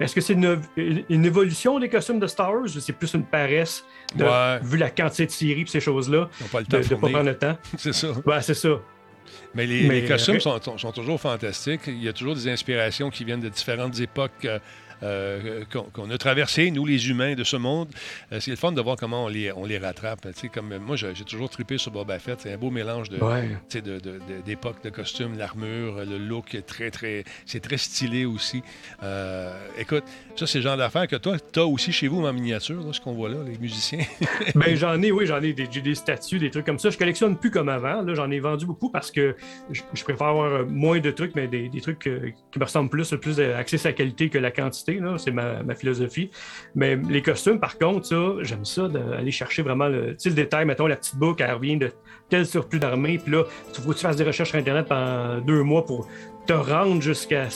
[0.00, 3.84] Est-ce que c'est une, évolution des costumes de Star Wars ou c'est plus une paresse,
[4.62, 7.38] vu la quantité de séries et ces choses-là, pas le temps de, pas prendre le
[7.38, 7.56] temps?
[7.78, 8.08] c'est ça.
[8.24, 8.80] Ouais, c'est ça.
[9.54, 11.82] Mais les, costumes sont, sont, toujours fantastiques.
[11.86, 14.32] Il y a toujours des inspirations qui viennent de différentes époques.
[14.44, 14.58] Euh,
[15.02, 17.88] euh, qu'on a traversé, nous les humains de ce monde.
[18.32, 20.26] Euh, c'est le fun de voir comment on les, on les rattrape.
[20.52, 22.40] Comme, moi, j'ai toujours trippé sur Boba Fett.
[22.40, 23.18] C'est un beau mélange de,
[24.44, 27.24] d'époque, de, costumes, l'armure, le look très, très.
[27.46, 28.62] C'est très stylé aussi.
[29.02, 30.04] Euh, écoute,
[30.36, 33.00] ça, c'est le genre d'affaires que toi, tu as aussi chez vous en miniature, ce
[33.00, 34.04] qu'on voit là, les musiciens.
[34.54, 36.90] ben, j'en ai, oui, j'en ai des, des statues, des trucs comme ça.
[36.90, 38.02] Je collectionne plus comme avant.
[38.02, 39.36] Là, j'en ai vendu beaucoup parce que
[39.70, 43.78] je, préfère avoir moins de trucs, mais des, trucs qui me ressemblent plus, plus axés
[43.78, 44.83] sur la qualité que la quantité
[45.18, 46.30] c'est ma, philosophie.
[46.74, 50.64] Mais les costumes, par contre, ça, j'aime ça d'aller chercher vraiment le, détail.
[50.64, 51.90] Mettons, la petite boucle, elle revient de
[52.28, 55.40] tel surplus d'armée, puis là, il faut que tu fasses des recherches sur Internet pendant
[55.40, 56.08] deux mois pour
[56.46, 57.48] te rendre jusqu'à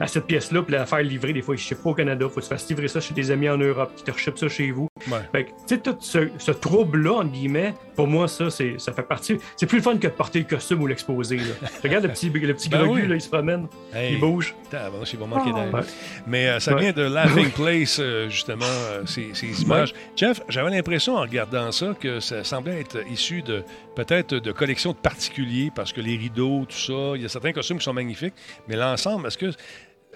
[0.00, 1.32] à cette pièce-là, puis la faire livrer.
[1.32, 3.30] Des fois, je sais pas au Canada, faut que tu fasses livrer ça chez des
[3.30, 4.88] amis en Europe qui te rechipent ça chez vous.
[5.32, 9.38] Fait tu sais, tout ce, trouble-là, entre guillemets, pour moi, ça, ça fait partie.
[9.56, 11.38] C'est plus le fun que de porter le costume ou l'exposer.
[11.82, 14.54] Regarde le petit, le petit ben là, il se promène, il bouge.
[14.70, 14.90] Pas
[15.26, 15.84] manqué d'air.
[16.26, 19.94] Mais euh, ça vient de Laughing Place, euh, justement, euh, ces, ces, images.
[20.14, 23.62] Jeff, j'avais l'impression en regardant ça que ça semblait être issu de
[23.94, 27.52] peut-être de collections de particuliers parce que les rideaux, tout ça, il y a certains
[27.52, 28.34] costumes qui sont magnifiques,
[28.68, 29.50] mais l'ensemble, est-ce que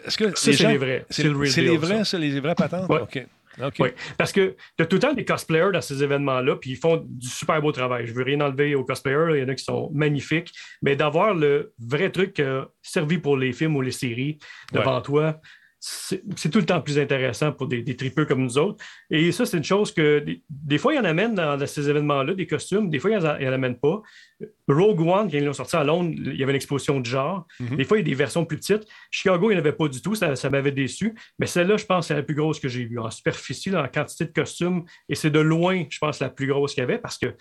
[0.05, 1.05] est-ce que c'est les vrais.
[1.11, 2.90] C'est les vrais, c'est les vrais patentes?
[2.90, 3.26] OK.
[3.78, 6.76] Oui, parce que tu as tout le temps des cosplayers dans ces événements-là, puis ils
[6.76, 8.07] font du super beau travail.
[8.07, 11.34] Je veux rien enlever aux cosplayers, il y en a qui sont magnifiques, mais d'avoir
[11.34, 14.38] le vrai truc euh, servi pour les films ou les séries
[14.72, 15.40] devant toi,
[15.82, 18.84] c'est tout le temps plus intéressant pour des, des tripeux comme nous autres.
[19.08, 22.46] Et ça, c'est une chose que des, fois, ils en amènent dans, ces événements-là, des
[22.46, 24.02] costumes, des fois, ils n'en amènent pas.
[24.68, 27.46] Rogue One, quand ils l'ont sorti à Londres, il y avait une exposition de genre.
[27.60, 27.76] Mm-hmm.
[27.76, 28.86] Des fois, il y a des versions plus petites.
[29.10, 31.14] Chicago, il n'y en avait pas du tout, ça, m'avait déçu.
[31.38, 34.26] Mais celle-là, je pense, c'est la plus grosse que j'ai vue en superficie, en quantité
[34.26, 34.84] de costumes.
[35.08, 37.34] Et c'est de loin, je pense, la plus grosse qu'il y avait parce que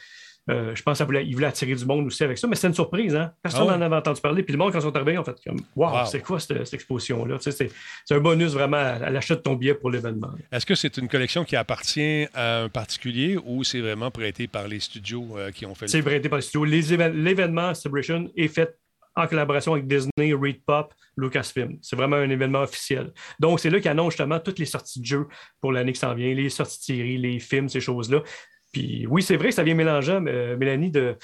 [0.50, 2.74] euh, je pense qu'il voulait, voulait attirer du monde aussi avec ça, mais c'est une
[2.74, 3.16] surprise.
[3.16, 3.32] Hein?
[3.42, 4.44] Personne n'en ah avait entendu parler.
[4.44, 7.38] Puis le monde, quand ils sont arrivés, en fait comme Waouh, c'est quoi cette, exposition-là?
[7.40, 7.72] c'est,
[8.12, 10.32] un bonus vraiment à, l'achat de ton billet pour l'événement.
[10.52, 14.68] Est-ce que c'est une collection qui appartient à un particulier ou c'est vraiment prêté par
[14.68, 16.66] les studios euh, qui ont fait C'est prêté par les studios.
[16.66, 18.76] l'événement Celebration est fait
[19.16, 21.78] en collaboration avec Disney, Read Pop, Lucasfilm.
[21.82, 23.12] C'est vraiment un événement officiel.
[23.40, 25.28] Donc, c'est là qu'ils annoncent justement toutes les sorties de jeux
[25.62, 28.24] pour l'année qui s'en vient, les sorties de séries, les films, ces choses-là.
[28.72, 31.16] Puis oui, c'est vrai que ça vient mélanger, euh, Mélanie, de.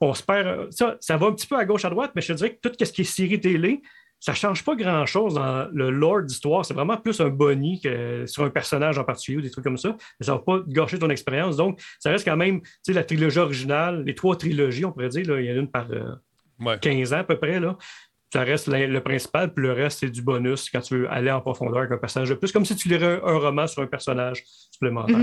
[0.00, 0.72] On se perd.
[0.72, 2.68] Ça, ça va un petit peu à gauche, à droite, mais je te dirais que
[2.68, 3.82] tout ce qui est série télé,
[4.18, 6.64] ça ne change pas grand-chose dans le lore d'histoire.
[6.64, 9.76] C'est vraiment plus un boni que sur un personnage en particulier ou des trucs comme
[9.76, 9.96] ça.
[10.18, 11.56] Mais ça ne va pas gâcher ton expérience.
[11.56, 15.08] Donc, ça reste quand même, tu sais, la trilogie originale, les trois trilogies, on pourrait
[15.08, 15.86] dire, il y en a une par
[16.80, 17.60] 15 euh, ans à peu près.
[17.60, 17.76] Là
[18.32, 21.42] ça reste le principal, puis le reste, c'est du bonus quand tu veux aller en
[21.42, 24.42] profondeur avec un personnage de plus, comme si tu lirais un, roman sur un personnage
[24.70, 25.18] supplémentaire.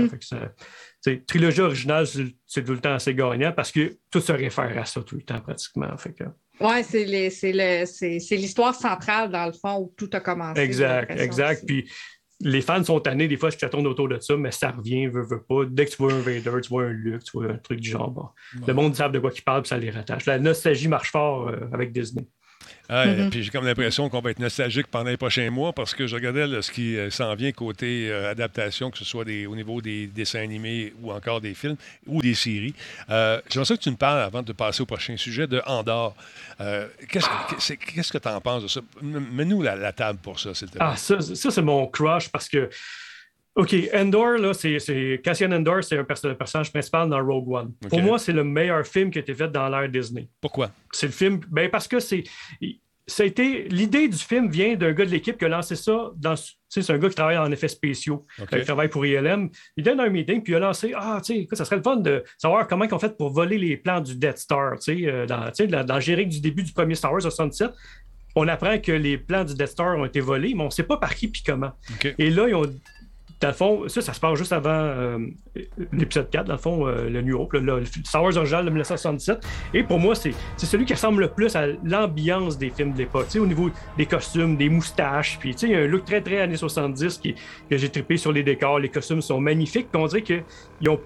[1.26, 2.06] Trilogie originale,
[2.46, 5.22] c'est tout le temps assez gagnant parce que tout se réfère à ça tout le
[5.22, 5.96] temps pratiquement.
[5.96, 6.24] Fait que...
[6.60, 10.60] Oui, c'est l'histoire centrale dans le fond où tout a commencé.
[10.60, 11.64] Exact, exact.
[11.66, 11.90] Puis
[12.40, 15.06] les fans sont tannés des fois que ça tourne autour de ça, mais ça revient,
[15.06, 15.64] veut, veut pas.
[15.66, 17.90] Dès que tu vois un Vader, tu vois un Luke, tu vois un truc du
[17.90, 18.34] genre.
[18.66, 20.26] Le monde sait de quoi il parle, puis ça les rattache.
[20.26, 22.26] La nostalgie marche fort euh, avec Disney.
[22.90, 23.30] Mm-hmm.
[23.30, 26.14] Puis j'ai comme l'impression qu'on va être nostalgique pendant les prochains mois parce que je
[26.14, 29.80] regardais ce qui euh, s'en vient côté euh, adaptation, que ce soit des, au niveau
[29.80, 31.76] des dessins animés ou encore des films
[32.06, 32.74] ou des séries.
[33.08, 36.14] Euh, J'aimerais que tu nous parles avant de passer au prochain sujet de Andorre.
[37.08, 38.80] Qu'est-ce que tu en penses de ça?
[39.02, 40.86] Mets-nous la, la, table pour ça, s'il te plaît.
[40.88, 42.68] Ah, ça, ça c'est mon crush parce que
[43.56, 47.72] OK, Endor, là, c'est, Cassian Endor, c'est un le personnage principal dans Rogue One.
[47.88, 50.28] Pour moi, c'est le meilleur film qui a été fait dans l'ère Disney.
[50.40, 50.70] Pourquoi?
[50.92, 51.40] C'est le film.
[51.50, 52.22] Ben parce que c'est.
[53.08, 56.12] ça a été l'idée du film vient d'un gars de l'équipe qui a lancé ça
[56.16, 56.36] dans
[56.68, 59.50] c'est un gars qui travaille en effets spéciaux, qui travaille pour ILM.
[59.76, 61.96] Il donne un meeting, puis il a lancé Ah, tu sais, ça serait le fun
[61.96, 64.78] de savoir comment ils ont fait pour voler les plans du Death Star.
[64.78, 67.72] Tu sais, dans, dans, le générique du début du premier Star Wars 67,
[68.36, 70.84] on apprend que les plans du Death Star ont été volés, mais on ne sait
[70.84, 71.72] pas par qui puis comment.
[72.16, 72.72] Et là, ils ont
[73.40, 75.18] dans le fond, ça, ça se passe juste avant euh,
[75.92, 79.46] l'épisode 4, dans le fond, euh, le New Hope, le, Star Wars original de 1977.
[79.72, 83.28] Et pour moi, c'est celui qui ressemble le plus à l'ambiance des films de l'époque,
[83.36, 85.38] au niveau des costumes, des moustaches.
[85.40, 87.34] Puis, il y a un look très, très années 70 qui,
[87.68, 88.78] que j'ai trippé sur les décors.
[88.78, 89.88] Les costumes sont magnifiques.
[89.94, 90.44] On dirait qu'ils
[90.88, 91.00] ont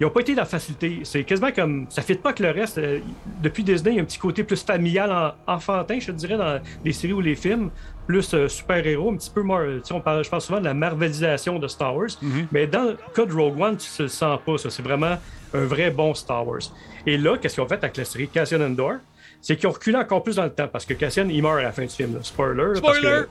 [0.00, 1.00] ils n'ont pas été dans la facilité.
[1.04, 1.86] C'est quasiment comme.
[1.88, 2.78] Ça ne fit pas que le reste.
[2.78, 2.98] Euh,
[3.42, 6.92] depuis Disney, il y a un petit côté plus familial, enfantin, je dirais, dans les
[6.92, 7.70] séries ou les films
[8.06, 11.58] plus euh, super-héros, un petit peu more, on parle, je parle souvent de la marvelisation
[11.58, 12.48] de Star Wars, mhm.
[12.52, 14.70] mais dans le cas de Rogue One, tu ne le sens pas, ça.
[14.70, 15.16] C'est vraiment
[15.52, 16.60] un vrai bon Star Wars.
[17.06, 18.94] Et là, qu'est-ce qu'ils ont fait avec la série Cassian Endor?
[19.40, 21.62] C'est qu'ils ont reculé encore plus dans le temps, parce que Cassian, il meurt à
[21.62, 22.18] la fin du film.
[22.22, 22.76] Spoiler!
[22.76, 23.22] Spoiler!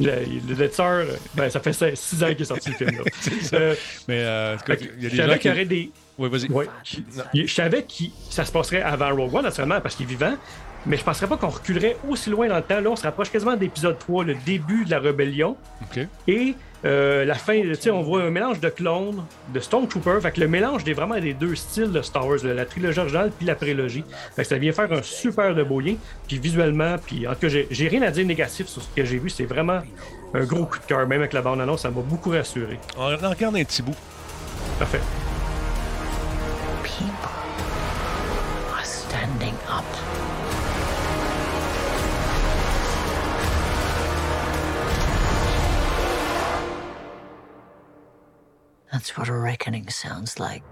[0.00, 1.02] le, le Star,
[1.34, 2.90] ben, ça fait six ans qu'il est sorti le film.
[2.90, 3.04] Là.
[3.54, 3.74] Euh,
[4.06, 4.56] mais euh,
[4.98, 5.66] il y a des gens qui...
[5.66, 5.90] des...
[6.18, 7.46] Oui, vas-y.
[7.46, 10.34] Je savais que ça se passerait avant Rogue One, naturellement, parce qu'il est vivant.
[10.86, 12.80] Mais je ne penserais pas qu'on reculerait aussi loin dans le temps.
[12.80, 15.56] Là, on se rapproche quasiment d'épisode 3, le début de la rébellion.
[16.26, 16.54] Et
[16.84, 17.60] euh, la fin,
[17.92, 20.20] on voit un mélange de clones, de Stormtrooper.
[20.22, 23.32] Fait que le mélange des vraiment des deux styles de Star Wars, la trilogie originale
[23.36, 24.04] puis la prélogie.
[24.36, 25.96] Fait que ça vient faire un super de beau lien.
[26.26, 29.18] Puis visuellement, puis en tout cas, j'ai rien à dire négatif sur ce que j'ai
[29.18, 29.30] vu.
[29.30, 29.80] C'est vraiment
[30.34, 31.06] un gros coup de cœur.
[31.06, 32.78] Même avec la bande-annonce, ça m'a beaucoup rassuré.
[32.96, 33.96] On regarde un petit bout.
[34.78, 35.00] Parfait.
[48.92, 50.62] That's what a reckoning sounds like.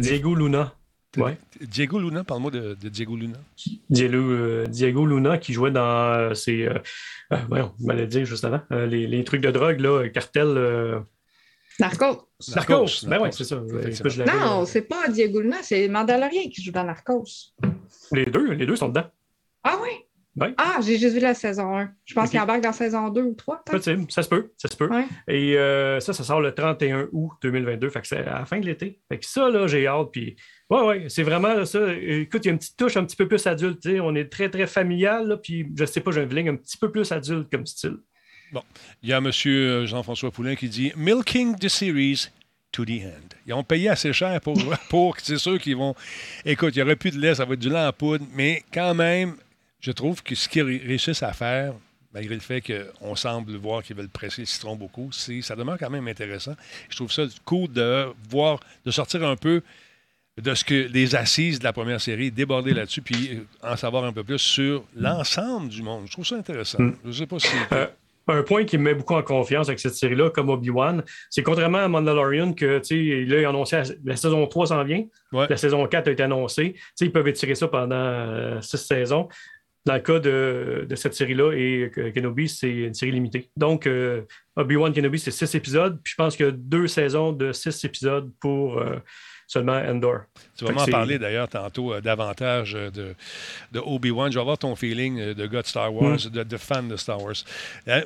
[0.00, 0.72] Diego Luna.
[1.16, 1.36] Ouais.
[1.60, 3.38] Diego Luna, parle-moi de, Diego Luna.
[3.90, 6.68] Diego, euh, Diego, Luna qui jouait dans euh, ces.
[6.68, 6.78] Euh,
[7.48, 7.74] voyons,
[8.06, 8.62] dit juste avant.
[8.70, 11.04] Les, les, trucs de drogue, là, cartel.
[11.80, 12.28] Narcos.
[12.54, 13.06] Narcos.
[13.06, 13.56] Ben oui, c'est ça.
[13.56, 17.54] non, c'est pas Diego Luna, c'est Mandalorian qui joue dans Narcos.
[18.12, 19.06] Les deux, les deux sont dedans.
[19.62, 19.90] Ah oui?
[20.56, 21.90] Ah, j'ai juste vu la saison 1.
[22.04, 23.64] Je pense qu'il embarque dans la saison 2 ou 3.
[23.64, 24.88] Possible, ça se peut, ça se peut.
[25.26, 28.60] Et euh, ça, ça sort le 31 août 2022, fait que c'est à la fin
[28.60, 29.00] de l'été.
[29.08, 30.08] Fait que ça, là, j'ai hâte.
[30.12, 30.36] Puis,
[30.70, 31.80] ouais, ouais, c'est vraiment ça.
[31.94, 33.86] Écoute, il y a une petite touche un petit peu plus adulte.
[34.00, 36.78] On est très, très familial, là, puis je sais pas, j'ai un feeling un petit
[36.78, 37.98] peu plus adulte comme style.
[38.52, 38.62] Bon,
[39.02, 39.30] il y a M.
[39.86, 42.28] Jean-François Poulain qui dit Milking the series
[42.72, 43.36] to the end.
[43.46, 44.56] Ils ont payé assez cher pour,
[44.88, 45.94] pour c'est sûr qu'ils vont.
[46.44, 48.62] Écoute, il n'y aurait plus de lait, ça va être du lait en poudre, mais
[48.72, 49.36] quand même,
[49.80, 51.74] je trouve que ce qu'ils réussissent à faire,
[52.12, 55.90] malgré le fait qu'on semble voir qu'ils veulent presser le citron beaucoup, ça demeure quand
[55.90, 56.54] même intéressant.
[56.88, 59.62] Je trouve ça cool de voir, de sortir un peu
[60.40, 64.12] de ce que les assises de la première série, déborder là-dessus, puis en savoir un
[64.12, 66.06] peu plus sur l'ensemble du monde.
[66.06, 66.80] Je trouve ça intéressant.
[66.80, 66.96] Mm.
[67.02, 67.48] Je ne sais pas si.
[67.72, 67.88] Euh,
[68.34, 71.78] un point qui me met beaucoup en confiance avec cette série-là, comme Obi-Wan, c'est contrairement
[71.78, 76.08] à Mandalorian, que là, il a annoncé la, saison 3 s'en vient, la saison 4
[76.08, 76.74] a été annoncée.
[77.00, 79.28] ils peuvent étirer ça pendant euh, six saisons.
[79.86, 83.48] Dans le cas de, cette série-là, et Kenobi, c'est une série limitée.
[83.56, 84.22] Donc, euh,
[84.56, 85.98] Obi-Wan Kenobi, c'est six épisodes.
[86.02, 88.96] Puis je pense qu'il y a deux saisons de six épisodes pour euh,
[89.48, 90.20] seulement Endor.
[90.56, 93.14] Tu vas m'en parler d'ailleurs tantôt euh, davantage euh, de,
[93.72, 94.30] de Obi-Wan.
[94.30, 96.44] Je vais avoir ton feeling euh, de gars de Star Wars, mm.
[96.44, 97.34] de, fan de Star Wars.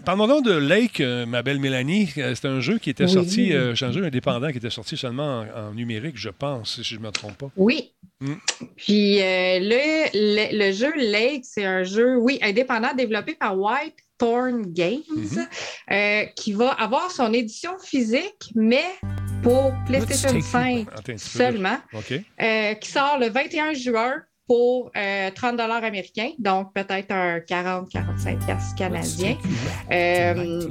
[0.04, 2.06] parlons donc de Lake, ma belle Mélanie.
[2.14, 5.74] C'est un jeu qui était sorti, c'est un jeu indépendant qui était sorti seulement en,
[5.74, 7.50] numérique, je pense, si je ne me trompe pas.
[7.56, 7.92] Oui.
[8.20, 8.34] Mm.
[8.76, 15.02] Puis le, le, jeu Lake, c'est un jeu, oui, indépendant développé par White Thorn Games,
[15.10, 16.34] mm-hmm.
[16.34, 18.84] qui va avoir son édition physique, mais
[19.42, 20.86] pour PlayStation 5
[21.16, 21.78] seulement,
[22.40, 28.74] euh, qui sort le 21 juin pour 30 euh, dollars américains, donc peut-être un 40-45
[28.76, 29.36] canadien.
[29.90, 30.66] Euh,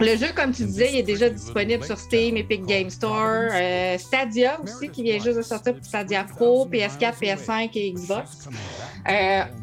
[0.00, 3.96] le jeu, comme tu disais, il est déjà disponible sur Steam, Epic Game Store, euh,
[3.98, 8.48] Stadia aussi, qui vient juste de sortir pour Stadia Pro, PS4, PS5 et Xbox.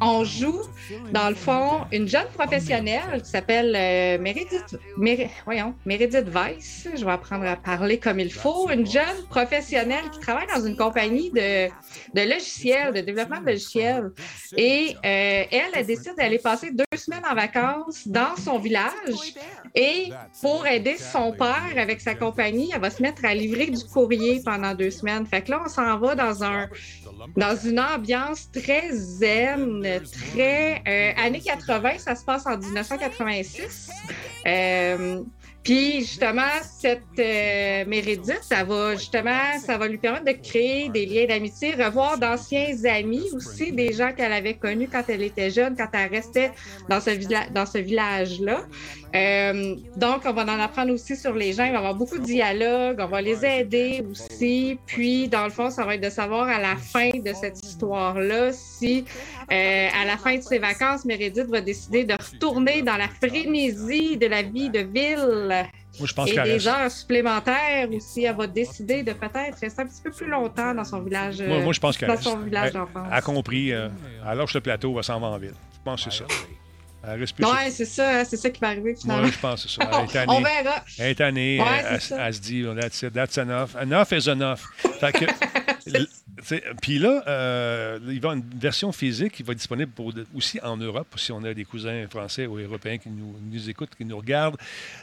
[0.01, 0.61] on joue,
[1.11, 3.71] dans le fond, une jeune professionnelle qui s'appelle
[4.21, 4.77] Meredith,
[5.45, 6.87] voyons, Meredith Weiss.
[6.95, 8.69] Je vais apprendre à parler comme il faut.
[8.69, 14.11] Une jeune professionnelle qui travaille dans une compagnie de, de logiciels, de développement logiciel.
[14.55, 18.91] Et euh, elle, elle décide d'aller passer deux semaines en vacances dans son village.
[19.75, 20.09] Et
[20.41, 24.41] pour aider son père avec sa compagnie, elle va se mettre à livrer du courrier
[24.43, 25.25] pendant deux semaines.
[25.25, 26.67] Fait que là, on s'en va dans un
[27.37, 30.01] dans une ambiance très zen,
[30.33, 33.89] très euh, années 80, ça se passe en 1986.
[34.45, 35.23] Euh,
[35.63, 37.85] puis justement, cette euh,
[38.41, 43.23] ça va justement, ça va lui permettre de créer des liens d'amitié, revoir d'anciens amis
[43.33, 46.51] aussi, des gens qu'elle avait connus quand elle était jeune, quand elle restait
[46.89, 47.11] dans ce,
[47.53, 48.65] dans ce village-là.
[49.15, 51.65] Euh, donc, on va en apprendre aussi sur les gens.
[51.65, 52.97] Il va y avoir beaucoup de dialogues.
[52.99, 54.79] On va les aider aussi.
[54.87, 58.51] Puis, dans le fond, ça va être de savoir à la fin de cette histoire-là
[58.53, 59.05] si,
[59.51, 64.17] euh, à la fin de ses vacances, Meredith va décider de retourner dans la frénésie
[64.17, 65.67] de la vie de ville.
[65.99, 68.23] Moi, je pense et des heures supplémentaires aussi.
[68.23, 71.39] Elle va décider de peut-être rester un petit peu plus longtemps dans son village.
[71.41, 73.07] Moi, moi je pense qu'elle dans son village d'enfance.
[73.11, 73.71] a compris.
[73.71, 73.89] Euh,
[74.25, 75.53] alors, le plateau, va s'en va en ville.
[75.73, 76.25] Je pense que c'est ça.
[77.05, 79.23] Oui, c'est ça, c'est ça qui va arriver finalement.
[79.23, 79.89] Moi, je pense que c'est ça.
[79.91, 80.83] Elle est On verra.
[80.99, 83.75] Elle est année, Ouais, elle, elle- elle se dit, that's it, that's enough.
[83.81, 84.61] Enough is enough.
[86.81, 90.11] Puis là, euh, il va y avoir une version physique qui va être disponible pour
[90.35, 93.95] aussi en Europe, si on a des cousins français ou européens qui nous, nous écoutent,
[93.95, 94.57] qui nous regardent.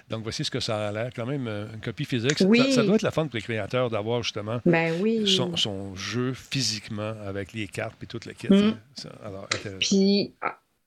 [0.08, 1.10] Donc, voici ce que ça a l'air.
[1.14, 2.38] Quand même, euh, une copie physique.
[2.38, 2.58] Ça- Oui.
[2.70, 5.28] Ça, ça doit être la fun pour les créateurs d'avoir justement Ben oui.
[5.34, 8.48] son, son jeu physiquement avec les cartes et tout le kit.
[8.48, 8.74] Mm.
[8.94, 9.78] Ça, alors, intéressant.
[9.80, 10.32] Puis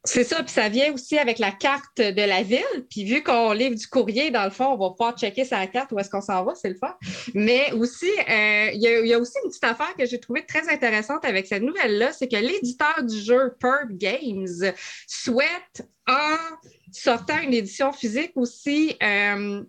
[0.05, 2.85] c'est ça, puis ça vient aussi avec la carte de la ville.
[2.89, 5.91] Puis vu qu'on livre du courrier, dans le fond, on va pouvoir checker sa carte
[5.93, 6.93] où est-ce qu'on s'en va, c'est le fun.
[7.33, 11.23] Mais aussi, euh, il y, a- aussi une petite affaire que j'ai trouvée très intéressante
[11.23, 14.73] avec cette nouvelle-là, c'est que l'éditeur du jeu Purb Games
[15.07, 16.35] souhaite, en
[16.91, 19.63] sortant une édition physique aussi, euh,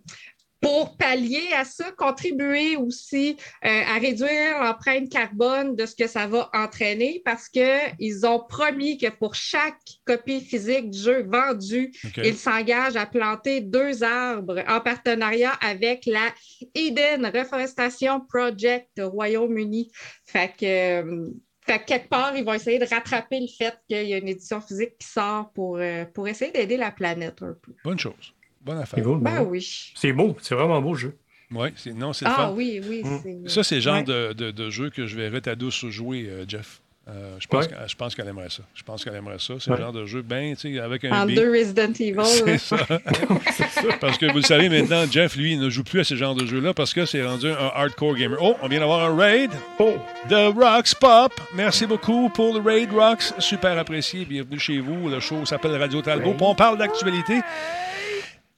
[0.65, 6.25] pour pallier à ça, contribuer aussi euh, à réduire l'empreinte carbone de ce que ça
[6.25, 12.35] va entraîner parce qu'ils ont promis que pour chaque copie physique du jeu vendue, ils
[12.35, 16.33] s'engagent à planter deux arbres en partenariat avec la
[16.73, 19.91] Eden Reforestation Project au Royaume-Uni.
[20.25, 20.65] Fait que.
[20.65, 21.29] euh,
[21.65, 24.27] fait que quelque part, ils vont essayer de rattraper le fait qu'il y a une
[24.27, 27.73] édition physique qui sort pour, euh, pour essayer d'aider la planète un peu.
[27.83, 28.34] Bonne chose.
[28.65, 29.15] Bonne C'est affaire.
[29.17, 29.91] Ben oui.
[29.95, 31.15] C'est beau, c'est vraiment beau le jeu.
[31.51, 32.53] Oui, c'est, non, c'est Ah fun.
[32.55, 33.03] oui, oui.
[33.03, 33.47] Mm.
[33.47, 34.03] Ça, c'est le genre Ouais.
[34.03, 36.81] de, de- de jeu que je verrais ta douce jouer, euh, Jeff.
[37.07, 37.69] Euh, je, pense Ouais.
[37.71, 38.63] qu'elle- je pense qu'elle aimerait ça.
[38.73, 39.53] Je pense qu'elle aimerait ça.
[39.59, 39.77] C'est Ouais.
[39.77, 41.35] le genre de jeu, ben, tu sais, avec un En beat.
[41.37, 42.15] deux Resident Evil.
[42.25, 42.57] C'est là.
[42.57, 42.77] ça.
[44.01, 46.33] parce que vous le savez maintenant, Jeff, lui, il ne joue plus à ce genre
[46.33, 48.39] de jeu-là parce que c'est rendu un hardcore gamer.
[48.41, 49.93] Oh, on vient d'avoir un raid Oh!
[50.31, 51.31] de Rocks Pop.
[51.53, 53.33] Merci beaucoup pour le raid, Rocks.
[53.37, 54.25] Super apprécié.
[54.25, 55.07] Bienvenue chez vous.
[55.07, 56.35] Le show s'appelle Radio Talbot.
[56.39, 57.41] On parle d'actualité.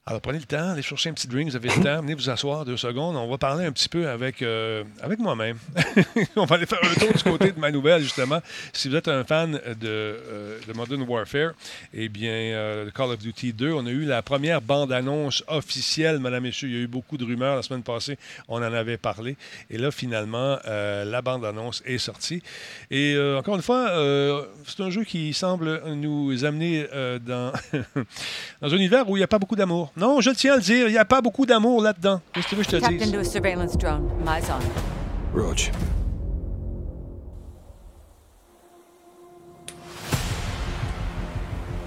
[0.08, 2.30] Alors, prenez le temps, allez chercher un petit drink, vous avez le temps, venez vous
[2.30, 3.14] asseoir deux secondes.
[3.14, 5.58] On va parler un petit peu avec, euh, avec moi-même.
[6.36, 8.40] on va aller faire un tour du côté de ma nouvelle, justement.
[8.72, 11.50] Si vous êtes un fan de, euh, de Modern Warfare,
[11.92, 16.44] eh bien, euh, Call of Duty 2, on a eu la première bande-annonce officielle, madame,
[16.44, 16.68] messieurs.
[16.68, 18.16] Il y a eu beaucoup de rumeurs la semaine passée,
[18.48, 19.36] on en avait parlé.
[19.68, 22.42] Et là, finalement, euh, la bande-annonce est sortie.
[22.90, 23.92] Et encore une fois,
[24.66, 26.86] c'est un jeu qui semble nous amener
[27.26, 27.52] dans,
[28.62, 29.92] dans un univers où il n'y a pas beaucoup d'amour.
[29.98, 32.20] Non, je tiens à le dire, il n'y a pas beaucoup d'amour là-dedans.
[32.32, 33.02] Qu'est-ce que tu veux que je te dise?
[33.08, 34.08] into a surveillance drone.
[34.26, 35.38] Eyes on.
[35.38, 35.70] Roach.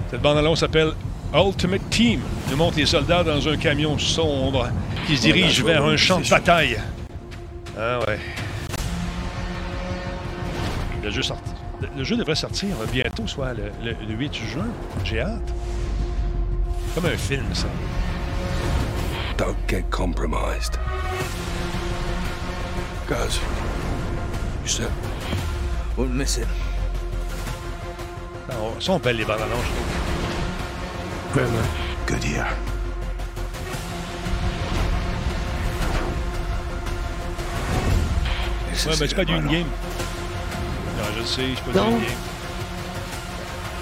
[0.10, 0.92] Cette bande-annonce s'appelle
[1.34, 2.20] Ultimate Team.
[2.50, 4.70] Nous montre les soldats dans un camion sombre
[5.08, 6.78] qui se dirige vers un champ de bataille.
[7.80, 8.20] Ah ouais.
[11.04, 11.52] Le jeu, sorti-
[11.82, 14.68] le- le jeu devrait sortir bientôt, soit le, le- le 8 juin.
[15.06, 15.42] J'ai hâte.
[16.94, 17.68] Comme un film, ça.
[19.42, 20.78] Don't get compromised.
[23.08, 23.40] Guys,
[24.62, 24.92] you said
[25.98, 26.48] we'll miss it.
[28.52, 29.90] Ah, on- sont belles les bandes annonces, je trouve.
[31.34, 31.68] Vraiment.
[32.06, 32.46] Good year.
[38.70, 39.68] Ouais, is mais c'est pas du right in-game.
[40.98, 41.90] Non, je sais, c'est pas Non.
[41.90, 42.18] du in-game.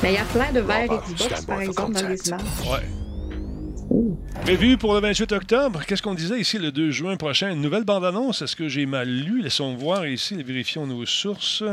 [0.01, 2.41] Mais il y a plein de verres et du box, par exemple, dans les images.
[2.65, 2.98] Ouais.
[4.41, 5.81] Prévu pour le 28 octobre.
[5.85, 7.51] Qu'est-ce qu'on disait ici le 2 juin prochain?
[7.51, 8.41] Une nouvelle bande-annonce.
[8.41, 9.41] Est-ce que j'ai mal lu?
[9.41, 10.41] Laissons voir ici.
[10.41, 11.63] Vérifions nos sources.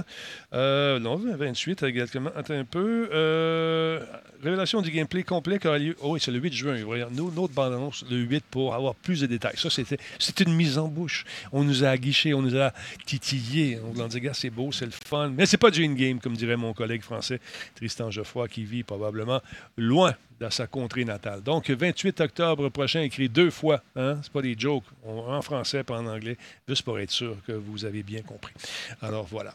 [0.53, 2.31] Euh, non, 28 exactement.
[2.37, 3.09] Attends un peu.
[3.13, 4.01] Euh,
[4.43, 5.97] révélation du gameplay complet qui aura lieu.
[6.01, 6.77] Oh oui, c'est le 8 juin.
[7.11, 9.57] Nous, notre bande-annonce, le 8 pour avoir plus de détails.
[9.57, 11.25] Ça, c'était c'était une mise en bouche.
[11.53, 12.73] On nous a aguichés, on nous a
[13.05, 13.79] titillés.
[13.85, 15.29] On nous a dit, gars, c'est beau, c'est le fun.
[15.29, 17.41] Mais c'est pas du in-game, comme dirait mon collègue français
[17.75, 19.41] Tristan Geoffroy, qui vit probablement
[19.77, 21.43] loin dans sa contrée natale.
[21.43, 23.83] Donc, 28 octobre prochain, écrit deux fois.
[23.95, 24.19] Hein?
[24.23, 26.37] C'est pas des jokes, en français pas en anglais,
[26.69, 28.53] juste pour être sûr que vous avez bien compris.
[29.01, 29.55] Alors, voilà.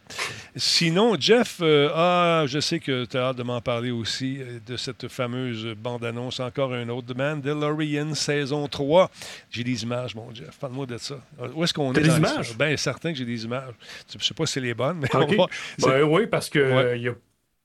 [0.56, 4.60] Sinon, Jeff, euh, ah, je sais que tu as hâte de m'en parler aussi, euh,
[4.78, 9.10] cette fameuse bande-annonce, encore un autre, The Mandalorian saison 3.
[9.50, 10.58] J'ai des images, mon Jeff.
[10.60, 11.16] Parle-moi de ça.
[11.54, 12.02] Où est-ce qu'on est?
[12.02, 12.58] des images?
[12.58, 13.74] Bien, certain que j'ai des images.
[14.12, 15.36] Je ne sais pas si c'est les bonnes, mais okay.
[15.38, 15.48] on va...
[15.80, 17.00] ben, oui, parce qu'il ouais.
[17.00, 17.14] y a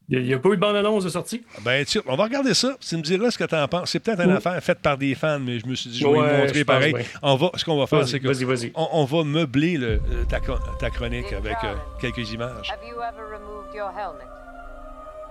[0.08, 1.42] il n'y a, pas eu de bande-annonce de sortie?
[1.64, 2.76] Ben, tu, on va regarder ça.
[2.80, 3.90] Tu me diras ce que tu en penses.
[3.90, 6.12] C'est peut-être une affaire faite par des fans, mais je me suis dit, je vais
[6.12, 6.94] ouais, vous montrer pareil.
[7.22, 8.72] On va, ce qu'on va faire, c'est que vas-y, vas-y.
[8.76, 10.38] On, on, va meubler le, ta,
[10.78, 12.72] ta, chronique avec euh, quelques images.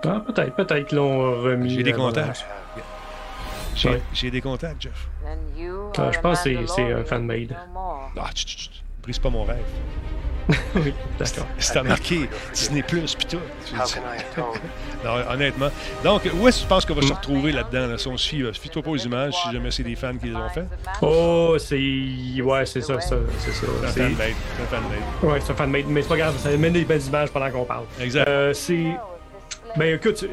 [0.06, 1.70] Ah, peut-être, peut-être qu'ils l'ont remis.
[1.70, 2.44] J'ai des contacts.
[4.12, 5.08] J'ai des contacts, Jeff.
[5.98, 7.54] Ah, je pense que c'est un fan-made.
[8.16, 8.30] Ah,
[9.02, 9.64] brise pas mon rêve.
[10.76, 11.46] oui, d'accord.
[11.58, 13.40] C'est marqué Disney Plus puis tout.
[15.04, 15.70] non, honnêtement.
[16.04, 17.88] Donc, où est-ce que tu penses qu'on va se retrouver là-dedans?
[17.88, 20.36] Là, si on suit, suffit-toi pas aux images, si jamais c'est des fans qui les
[20.36, 20.66] ont fait.
[21.02, 22.40] Oh, c'est.
[22.40, 23.66] Ouais, c'est ça, ça c'est ça.
[23.88, 24.34] C'est un fan-made.
[24.56, 25.32] C'est un fan-made.
[25.32, 25.86] Ouais, c'est un fan-made.
[25.88, 27.84] Mais c'est pas grave, ça met des belles images pendant qu'on parle.
[28.00, 28.28] Exact.
[28.28, 28.92] Euh, c'est.
[29.76, 30.24] Ben écoute,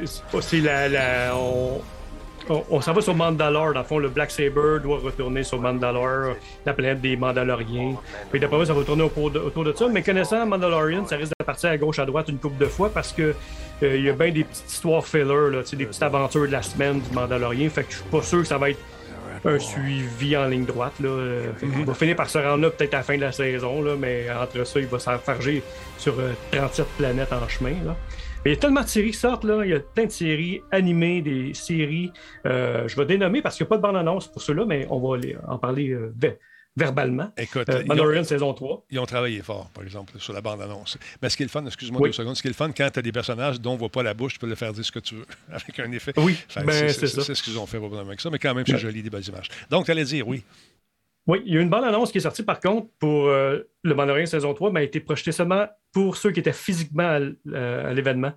[0.42, 0.88] c'est la.
[0.88, 1.82] la on...
[2.82, 3.74] S'en va sur Mandalore.
[3.74, 6.36] Dans le fond, le Black Saber doit retourner sur Mandalore,
[6.66, 7.96] la planète des Mandaloriens.
[8.32, 9.88] Puis d'après moi, ça va tourner autour de, ça.
[9.88, 12.90] Mais connaissant Mandalorian, ça risque de partir à gauche, à droite une couple de fois
[12.94, 13.34] parce que
[13.84, 16.62] euh, il y a bien des petites histoires filler, là, des petites aventures de la
[16.62, 17.70] semaine du Mandalorien.
[17.70, 18.80] Fait que je suis pas sûr que ça va être
[19.46, 20.94] un suivi en ligne droite.
[20.98, 23.84] Fait Il va finir par se rendre là peut-être à la fin de la saison,
[23.98, 25.64] mais entre ça, il va s'enfarger
[25.98, 27.74] sur euh, 37 planètes en chemin.
[28.44, 29.64] Mais il y a tellement de séries qui sortent, là.
[29.64, 32.12] Il y a plein de séries animées, des séries.
[32.46, 35.00] Euh, je vais dénommer parce qu'il n'y a pas de bande-annonce pour ceux-là, mais on
[35.00, 36.36] va les, en parler euh, ver
[36.76, 37.32] verbalement.
[37.38, 38.86] Écoute, euh, Mandalorian saison 3.
[38.90, 40.98] Ils ont travaillé fort, par exemple, sur la bande-annonce.
[41.22, 42.10] Mais ce qui est le fun, excuse-moi oui.
[42.10, 43.80] deux secondes, ce qui est le fun, quand tu as des personnages dont on ne
[43.80, 45.92] voit pas la bouche, tu peux le faire dire ce que tu veux, avec un
[45.92, 46.14] effet.
[46.18, 47.22] Oui, ben, c'est ça.
[47.22, 49.28] C'est ce qu'ils ont fait probablement avec ça, mais quand même, c'est joli, des belles
[49.28, 49.50] images.
[49.70, 50.44] Donc, tu allais dire, oui.
[51.26, 54.26] Oui, il y a une bande-annonce qui est sortie, par contre, pour euh, le Mandalorian
[54.26, 57.94] saison 3, mais a été projetée seulement pour ceux qui étaient physiquement à, euh, à
[57.94, 58.34] l'événement.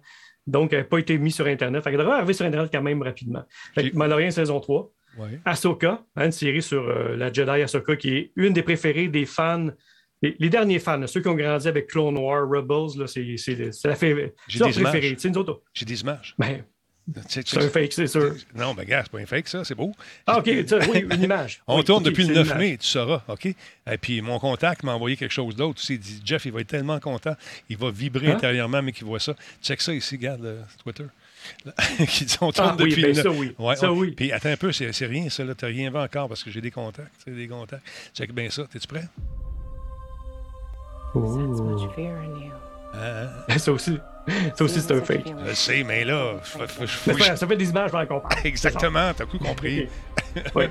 [0.47, 1.82] Donc, elle n'a pas été mise sur Internet.
[1.82, 3.43] Fait elle devrait arriver sur Internet quand même rapidement.
[3.74, 4.93] Fait que Mandalorian saison 3.
[5.18, 5.28] Oui.
[5.45, 9.26] Ahsoka, hein, une série sur euh, la Jedi Ahsoka, qui est une des préférées des
[9.26, 9.68] fans.
[10.22, 13.57] Les, les derniers fans, là, ceux qui ont grandi avec Clone Wars, Rebels, c'est
[13.89, 14.34] la préférée.
[15.74, 16.34] J'ai des images.
[16.39, 16.64] Ben,
[17.29, 18.35] c'est un fake, c'est sûr.
[18.55, 19.93] Non, mais gars, c'est pas un fake, ça, c'est beau.
[20.27, 21.63] Ah, OK, oui, une image.
[21.69, 23.47] On oui, tourne okay, depuis le 9 mai, tu sauras, OK?
[23.47, 25.81] Et puis, mon contact m'a envoyé quelque chose d'autre.
[25.89, 27.37] Il dit, Jeff, il va être tellement content,
[27.69, 28.37] il va vibrer hein?
[28.37, 29.35] intérieurement, mais qu'il voit ça.
[29.63, 31.05] Check ça ici, regarde, Twitter.
[32.09, 33.55] qui dit, on tourne ah, depuis oui, le ben, ça, oui.
[33.57, 33.97] Ouais, ça, on...
[33.97, 34.11] oui.
[34.11, 35.55] Puis, attends un peu, c'est rien, ça, là.
[35.55, 37.29] T'as rien vu encore parce que j'ai des contacts.
[37.29, 37.87] Des contacts.
[38.15, 38.65] Check bien ça.
[38.65, 39.05] T'es-tu prêt?
[41.15, 41.87] Oh.
[42.95, 43.97] Ah, ça aussi.
[44.55, 45.33] Ça aussi, c'est un fake.
[45.49, 48.24] Je sais, mais là, ça, ça fait des images qu'on parle.
[48.45, 49.89] Exactement, t'as tout compris.
[50.55, 50.64] oui.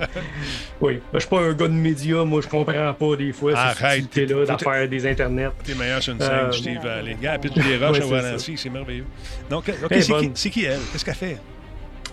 [0.81, 0.93] oui.
[0.95, 4.05] Ben, je suis pas un gars de médias, moi, je comprends pas des fois Arrête,
[4.11, 5.51] cette là d'affaires des internets.
[5.63, 6.87] T'es meilleur sur une scène, euh, Steve.
[7.03, 9.05] Les gars, puis tu les roches à Valency, c'est merveilleux.
[9.49, 10.01] Donc, okay,
[10.33, 10.79] c'est qui elle?
[10.91, 11.37] Qu'est-ce qu'elle fait?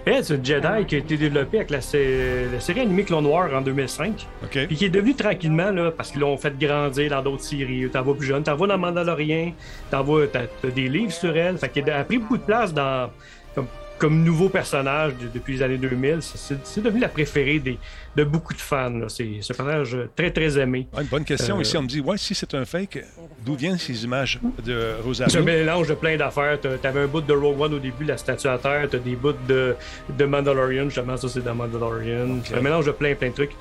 [0.05, 3.61] C'est une Jedi qui a été développée avec la, la série animée Clone Wars en
[3.61, 4.27] 2005.
[4.45, 4.67] Okay.
[4.67, 7.89] Puis qui est devenue tranquillement, là, parce qu'ils l'ont fait grandir dans d'autres séries.
[7.91, 9.53] T'en vois plus jeune, t'en vois dans Mandalorian,
[9.91, 11.57] t'en vois, t'as, as des livres sur elle.
[11.57, 13.11] Fait qu'elle a pris beaucoup de place dans,
[13.55, 13.67] comme,
[14.03, 16.19] comme nouveau personnage de, depuis les années 2000.
[16.23, 17.79] C'est, devenu la préférée des,
[18.17, 18.91] de beaucoup de fans.
[19.07, 20.89] C'est, un personnage très, très aimé.
[21.01, 21.59] Une bonne question.
[21.59, 23.05] Euh, Ici, on me dit, ouais, si c'est un fake,
[23.47, 25.31] d'où viennent ces images de Rosario?
[25.31, 26.59] C'est un mélange de plein d'affaires.
[26.61, 28.89] T'avais un bout de Rogue One au début, la statue à terre.
[28.91, 29.77] T'as des bouts de,
[30.09, 30.87] de Mandalorian.
[30.87, 32.29] Justement, ça, c'est de Mandalorian.
[32.39, 32.49] Okay.
[32.49, 33.55] C'est un mélange de plein, plein de trucs.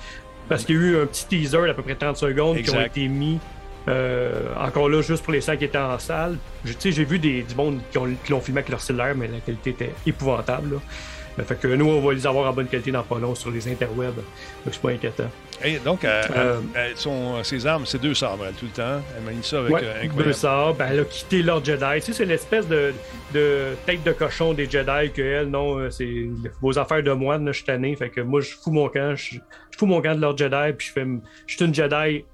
[0.50, 2.72] Parce qu'il y a eu un petit teaser d'à peu près 30 secondes exact.
[2.72, 3.40] qui ont été mis
[3.88, 6.38] euh, encore là, juste pour les gens qui étaient en salle.
[6.66, 9.40] J'ai vu des, du monde qui, ont, qui l'ont filmé avec leur cellulaire, mais la
[9.40, 10.76] qualité était épouvantable.
[10.76, 10.80] Là.
[11.46, 13.68] Fait que nous, on va les avoir en bonne qualité dans pas long sur les
[13.68, 14.16] interwebs.
[14.16, 14.24] Donc,
[14.74, 15.30] c'est pas inquiétant.
[15.64, 19.02] Et donc, euh, euh, elles sont, ses armes, c'est deux sabres, elle, tout le temps.
[19.16, 20.24] Elle manie ça avec ouais, euh, incroyable.
[20.24, 20.76] deux sabres.
[20.76, 21.86] Ben, elle a quitté Lord Jedi.
[21.96, 22.94] Tu sais, c'est l'espèce de,
[23.34, 26.28] de, tête de cochon des Jedi que elle, non, c'est
[26.62, 27.96] vos affaires de moine, là, je suis tanné.
[27.96, 29.16] Fait que moi, je fous mon camp.
[29.16, 31.06] Je, je fous mon camp de Lord Jedi, puis je fais.
[31.48, 32.26] Je suis une Jedi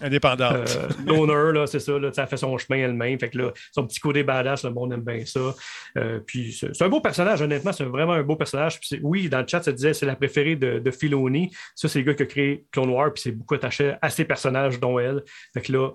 [0.00, 0.78] Indépendante.
[1.06, 3.18] Euh, là, c'est ça, là, ça fait son chemin elle-même.
[3.18, 5.54] Fait que là, son petit côté badass, le monde aime bien ça.
[5.96, 8.80] Euh, puis c'est un beau personnage, honnêtement, c'est vraiment un beau personnage.
[8.80, 11.50] Puis oui, dans le chat, ça disait c'est la préférée de, de Filoni.
[11.74, 14.24] Ça, c'est le gars qui a créé Clone Wars, puis c'est beaucoup attaché à ses
[14.24, 15.22] personnages, dont elle.
[15.54, 15.90] Fait que là,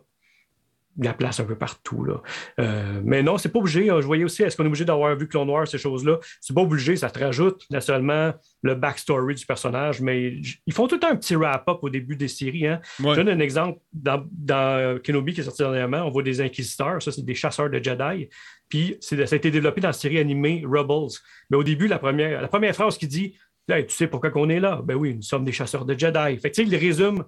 [0.95, 2.03] de la place un peu partout.
[2.03, 2.21] Là.
[2.59, 3.87] Euh, mais non, c'est pas obligé.
[3.87, 6.19] Je voyais aussi, est-ce qu'on est obligé d'avoir vu Clone Wars, ces choses-là?
[6.39, 10.95] C'est pas obligé, ça te rajoute naturellement le backstory du personnage, mais ils font tout
[10.95, 12.67] le temps un petit wrap-up au début des séries.
[12.67, 12.79] Hein.
[12.99, 13.11] Ouais.
[13.11, 13.79] Je donne un exemple.
[13.91, 17.69] Dans, dans, Kenobi qui est sorti dernièrement, on voit des inquisiteurs, ça c'est des chasseurs
[17.69, 18.29] de Jedi.
[18.69, 21.19] Puis ça a été développé dans la série animée Rebels.
[21.49, 23.35] Mais au début, la première, la première phrase qui dit
[23.67, 24.81] Là, tu sais pourquoi qu'on est là?
[24.83, 26.37] Ben oui, nous sommes des chasseurs de Jedi.
[26.39, 27.23] Fait que, tu sais, il résume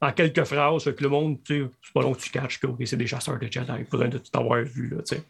[0.00, 2.66] en quelques phrases, que le monde, tu sais, c'est pas long que tu catches que
[2.84, 5.22] c'est des chasseurs de Jedi, pour de tout avoir vu, là, tu sais.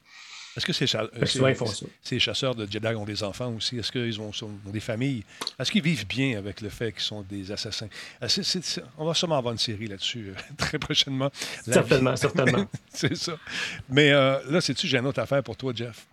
[0.56, 1.86] Est-ce que ces, cha- souvent, ça.
[2.00, 3.76] ces chasseurs de Jedi ont des enfants aussi?
[3.76, 4.30] Est-ce qu'ils ont,
[4.66, 5.24] des familles?
[5.58, 7.88] Est-ce qu'ils vivent bien avec le fait qu'ils sont des assassins?
[8.22, 8.28] Euh,
[8.96, 11.28] on va sûrement avoir une série là-dessus euh, très prochainement.
[11.66, 12.66] La Certainement, vie- certainement.
[12.88, 13.36] c'est ça.
[13.88, 16.06] Mais euh, là, sais-tu, j'ai une autre affaire pour toi, Jeff.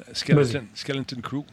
[0.00, 1.44] Euh, Skeleton, Skeleton Crew.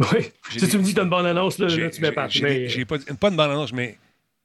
[0.00, 0.30] Oui.
[0.50, 2.30] Si des- tu me dis que une bonne annonce, là, tu m'épargnes.
[2.30, 2.84] j'ai- Mais...
[2.84, 3.96] pas, pas une bande annonce, mais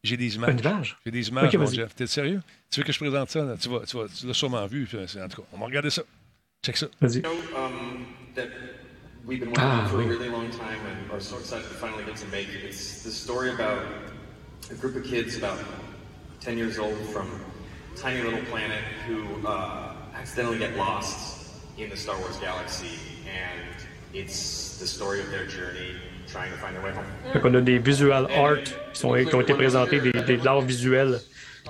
[0.07, 0.53] j'ai des images.
[0.53, 0.97] Une image?
[1.05, 1.65] J'ai des images, Ok, mon.
[1.67, 1.95] Jeff.
[1.95, 2.41] T'es sérieux?
[2.71, 3.43] Tu veux que je présente ça?
[3.43, 3.55] là?
[3.59, 4.85] Tu, vas, tu, vas, tu l'as sûrement vu.
[4.85, 6.01] puis, En tout cas, on va regarder ça.
[6.65, 6.87] Check ça.
[6.99, 7.19] Vas-y.
[7.55, 8.05] um,
[8.35, 8.47] that
[9.25, 10.05] we've been working Ah, on for oui.
[10.05, 12.63] a really long time and are so excited to finally get to make it.
[12.65, 13.83] It's the story about
[14.71, 15.59] a group of kids about
[16.41, 17.27] 10 years old from
[17.93, 22.97] a tiny little planet who uh, accidentally get lost in the Star Wars galaxy.
[23.27, 23.75] And
[24.13, 25.95] it's the story of their journey
[27.31, 28.57] Fait qu'on a des visual art
[28.93, 31.19] qui, ont été présentés, des, des de l'art visuel,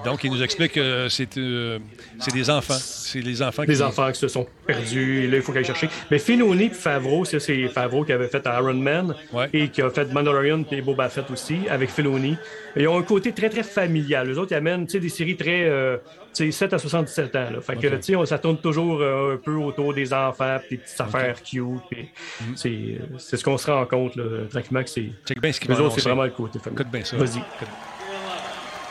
[0.03, 1.79] Donc, il nous explique que c'est euh,
[2.19, 2.73] c'est des enfants.
[2.79, 3.69] C'est les enfants qui.
[3.69, 5.89] des enfants qui se sont perdus, et là, il faut qu'ils aillent chercher.
[6.11, 9.49] Mais Filoni et Favreau, ça, c'est Favreau qui avait fait Iron Man Ouais.
[9.53, 12.37] et qui a fait Mandalorian et Boba Fett aussi, avec Filoni.
[12.75, 14.27] Ils ont un côté très, très familial.
[14.29, 15.63] Les autres, ils amènent des séries très.
[15.65, 15.97] euh,
[16.33, 17.49] tu sais, 7 à 77 ans.
[17.51, 17.61] Là.
[17.61, 21.01] Fait que, tu sais, ça tourne toujours euh, un peu autour des enfants, des petites
[21.01, 21.63] affaires cute.
[21.63, 22.55] Mm-hmm.
[22.55, 25.09] c'est, euh, ce qu'on se rend compte, là, tranquillement, que c'est.
[25.27, 26.81] Check bien ce vont autres, c'est vraiment le côté familial.
[26.83, 27.17] Écoute bien ça.
[27.17, 27.41] Vas-y.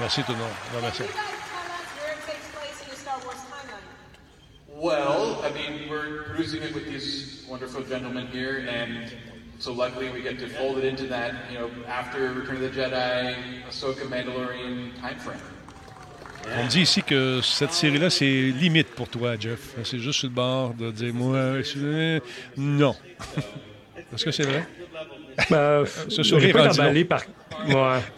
[0.01, 0.49] Merci tout le monde.
[0.71, 1.05] On va voir ça.
[1.05, 3.87] Can you guys tell us where it takes place in the Star Wars timeline?
[4.79, 9.11] Well, I mean, we're producing it with these wonderful gentlemen here, and
[9.59, 12.69] so luckily we get to fold it into that, you know, after Return of the
[12.81, 13.35] Jedi,
[13.69, 15.41] Ahsoka, Mandalorian timeframe.
[16.59, 19.75] On me dit ici que cette série-là, c'est limite pour toi, Jeff.
[19.83, 22.21] C'est juste sur le bord de dire, moi, je-
[22.57, 22.95] non.
[24.15, 24.65] Est-ce que c'est vrai?
[25.51, 27.23] Ben, Ce sourire pas emballé par.
[27.67, 28.01] Ouais.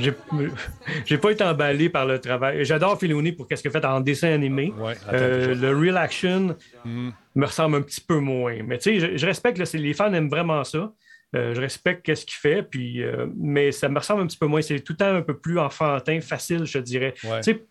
[1.06, 2.64] J'ai pas été emballé par le travail.
[2.64, 4.72] J'adore Filoni pour qu'est-ce qu'il fait en dessin animé.
[4.78, 7.10] Ouais, attends, Euh, le real action Hmm.
[7.34, 8.56] me ressemble un petit peu moins.
[8.64, 10.92] Mais tu sais, je, je respecte, là, les fans aiment vraiment ça.
[11.36, 14.46] Euh, je respecte qu'est-ce qu'il fait, puis, euh, mais ça me ressemble un petit peu
[14.46, 14.62] moins.
[14.62, 17.14] C'est tout le temps un peu plus enfantin, facile, je dirais.
[17.24, 17.40] Ouais.
[17.40, 17.64] Tu sais,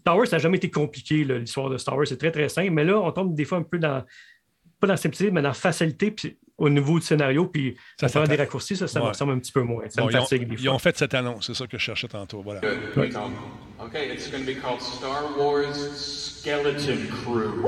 [0.00, 2.06] Star Wars, ça n'a jamais été compliqué, l'histoire de Star Wars.
[2.08, 2.70] C'est très, très simple.
[2.72, 4.02] Mais là, on tombe des fois un peu dans,
[4.80, 8.08] pas dans la simplicité, mais dans la facilité, puis au niveau du scénario, puis Ça
[8.08, 9.06] prend des raccourcis, ça, ça Ouais.
[9.06, 9.84] me ressemble un petit peu moins.
[9.88, 12.42] Ça Bon, me ils, ont, ils fait cette annonce, c'est ça que je cherchais tantôt.
[12.42, 12.60] Voilà.
[12.60, 13.12] Good.
[13.12, 13.32] Tom.
[13.80, 17.64] Okay, it's going to be called Star Wars Skeleton Crew.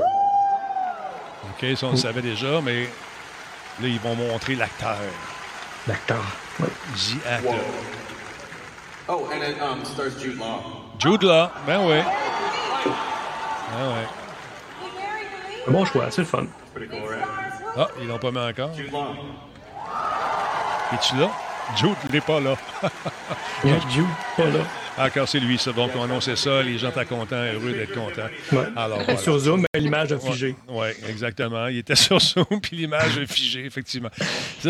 [1.49, 4.97] OK, ça, on le savait déjà, mais là, ils vont montrer l'acteur.
[5.87, 6.23] L'acteur.
[6.59, 6.67] Ouais.
[6.95, 7.55] The actor.
[9.09, 10.61] Oh, and it um, stars Jude Law.
[10.99, 11.49] Jude Law.
[11.65, 12.01] Ben oui.
[12.85, 14.07] Ben?
[15.67, 16.47] Un bon choix, c'est le fun.
[16.73, 17.27] Pretty cool, right?
[17.75, 18.71] Ah, ils l'ont pas mis encore.
[20.93, 21.31] Es-tu là?
[21.77, 22.55] Jude n'est pas là.
[22.81, 24.05] A Jude,
[24.37, 24.59] pas là.
[24.99, 26.63] Encore c'est lui, c'est bon qu'on annonce ça.
[26.63, 28.29] Les gens étaient contents, heureux d'être contents.
[28.53, 28.65] Ouais.
[28.75, 29.17] Alors, voilà.
[29.17, 30.55] Sur Zoom, l'image a figé.
[30.69, 31.67] Oui, exactement.
[31.67, 34.09] Il était sur Zoom, puis l'image est figée, effectivement.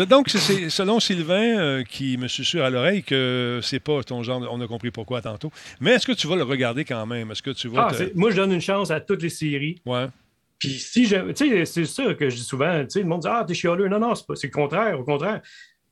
[0.08, 4.42] Donc, c'est- selon Sylvain, euh, qui me susurre à l'oreille que c'est pas ton genre,
[4.50, 5.52] on a compris pourquoi tantôt.
[5.80, 7.30] Mais est-ce que tu vas le regarder quand même?
[7.30, 7.88] Est-ce que tu vas...
[7.90, 9.80] Ah, moi, je donne une chance à toutes les séries.
[9.86, 10.08] Ouais.
[10.58, 13.22] Puis si j'aime, tu sais, c'est ça que je dis souvent, tu sais, le monde
[13.22, 13.88] dit Ah, t'es chialeux.
[13.88, 14.98] Non, non, c'est pas, c'est le contraire.
[14.98, 15.40] Au contraire,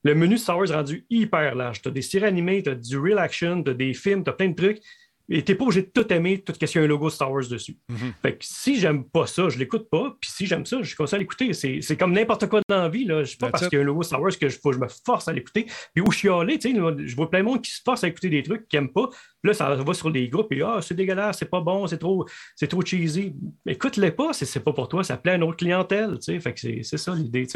[0.02, 1.82] le menu Star Wars est rendu hyper large.
[1.82, 4.82] T'as des séries animées, t'as du real action, t'as des films, t'as plein de trucs.
[5.28, 7.46] Et t'es pas obligé de tout aimer, tout qu'il y a un logo Star Wars
[7.48, 7.76] dessus.
[7.88, 8.12] Mhm.
[8.22, 10.16] Fait que si j'aime pas ça, je l'écoute pas.
[10.20, 11.52] Puis si j'aime ça, je suis à l'écouter.
[11.52, 13.04] C'est, c'est comme n'importe quoi dans la vie.
[13.04, 13.24] Là.
[13.24, 14.72] Je sais pas That's parce qu'il y a un logo Star Wars que je, faut
[14.72, 15.66] je me force à l'écouter.
[15.94, 18.28] Puis où tu sais, là, je vois plein de monde qui se force à écouter
[18.28, 19.08] des trucs qu'ils n'aiment pas.
[19.08, 21.98] Puis là, ça va sur les groupes et ah, c'est dégueulasse, c'est pas bon, c'est
[21.98, 23.34] trop, c'est trop cheesy.
[23.66, 26.14] Écoute-les pas, c'est, c'est pas pour toi, ça plaît à une autre clientèle.
[26.14, 26.40] tu sais.
[26.40, 27.46] Fait que c'est, c'est ça l'idée.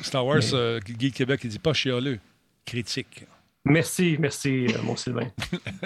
[0.00, 2.18] Star Wars, euh, Guy de Québec, il dit pas chialeux,
[2.64, 3.24] critique.
[3.66, 5.26] Merci, merci, euh, mon Sylvain.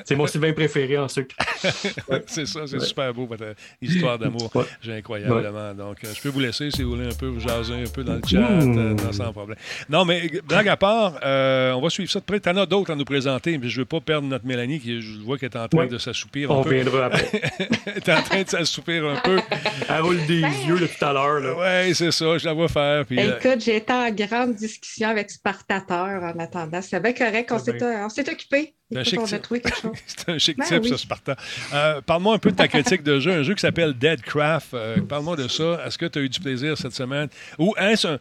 [0.04, 1.34] c'est mon Sylvain préféré en sucre.
[2.26, 2.84] c'est ça, c'est Ouais.
[2.84, 3.44] super beau, votre
[3.82, 4.48] histoire d'amour.
[4.54, 4.62] Ouais.
[4.80, 5.74] J'ai incroyablement.
[5.74, 8.04] Donc, euh, je peux vous laisser si vous voulez un peu vous jaser un peu
[8.04, 8.78] dans le chat, Mmh.
[8.78, 9.58] euh, non, sans problème.
[9.88, 12.38] Non, mais blague à part, euh, on va suivre ça de près.
[12.38, 15.18] T'en as d'autres à nous présenter, mais je veux pas perdre notre Mélanie, qui je
[15.18, 15.88] vois qu'elle est en train Ouais.
[15.88, 16.68] de s'assoupir un On peu.
[16.70, 17.42] reviendra après.
[17.86, 19.40] Elle est en train de s'assoupir un peu.
[19.88, 21.58] Elle roule des yeux là, tout à l'heure.
[21.58, 23.04] Ouais, c'est ça, je la vois faire.
[23.04, 26.80] Puis, euh, Écoute, j'ai été en grande discussion avec Spartateur en attendant.
[26.80, 27.50] C'est bien correct.
[27.50, 27.63] On C'est s'est bien.
[27.72, 28.74] On s'est occupé.
[28.90, 30.58] C'est un chic type.
[30.58, 30.88] Ben type, oui.
[30.90, 31.36] ça, Sparta.
[31.72, 34.74] Euh, Parle-moi un peu de ta critique de jeu, un jeu qui s'appelle Deadcraft.
[34.74, 35.80] Euh, Parle-moi de ça.
[35.86, 37.28] Est-ce que tu as eu du plaisir cette semaine?
[37.58, 38.18] Ou est-ce un,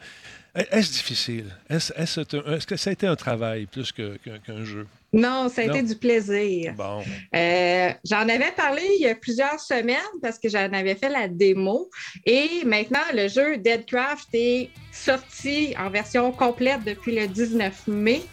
[0.56, 1.46] Est-ce difficile?
[1.68, 4.88] Est-ce que ça a été un travail plus qu'un jeu?
[5.12, 6.74] Non, ça a été du plaisir.
[6.76, 7.04] Bon.
[7.36, 11.28] Euh, j'en avais parlé il y a plusieurs semaines parce que j'en avais fait la
[11.28, 11.90] démo.
[12.26, 18.24] Et maintenant, le jeu Deadcraft est sorti en version complète depuis le 19 mai.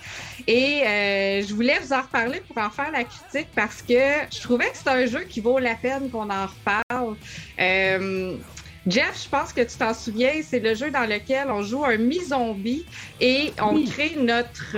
[0.46, 3.94] Et euh, je voulais vous en reparler pour en faire la critique parce que
[4.32, 7.16] je trouvais que c'est un jeu qui vaut la peine qu'on en reparle.
[7.58, 8.36] Euh,
[8.86, 11.98] Jeff, je pense que tu t'en souviens, c'est le jeu dans lequel on joue un
[11.98, 12.86] mi-zombie
[13.20, 14.76] et on crée notre,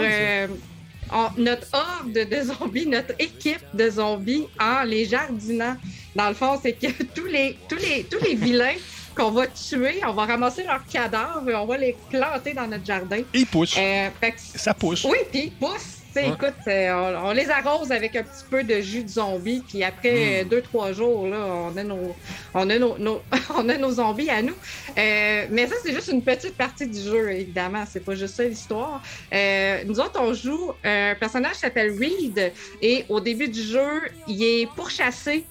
[1.38, 5.76] notre horde de zombies, notre équipe de zombies en les jardinant.
[6.16, 8.74] Dans le fond, c'est que tous les, tous les, tous les vilains
[9.14, 12.84] qu'on va tuer, on va ramasser leurs cadavres et on va les planter dans notre
[12.84, 13.20] jardin.
[13.34, 13.76] Ils poussent.
[13.78, 15.04] Euh, ça pousse.
[15.04, 16.01] Oui, puis ils poussent.
[16.16, 20.44] Écoute, euh, on, les arrose avec un petit peu de jus de zombie, puis après
[20.44, 20.48] hmm.
[20.48, 22.14] deux, trois jours, là, on a nos,
[22.54, 22.96] on a nos,
[23.54, 24.54] on a nos zombies à nous.
[24.98, 27.84] Euh, mais ça, c'est juste une petite partie du jeu, évidemment.
[27.88, 29.02] C'est pas juste ça l'histoire.
[29.32, 34.02] Euh, nous autres, on joue un personnage qui s'appelle Reed, et au début du jeu,
[34.28, 35.46] il est pourchassé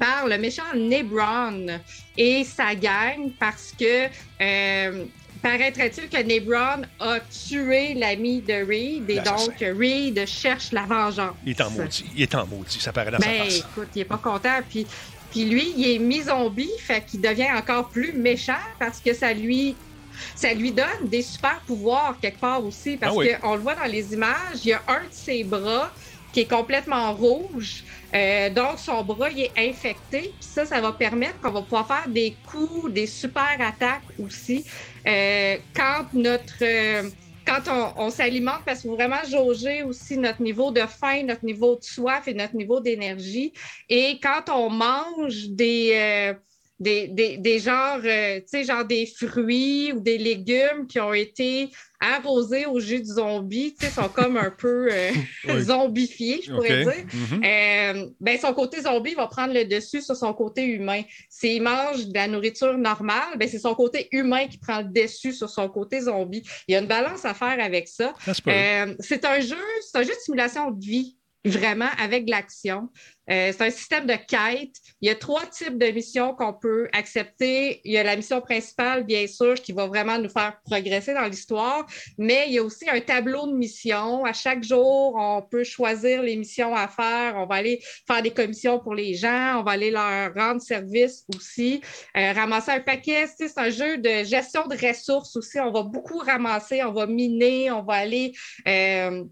[0.00, 1.78] par le méchant Nebron
[2.16, 4.08] et sa gang parce que
[5.46, 11.36] Paraîtrait-il que Nebron a tué l'ami de Reed et donc Reed cherche la vengeance?
[11.44, 12.04] Il est en maudit.
[12.16, 12.80] Il est en maudit.
[12.80, 13.58] Ça paraît dans sa ben, face.
[13.58, 14.58] écoute, il est pas content.
[14.68, 14.88] Puis,
[15.30, 19.32] puis lui, il est mis zombie, fait qu'il devient encore plus méchant parce que ça
[19.32, 19.76] lui
[20.34, 23.84] ça lui donne des super pouvoirs quelque part aussi, parce ah qu'on le voit dans
[23.84, 25.92] les images, il y a un de ses bras
[26.36, 27.82] qui est complètement rouge.
[28.14, 30.20] Euh, donc, son bras il est infecté.
[30.20, 34.62] Puis ça, ça va permettre qu'on va pouvoir faire des coups, des super attaques aussi.
[35.08, 36.58] Euh, quand notre.
[36.60, 37.08] Euh,
[37.46, 41.76] quand on, s'alimente, parce qu'il faut vraiment jauger aussi notre niveau de faim, notre niveau
[41.76, 43.52] de soif et notre niveau d'énergie.
[43.88, 46.34] Et quand on mange des,
[46.80, 51.70] des, des, des genres, tu sais, genre des fruits ou des légumes qui ont été
[52.00, 55.12] arrosés au jus de zombie, tu sais, sont comme un peu euh,
[55.60, 56.92] zombifiés, je pourrais dire.
[56.92, 57.44] Mm-hmm.
[57.44, 61.02] Euh, ben, son côté zombie va prendre le dessus sur son côté humain.
[61.28, 65.32] S'il mange de la nourriture normale, ben, c'est son côté humain qui prend le dessus
[65.32, 66.42] sur son côté zombie.
[66.68, 68.14] Il y a une balance à faire avec ça.
[68.46, 72.88] Euh, c'est un jeu, c'est un jeu de simulation de vie vraiment avec l'action.
[73.30, 74.76] Euh, c'est un système de quête.
[75.00, 77.80] Il y a trois types de missions qu'on peut accepter.
[77.84, 81.26] Il y a la mission principale, bien sûr, qui va vraiment nous faire progresser dans
[81.26, 81.86] l'histoire,
[82.18, 84.24] mais il y a aussi un tableau de missions.
[84.24, 87.34] À chaque jour, on peut choisir les missions à faire.
[87.36, 89.60] On va aller faire des commissions pour les gens.
[89.60, 91.80] On va aller leur rendre service aussi.
[92.16, 95.58] Euh, ramasser un paquet, c'est un jeu de gestion de ressources aussi.
[95.60, 98.32] On va beaucoup ramasser, on va miner, on va aller...
[98.68, 99.24] Euh,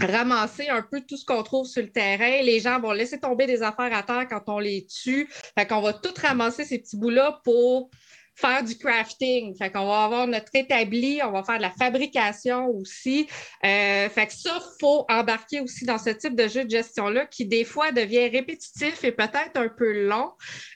[0.00, 2.42] ramasser un peu tout ce qu'on trouve sur le terrain.
[2.42, 5.28] Les gens vont laisser tomber des affaires à terre quand on les tue.
[5.56, 7.90] Fait qu'on va tout ramasser ces petits bouts-là pour
[8.36, 9.56] faire du crafting.
[9.56, 13.26] Fait qu'on va avoir notre établi, on va faire de la fabrication aussi.
[13.64, 17.46] Euh, fait que ça, faut embarquer aussi dans ce type de jeu de gestion-là qui,
[17.46, 20.32] des fois, devient répétitif et peut-être un peu long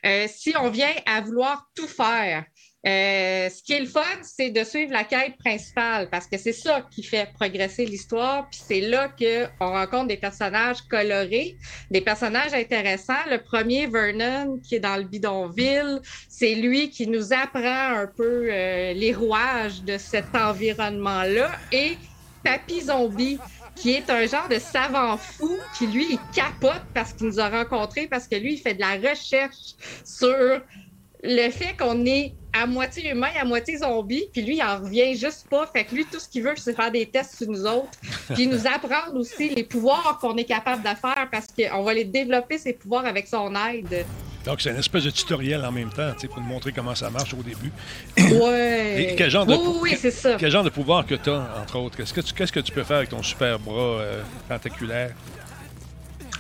[0.06, 2.44] euh, si on vient à vouloir tout faire.
[2.86, 6.54] Euh, ce qui est le fun, c'est de suivre la quête principale parce que c'est
[6.54, 8.48] ça qui fait progresser l'histoire.
[8.50, 11.58] Puis c'est là qu'on rencontre des personnages colorés,
[11.90, 13.12] des personnages intéressants.
[13.30, 18.48] Le premier, Vernon, qui est dans le bidonville, c'est lui qui nous apprend un peu
[18.50, 21.50] euh, les rouages de cet environnement-là.
[21.72, 21.98] Et
[22.42, 23.38] Papy Zombie,
[23.76, 27.50] qui est un genre de savant fou qui, lui, il capote parce qu'il nous a
[27.50, 30.62] rencontrés, parce que lui, il fait de la recherche sur
[31.22, 35.14] le fait qu'on est à moitié humain, à moitié zombie, puis lui, il en revient
[35.16, 35.66] juste pas.
[35.66, 37.90] Fait que lui, tout ce qu'il veut, c'est faire des tests sur nous autres,
[38.34, 42.04] puis nous apprendre aussi les pouvoirs qu'on est capable de faire parce qu'on va les
[42.04, 44.04] développer, ces pouvoirs, avec son aide.
[44.44, 47.34] Donc, c'est une espèce de tutoriel en même temps, pour nous montrer comment ça marche
[47.34, 47.70] au début.
[48.16, 49.14] Ouais.
[49.18, 50.36] quel genre de, oui, c'est ça.
[50.38, 51.96] Quel genre de pouvoir que tu as, entre autres?
[51.96, 55.14] Qu'est-ce que, tu, qu'est-ce que tu peux faire avec ton super bras euh, tentaculaire?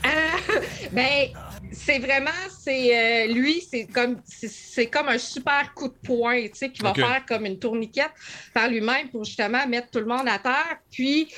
[0.06, 0.60] Euh,
[0.92, 1.28] ben,
[1.72, 6.50] c'est vraiment, c'est euh, lui, c'est comme, c'est comme un super coup de poing, tu
[6.54, 8.12] sais, qui va faire comme une tourniquette
[8.54, 10.78] par lui-même pour justement mettre tout le monde à terre.
[10.90, 11.28] Puis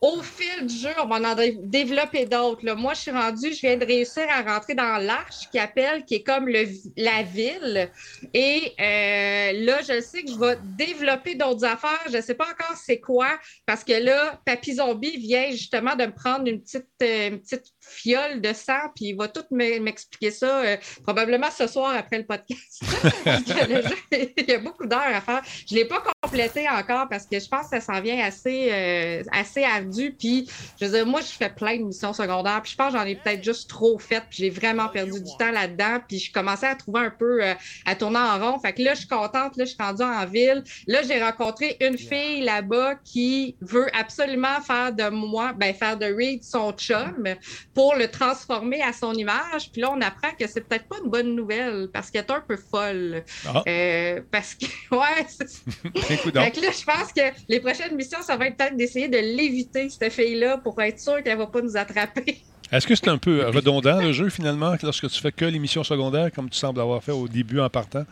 [0.00, 2.64] au fil du jeu, on va en développer d'autres.
[2.74, 6.16] Moi, je suis rendue, je viens de réussir à rentrer dans l'Arche qui appelle, qui
[6.16, 6.66] est comme le,
[6.96, 7.90] la ville.
[8.32, 12.00] Et euh, là, je sais que je vais développer d'autres affaires.
[12.10, 16.06] Je ne sais pas encore c'est quoi, parce que là, Papy Zombie vient justement de
[16.06, 20.62] me prendre une petite, euh, petite fiole de sang, puis il va tout m'expliquer ça
[20.62, 22.82] euh, probablement ce soir après le podcast.
[24.12, 25.42] il y a beaucoup d'heures à faire.
[25.68, 28.68] Je ne l'ai pas compléter encore parce que je pense que ça s'en vient assez,
[28.72, 30.14] euh, assez ardu.
[30.18, 30.48] Puis,
[30.80, 32.60] je veux dire, moi, je fais plein de missions secondaires.
[32.62, 34.22] Puis, je pense que j'en ai peut-être juste trop fait.
[34.28, 35.98] Puis, j'ai vraiment perdu du temps là-dedans.
[36.06, 37.54] Puis, je commençais à trouver un peu euh,
[37.86, 38.58] à tourner en rond.
[38.58, 39.56] Fait que là, je suis contente.
[39.56, 40.62] Là, je suis rendue en ville.
[40.86, 46.06] Là, j'ai rencontré une fille là-bas qui veut absolument faire de moi, ben, faire de
[46.06, 47.28] Reed son chum
[47.78, 49.70] pour le transformer à son image.
[49.70, 52.40] Puis là, on apprend que c'est peut-être pas une bonne nouvelle parce qu'elle est un
[52.40, 53.22] peu folle.
[53.46, 53.62] Ah.
[53.68, 56.34] Euh, parce que, ouais, c'est donc.
[56.34, 60.12] là, je pense que les prochaines missions, ça va être peut-être d'essayer de l'éviter, cette
[60.12, 62.42] fille-là, pour être sûr qu'elle va pas nous attraper.
[62.72, 65.84] Est-ce que c'est un peu redondant le jeu finalement lorsque tu fais que les missions
[65.84, 68.04] secondaires comme tu sembles avoir fait au début en partant?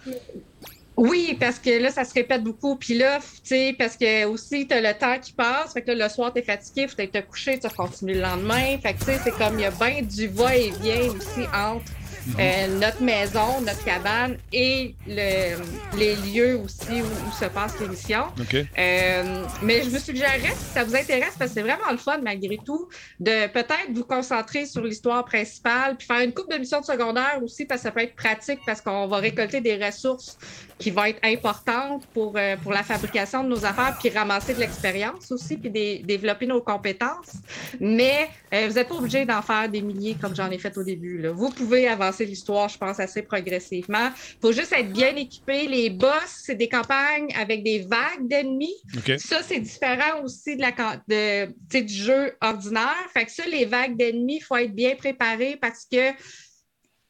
[0.97, 2.76] Oui, parce que là, ça se répète beaucoup.
[2.76, 5.74] Puis là, tu sais, parce que aussi, tu as le temps qui passe.
[5.74, 8.22] Fait que là, le soir, tu es fatigué, faut être te coucher, tu continues le
[8.22, 8.78] lendemain.
[8.82, 11.92] Fait que, tu sais, c'est comme il y a bien du va-et-vient aussi entre
[12.39, 15.57] euh, notre maison, notre cabane et le-
[15.97, 18.27] les lieux aussi où, où se passent les missions.
[18.41, 18.55] OK.
[18.79, 22.18] Euh, mais je vous suggérerais, si ça vous intéresse, parce que c'est vraiment le fun
[22.22, 22.89] malgré tout,
[23.20, 27.39] de peut-être vous concentrer sur l'histoire principale, puis faire une coupe de missions de secondaire
[27.43, 30.39] aussi, parce que ça peut être pratique, parce qu'on va récolter des ressources
[30.79, 34.61] qui vont être importantes pour, euh, pour la fabrication de nos affaires, puis ramasser de
[34.61, 37.33] l'expérience aussi, puis dé- développer nos compétences.
[37.81, 40.83] Mais euh, vous n'êtes pas obligé d'en faire des milliers comme j'en ai fait au
[40.83, 41.18] début.
[41.18, 41.31] là.
[41.33, 44.11] Vous pouvez avancer l'histoire, je pense, assez progressivement.
[44.35, 45.67] Il faut juste être bien équipé.
[45.67, 48.75] Les boss, c'est des campagnes avec des vagues d'ennemis.
[49.19, 50.73] Ça, c'est différent aussi de la,
[51.09, 52.95] de, du jeu ordinaire.
[53.12, 56.12] Fait que ça, les vagues d'ennemis, il faut être bien préparé parce que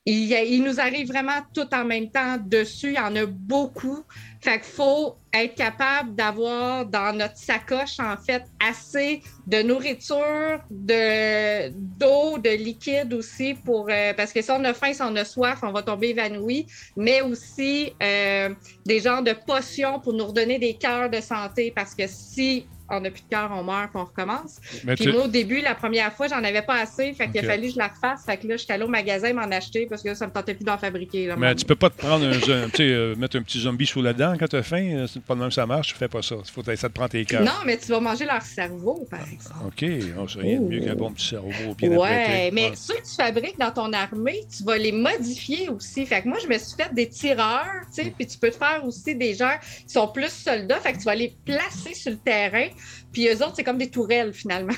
[0.09, 2.91] il, il nous arrive vraiment tout en même temps dessus.
[2.91, 4.05] Il y en a beaucoup.
[4.41, 11.69] Fait qu'il faut être capable d'avoir dans notre sacoche, en fait, assez de nourriture, de,
[11.71, 13.89] d'eau, de liquide aussi pour.
[13.91, 16.67] euh, parce que si on a faim, si on a soif, on va tomber évanoui.
[16.97, 18.51] Mais aussi euh,
[18.85, 21.73] des genres de potions pour nous redonner des cœurs de santé.
[21.75, 24.61] Parce que si on n'a plus de cœur, on meurt, puis on recommence.
[24.85, 27.13] Mais Puis tu- moi, au début, la première fois, j'en avais pas assez.
[27.15, 28.25] Fait qu'il a fallu que je la refasse.
[28.25, 30.55] Fait que là, j'étais allée au magasin m'en acheter parce que là, ça me tentait
[30.55, 31.27] plus d'en fabriquer.
[31.27, 31.35] là.
[31.37, 32.43] Mais tu peux pas te prendre un, tu
[32.77, 34.87] sais, euh, mettre un petit zombie sous la dent quand tu as faim.
[34.93, 35.89] euh, C'est pas de même que ça marche.
[35.89, 36.37] Tu fais pas ça.
[36.55, 37.43] Faut ça te prend tes cœurs.
[37.43, 39.36] Non, mais tu vas manger leur cerveau, par exemple.
[39.66, 39.84] OK.
[40.18, 42.51] Oh, c'est rien de mieux qu'un bon petit cerveau bien Ouais, apprêté.
[42.53, 42.76] mais Ah.
[42.76, 46.05] ceux que tu fabriques dans ton armée, tu vas les modifier aussi.
[46.07, 47.64] Fait que moi, je me suis fait des tireurs,
[47.95, 49.55] tu sais, puis tu peux te faire aussi des gens
[49.87, 50.80] qui sont plus soldats.
[50.80, 52.68] Fait que tu vas les placer sur le terrain.
[53.13, 54.75] Puis eux autres, c'est comme des tourelles, finalement.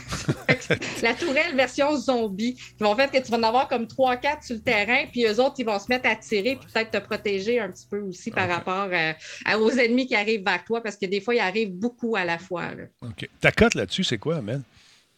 [1.02, 4.54] La tourelle version zombie, qui vont faire que tu vas en avoir comme 3-4 sur
[4.56, 7.60] le terrain, puis eux autres, ils vont se mettre à tirer, puis peut-être te protéger
[7.60, 9.12] un petit peu aussi par rapport euh,
[9.58, 12.38] aux ennemis qui arrivent vers toi, parce que des fois, ils arrivent beaucoup à la
[12.38, 12.74] fois.
[12.74, 12.84] là.
[13.02, 13.28] OK.
[13.40, 14.62] Ta cote là-dessus, c'est quoi, Amel?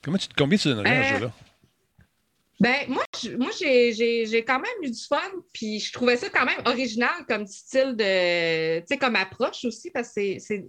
[0.03, 1.33] Comment tu, combien tu donnerais à ce jeu-là?
[2.61, 5.17] Ben, moi, je- moi j'ai, quand même eu du fun,
[5.53, 8.81] puis je trouvais ça quand même original comme style de.
[8.81, 10.67] Tu sais, comme approche aussi, parce que c'est,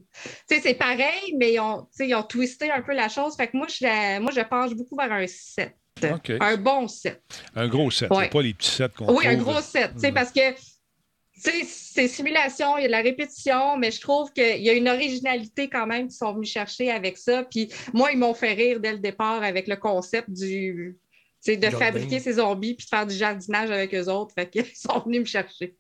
[0.48, 3.36] c'est, pareil, mais ils ont, ils ont twisté un peu la chose.
[3.36, 5.76] Fait que moi, je, moi, je penche beaucoup vers un 7.
[6.04, 6.32] OK.
[6.40, 7.22] Un bon 7.
[7.56, 8.10] Un gros set.
[8.10, 8.24] ouais.
[8.24, 9.92] c'est Pas les petits sets qu'on Oui, un gros 7.
[9.96, 10.14] Tu sais, Mhm.
[10.14, 10.52] parce que.
[10.54, 14.70] Tu sais, c'est simulation, il y a de la répétition, mais je trouve qu'il y
[14.70, 17.44] a une originalité quand même qu'ils sont venus chercher avec ça.
[17.44, 20.98] Puis moi, ils m'ont fait rire dès le départ avec le concept du.
[21.42, 21.78] Sais, de Jardin.
[21.78, 24.34] fabriquer ces zombies puis de faire du jardinage avec eux autres.
[24.34, 25.76] Fait qu'ils sont venus me chercher.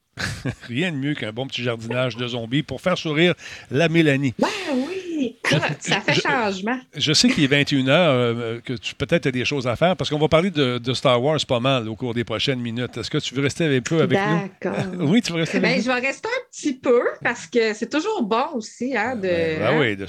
[0.67, 3.33] Rien de mieux qu'un bon petit jardinage de zombies pour faire sourire
[3.69, 4.33] la Mélanie.
[4.37, 5.10] Ben oui!
[5.49, 6.79] Ça, ça fait je- changement.
[6.95, 10.09] Je sais qu'il est 21h, euh, que tu peut-être as des choses à faire, parce
[10.09, 12.97] qu'on va parler de, de Star Wars pas mal au cours des prochaines minutes.
[12.97, 14.49] Est-ce que tu veux rester un peu avec nous?
[14.61, 14.83] D'accord.
[15.11, 15.83] Oui, tu veux rester avec Ben, nous?
[15.83, 19.21] je vais rester un petit peu parce que c'est toujours bon aussi hein, de.
[19.21, 20.05] Ben hein, oui, de-.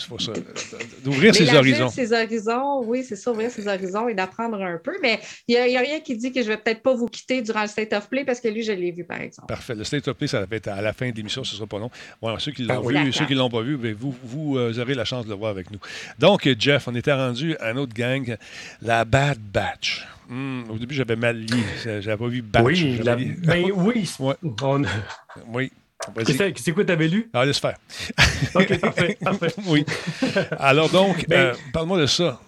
[1.04, 1.88] D'ouvrir ses horizons.
[1.88, 4.92] ses horizons, oui, c'est ça, ouvrir ses horizons et d'apprendre un peu.
[5.02, 7.62] Mais il n'y a, rien qui dit que je vais peut-être pas vous quitter durant
[7.62, 9.48] le State of Play parce que lui, je l'ai vu, par exemple.
[9.48, 9.74] Parfait.
[9.74, 11.66] Le State of Play, ça va être à la fin de l'émission, ce ne sera
[11.66, 11.90] pas long.
[12.20, 12.96] Voilà, ceux qui l'ont Ah oui.
[13.04, 15.30] vu, ceux qui ne l'ont pas vu, ben, vous, vous euh, aurez la chance de
[15.30, 15.78] le voir avec nous.
[16.18, 18.36] Donc, Jeff, on était rendu à notre gang,
[18.80, 20.06] la Bad Batch.
[20.28, 21.62] Hmm, au début, j'avais mal lu.
[21.84, 22.64] J'avais pas vu Batch.
[22.64, 24.08] Oui, la- ben oui.
[24.18, 24.34] Ouais.
[24.62, 24.82] On-
[25.48, 25.70] Oui.
[26.26, 27.30] C'est c'est quoi t'avais lu?
[27.32, 27.76] Ah, laisse faire.
[28.56, 29.54] OK, parfait, parfait.
[29.66, 29.84] oui.
[30.58, 32.40] Alors donc, Ben- euh, parle-moi de ça.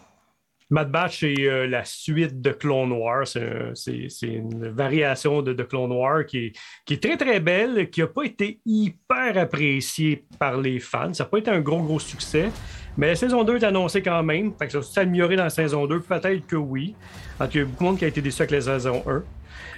[0.70, 2.94] Mad Batch, c'est euh, la suite de Clone.
[3.24, 3.74] C'est un-
[4.08, 6.52] C'est une variation de, Clone Wars qui est,
[6.92, 11.12] est très, très belle, qui n'a pas été hyper appréciée par les fans.
[11.12, 12.50] Ça n'a pas été un gros, gros succès.
[12.96, 14.52] Mais la saison 2 est annoncée quand même.
[14.58, 16.00] Fait que ça va s'améliorer dans la saison 2.
[16.00, 16.94] Peut-être que oui.
[17.38, 19.22] Cas, il y a beaucoup de monde qui a été déçu avec la saison 1.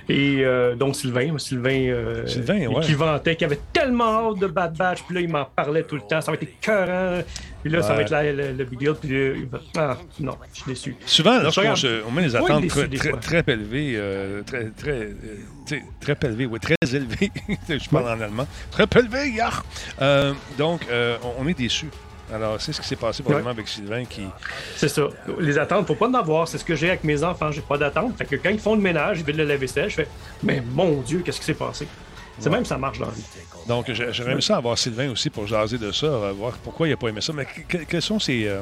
[0.08, 2.80] Et euh, donc Sylvain, Sylvain, euh, Sylvain, ouais.
[2.84, 5.96] qui vantait, qui avait tellement hâte de Bad Batch, puis là il m'en parlait tout
[5.96, 7.22] le temps, ça va être écœurant,
[7.62, 9.96] puis là ça va être la- le, le big deal, puis là, il va- ah
[10.20, 10.96] non, je suis déçu.
[11.06, 11.62] Souvent, lorsqu'on
[12.06, 12.88] on met les attentes déçu
[13.20, 14.90] très, élevées, euh, très, très,
[15.72, 17.32] euh, très élevées, oui, très élevées.
[17.68, 18.46] Je parle en allemand.
[18.70, 19.32] Très élevées.
[20.00, 21.88] Euh, donc, euh, on, on est déçus.
[22.32, 24.22] Alors, c'est ce qui s'est passé probablement avec Sylvain qui.
[24.76, 25.08] C'est ça.
[25.38, 26.48] Les attentes, faut pas en avoir.
[26.48, 27.52] C'est ce que j'ai avec mes enfants.
[27.52, 28.16] J'ai pas d'attente.
[28.18, 30.08] Fait que quand ils font le ménage, ils veulent le laver sèche, je fais
[30.42, 31.86] Mais mon Dieu, qu'est-ce qui s'est passé?
[32.38, 33.22] C'est même ça marche dans la vie.
[33.66, 36.96] Donc, j'aimerais aimé ça avoir Sylvain aussi pour jaser de ça, voir pourquoi il n'a
[36.96, 37.32] pas aimé ça.
[37.32, 37.46] Mais
[37.88, 38.46] quels sont ses.
[38.46, 38.60] Euh,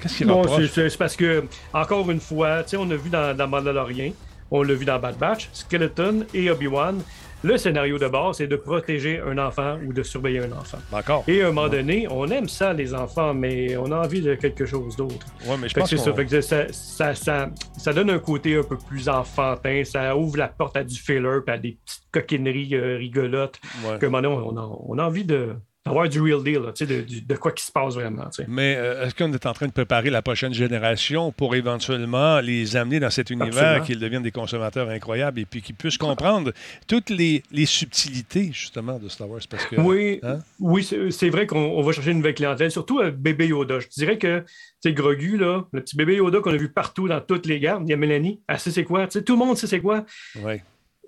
[0.00, 4.12] qu'est-ce qu'il Non, c'est parce que, encore une fois, on a vu dans, dans Mandalorian,
[4.50, 7.00] on l'a vu dans Bad Batch, Skeleton et Obi-Wan,
[7.42, 10.78] le scénario de base, c'est de protéger un enfant ou de surveiller un enfant.
[10.90, 11.24] D'accord.
[11.28, 14.34] Et à un moment donné, on aime ça, les enfants, mais on a envie de
[14.34, 15.26] quelque chose d'autre.
[15.46, 19.82] Oui, mais je pense que ça, ça, ça, donne un côté un peu plus enfantin.
[19.84, 23.60] Ça ouvre la porte à du filler et à des petites coquineries euh, rigolotes.
[24.00, 25.54] Que maintenant, on on a envie de
[25.88, 28.28] avoir du real deal, de, de, quoi qui se passe vraiment.
[28.46, 32.76] Mais euh, est-ce qu'on est en train de préparer la prochaine génération pour éventuellement les
[32.76, 36.52] amener dans cet univers, qu'ils deviennent des consommateurs incroyables et puis qu'ils puissent comprendre
[36.86, 39.40] toutes les, subtilités, justement, de Star Wars?
[39.48, 40.38] Parce que, oui, hein?
[40.60, 43.80] oui c'est vrai qu'on va chercher une nouvelle clientèle, surtout avec bébé Yoda.
[43.80, 44.44] Je dirais que
[44.80, 47.80] c'est Grogu, là, le petit bébé Yoda qu'on a vu partout dans toutes les gares,
[47.82, 49.06] il y a Mélanie, elle sait c'est quoi.
[49.06, 50.04] tout le monde sait c'est quoi.
[50.42, 50.60] Oui.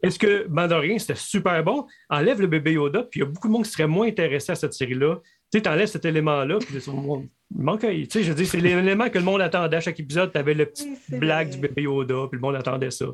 [0.03, 1.87] Est-ce que Mandalorian, c'était super bon?
[2.09, 4.53] Enlève le bébé Yoda, puis il y a beaucoup de monde qui serait moins intéressé
[4.53, 5.21] à cette série-là.
[5.53, 7.81] Tu sais, t'enlèves cet élément-là, puis il manque.
[7.81, 10.33] Tu sais, je dis, c'est l'élément que le monde attendait à chaque épisode.
[10.33, 13.07] T'avais le petit blague du bébé Yoda, puis le monde attendait ça.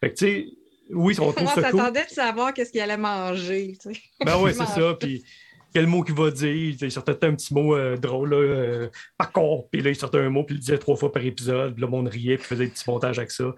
[0.00, 0.46] Fait que, tu sais,
[0.90, 1.80] oui, on trouve ça cool.
[1.80, 4.00] s'attendait de savoir qu'est-ce qu'il allait manger, tu sais.
[4.24, 4.94] Ben oui, c'est ça.
[4.98, 5.24] Puis
[5.72, 6.76] quel mot qu'il va dire.
[6.80, 9.68] Il sortait un petit mot euh, drôle, là, euh, par contre.
[9.70, 11.74] Puis là, il sortait un mot, puis il le disait trois fois par épisode.
[11.74, 13.54] Puis le monde riait, puis faisait des petits montages avec ça.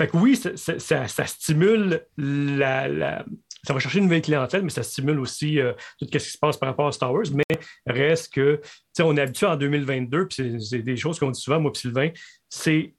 [0.00, 3.22] Fait que oui, ça, stimule la,
[3.64, 6.38] Ça va chercher une nouvelle clientèle, mais ça stimule aussi euh, tout ce qui se
[6.38, 7.26] passe par rapport à Star Wars.
[7.34, 11.30] Mais reste que, tu sais, on est habitué en 2022, puis c'est des choses qu'on
[11.30, 12.08] dit souvent, moi et Sylvain,
[12.48, 12.94] c'est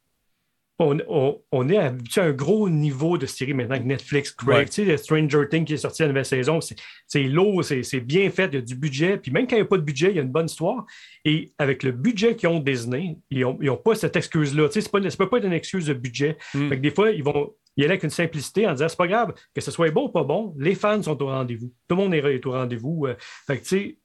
[0.81, 4.97] on, est habitué à un gros niveau de série maintenant avec Netflix, Craig, tu sais,
[4.97, 8.57] Stranger Things qui est sorti la nouvelle saison, c'est lourd, c'est bien fait, il y
[8.57, 9.17] a du budget.
[9.17, 10.85] Puis même quand il n'y a pas de budget, il y a une bonne histoire.
[11.25, 14.67] Et avec le budget qu'ils ont Disney, ils n'ont pas cette excuse-là.
[14.69, 16.37] Tu sais, ça ne peut pas être une excuse de budget.
[16.53, 16.75] Mm.
[16.75, 19.61] des fois, ils vont y aller avec une simplicité en disant c'est pas grave, que
[19.61, 21.71] ce soit bon ou pas bon, les fans sont au rendez-vous.
[21.87, 23.07] Tout le monde est au rendez-vous.
[23.07, 23.15] Euh.
[23.47, 23.97] fait que, tu sais,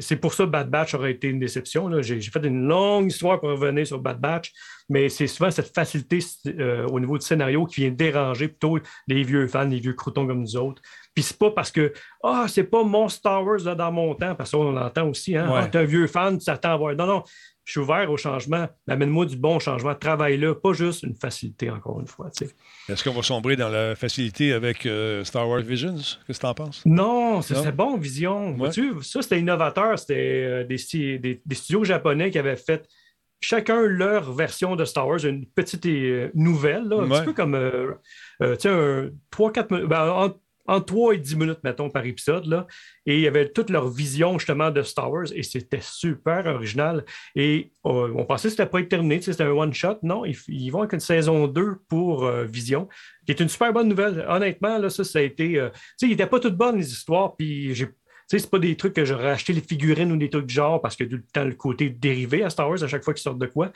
[0.00, 1.90] c'est pour ça que Bad Batch aurait été une déception.
[2.02, 4.52] J'ai fait une longue histoire pour revenir sur Bad Batch,
[4.90, 6.18] mais c'est souvent cette facilité
[6.58, 10.26] euh, au niveau du scénario qui vient déranger plutôt les vieux fans, les vieux croutons
[10.26, 10.82] comme nous autres.
[11.14, 11.92] Puis c'est pas parce que
[12.22, 15.50] Ah, c'est pas mon Star Wars dans mon temps, parce qu'on l'entend aussi, hein?
[15.54, 16.94] Ah, t'es un vieux fan, tu t'attends à voir.
[16.96, 17.22] Non, non,
[17.70, 18.66] je suis ouvert au changement.
[18.88, 19.94] Amène-moi du bon changement.
[19.94, 22.28] Travaille-là, pas juste une facilité, encore une fois.
[22.88, 25.94] Est-ce qu'on va sombrer dans la facilité avec euh, Star Wars Visions?
[26.26, 26.82] Qu'est-ce que tu en penses?
[26.84, 28.56] Non, c'est bon, Vision.
[29.02, 29.96] ça, c'était innovateur.
[30.00, 30.78] C'était euh, des,
[31.54, 32.88] studios japonais qui avaient fait
[33.40, 37.94] chacun leur version de Star Wars, une petite euh, nouvelle, un petit peu comme euh,
[38.40, 40.32] un 3-4 ben,
[40.70, 42.46] entre 3 et 10 minutes, mettons, par épisode.
[42.46, 42.66] Là,
[43.04, 47.04] et il y avait toute leur vision, justement, de Star Wars, et c'était super original.
[47.34, 49.98] Et euh, on pensait que c'était pas terminé, c'était un one-shot.
[50.02, 52.88] Non, ils, vont avec une saison 2 pour euh, Vision,
[53.26, 54.24] qui est une super bonne nouvelle.
[54.28, 55.58] Honnêtement, là, ça, ça a été...
[55.58, 57.88] Euh, tu sais, il n'était pas toutes bonnes, les histoires, puis j'ai
[58.30, 60.80] sais, c'est pas des trucs que j'aurais acheté les figurines ou des trucs de genre
[60.80, 63.22] parce que tout le temps le côté dérivé à Star Wars à chaque fois qu'ils
[63.22, 63.72] sortent de quoi.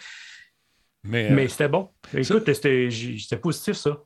[1.05, 1.91] Mais, euh, c'était bon.
[2.17, 3.99] Écoute, c'était positif, ça.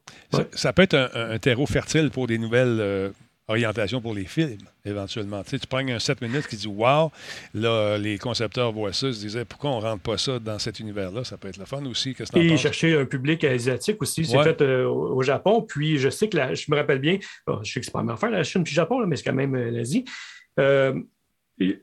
[0.53, 0.73] ça.
[0.73, 3.11] peut être un, terreau fertile pour des nouvelles euh,
[3.47, 5.45] orientations pour les films, éventuellement.
[5.45, 7.13] Tu, sais, tu prends un 7 minutes qui dit Wow,
[7.55, 10.81] là, les concepteurs voient ça, se disaient Pourquoi on ne rentre pas ça dans cet
[10.81, 11.23] univers-là?
[11.23, 12.15] Ça peut être le fun aussi.
[12.15, 14.25] Que Et chercher un public asiatique aussi.
[14.25, 15.63] C'est fait euh, au Japon.
[15.63, 17.19] Puis je sais que je me rappelle bien,
[17.63, 19.35] je sais que c'est pas ma affaire, la Chine puis le Japon, mais c'est quand
[19.35, 20.05] même l'Asie.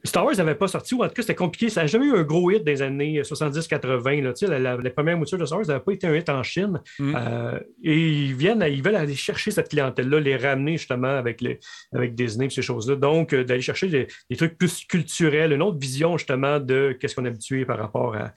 [0.03, 1.69] Star Wars n'avait pas sorti, ou en tout cas, c'était compliqué.
[1.69, 4.47] Ça n'a jamais eu un gros hit des années 70-80.
[4.47, 6.81] La, la, la, première mouture de Star Wars n'avait pas été un hit en Chine.
[6.97, 7.15] Mm.
[7.15, 11.60] Euh, et ils viennent, ils veulent aller chercher cette clientèle-là, les ramener justement avec, les,
[11.93, 12.95] avec Disney et ces choses-là.
[12.95, 17.26] Donc, euh, d'aller chercher des, trucs plus culturels, une autre vision justement de qu'est-ce qu'on
[17.26, 18.34] est habitué par rapport à,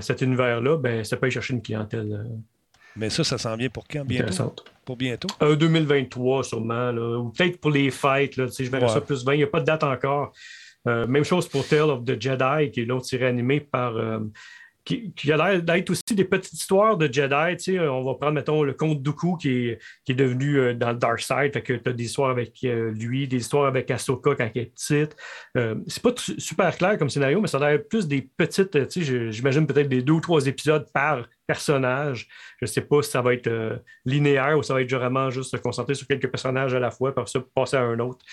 [0.00, 2.12] cet univers-là, ben, ça peut aller chercher une clientèle.
[2.12, 2.36] Euh,
[2.96, 4.04] mais ça, ça s'en vient pour quand?
[4.04, 4.54] Bientôt?
[4.84, 5.28] Pour bientôt?
[5.40, 6.90] 2023, sûrement.
[6.90, 8.36] Ou peut-être pour les fêtes.
[8.36, 9.34] Là, je verrai ça plus 20.
[9.34, 10.32] Il n'y a pas de date encore.
[10.88, 13.96] Euh, même chose pour Tale of the Jedi, qui est l'autre série animée par.
[13.96, 14.20] Euh,
[14.84, 17.78] qui, a l'air d'être aussi des petites histoires de Jedi.
[17.78, 21.20] On va prendre, mettons, le conte Dooku qui est, qui devenu euh, dans le Dark
[21.20, 21.52] Side.
[21.52, 24.72] Fait que tu as des histoires avec lui, des histoires avec Ahsoka quand elle est
[24.74, 25.16] petite.
[25.86, 28.76] c'est pas super clair comme scénario, mais ça a l'air plus des petites.
[29.30, 32.28] J'imagine peut-être des deux ou trois épisodes par personnage.
[32.60, 35.56] Je sais pas si ça va être linéaire ou ça va être vraiment juste se
[35.56, 38.24] concentrer sur quelques personnages à la fois, pour ça passer à un autre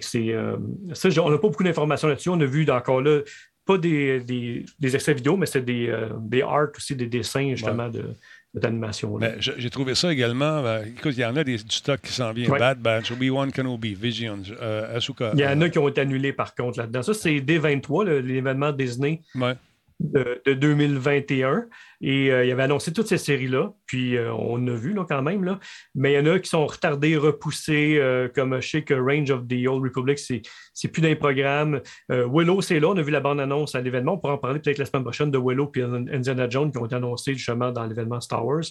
[0.00, 2.30] c'est, euh, on n'a pas beaucoup d'informations là-dessus.
[2.30, 3.20] On a vu encore là,
[3.64, 7.88] pas des, des, extraits vidéo, mais c'est des, euh, des art aussi, des dessins justement
[7.88, 8.14] de,
[8.54, 9.28] cette animation-là.
[9.30, 10.62] Ben, J'ai trouvé ça également.
[10.62, 12.50] ben, écoute, il y en a des, du stock qui s'en vient.
[12.50, 12.58] Ouais.
[12.58, 15.30] Bad Batch, Obi-Wan Kenobi, Visions, euh, Asuka.
[15.34, 17.02] Il y en euh, a qui ont été annulés par contre là-dedans.
[17.02, 19.54] Ça, c'est D23, le- l'événement Disney ouais.
[20.02, 21.66] De, de 2021.
[22.04, 23.72] Et euh, il avait annoncé toutes ces séries-là.
[23.86, 25.44] Puis euh, on a vu là, quand même.
[25.44, 25.60] Là.
[25.94, 29.30] Mais il y en a qui sont retardés, repoussés, euh, comme je sais que Range
[29.30, 30.42] of the Old Republic, c'est,
[30.88, 31.80] plus dans les programmes.
[32.10, 32.88] Euh, Willow, c'est là.
[32.88, 34.14] On a vu la bande-annonce à l'événement.
[34.14, 36.86] On pourra en parler peut-être la semaine prochaine de Willow et Indiana Jones qui ont
[36.86, 38.64] été annoncés justement dans l'événement Star Wars.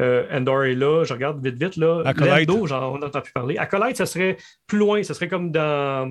[0.00, 1.02] Endor est là.
[1.02, 1.76] Je regarde vite, vite.
[1.76, 2.02] Là.
[2.04, 2.48] Acolyte.
[2.48, 3.58] Lando, j'en- on n'entend plus parler.
[3.58, 4.36] Acolyte, ça serait
[4.68, 5.02] plus loin.
[5.02, 6.08] Ça serait comme dans.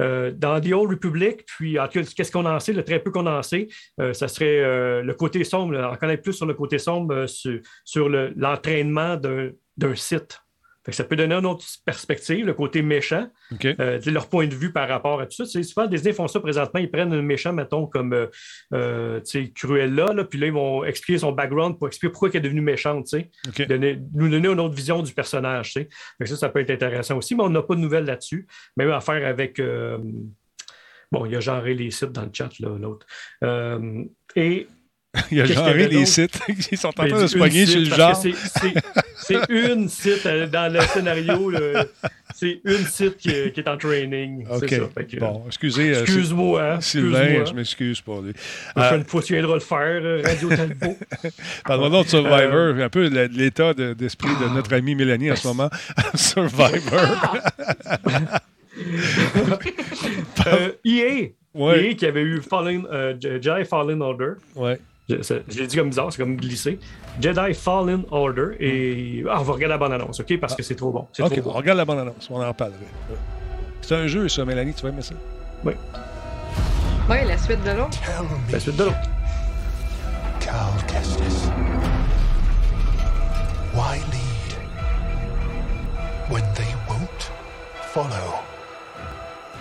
[0.00, 3.26] Euh, dans The Old Republic, puis en tout cas, qu'est-ce sait, le très peu qu'on
[3.26, 3.68] en sait,
[4.00, 7.26] euh, ça serait euh, le côté sombre, en connaître plus sur le côté sombre, euh,
[7.26, 10.40] sur, sur le- l'entraînement d'un site.
[10.84, 13.28] Fait que ça peut donner une autre perspective, le côté méchant,
[13.80, 15.44] euh, leur point de vue par rapport à tout ça.
[15.44, 18.26] C'est souvent, Disney font ça présentement, ils prennent un méchant, mettons, comme euh,
[18.72, 19.20] euh,
[19.54, 22.62] Cruella, là, puis là, ils vont expliquer son background pour expliquer pourquoi elle est devenue
[22.62, 23.08] méchante.
[23.66, 25.72] Donner- nous donner une autre vision du personnage.
[25.74, 25.88] Fait
[26.18, 28.46] que ça, ça peut être intéressant aussi, mais on n'a pas de nouvelles là-dessus.
[28.78, 29.58] Même affaire avec.
[29.58, 29.98] euh,
[31.12, 33.06] bon, il y a genré les sites dans le chat, là, l'autre.
[34.36, 34.66] Et
[35.32, 36.38] Il y a avait les sites
[36.68, 38.14] qui sont en train ben, de une se pogner sur le genre.
[38.14, 41.52] c'est- une site euh, dans le scénario.
[42.34, 44.46] C'est une site qui, est- qui est en training.
[44.60, 44.88] c'est OK.
[44.94, 45.02] ça.
[45.02, 45.94] Que, Bon, excusez.
[45.94, 46.62] euh, Excuse-moi.
[46.74, 48.30] hein, Sylvain, je m'excuse pour lui.
[48.30, 48.32] Euh,
[48.74, 50.96] prochaine fois, tu viendras le faire, euh, Radio Talbot.
[51.66, 55.48] Parle-moi donc de Survivor, un peu l'état de- d'esprit de notre amie Mélanie en ce
[55.48, 55.70] moment.
[56.14, 57.40] Survivor.
[60.46, 61.90] Euh, EA, Ouais.
[61.90, 64.32] EA qui avait eu Fallen, euh, Jedi Fallen Order.
[64.54, 64.78] Ouais.
[65.10, 66.78] Je, ça- je l'ai dit comme bizarre, c'est comme glissé.
[67.20, 68.56] Jedi Fallen Order.
[68.60, 70.38] Et ah, on va regarder la bonne annonce, OK?
[70.38, 71.06] Parce que c'est trop bon.
[71.12, 71.58] C'est OK, trop on bon.
[71.58, 72.72] regarde la bande-annonce, on en parle.
[73.82, 75.14] C'est un jeu, ça, Mélanie, tu vas aimer ça?
[75.64, 75.72] Oui,
[77.26, 77.98] la suite de l'autre.
[78.52, 78.96] La suite de l'autre.
[80.38, 80.54] Cal
[80.86, 81.48] Kestis.
[83.74, 84.56] Why lead
[86.30, 87.30] when they won't
[87.92, 88.34] follow?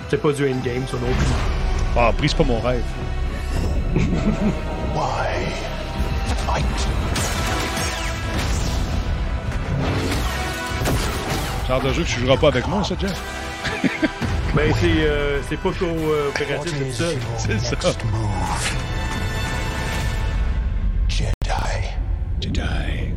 [0.10, 1.98] C'est pas du endgame, ça non plus.
[1.98, 2.84] Ah, brise pas mon rêve.
[4.96, 5.52] Why
[6.46, 6.88] fight?
[11.68, 13.20] Genre de jeu que tu joueras pas avec moi, ça, Jeff?
[14.56, 16.88] Ben, c'est euh, c'est pas coopératif your
[17.38, 17.76] C'est ça.
[17.76, 18.76] next move?
[21.08, 21.32] Jedi.
[22.42, 23.14] Jedi.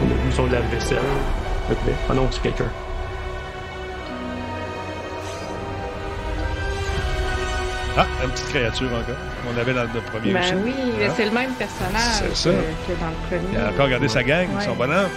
[0.00, 0.98] On a vu son lave-vaisselle.
[1.70, 1.78] Ok.
[2.10, 2.70] Ah non, c'est quelqu'un.
[7.96, 9.16] Ah, une petite créature encore.
[9.48, 10.52] On avait dans le premier aussi.
[10.52, 11.12] Ben oui, Hein?
[11.16, 12.50] c'est le même personnage C'est ça.
[12.50, 13.52] que, que dans le premier.
[13.52, 14.64] Il a encore regardé sa gang, Ouais.
[14.64, 15.08] son bonhomme.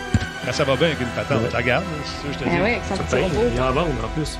[0.46, 1.58] Quand ça va bien avec une patente, Ouais.
[1.58, 2.50] regarde, c'est ça que je te dis.
[2.52, 3.50] Ben oui, avec son petit robot.
[3.56, 4.38] il en vendent en plus.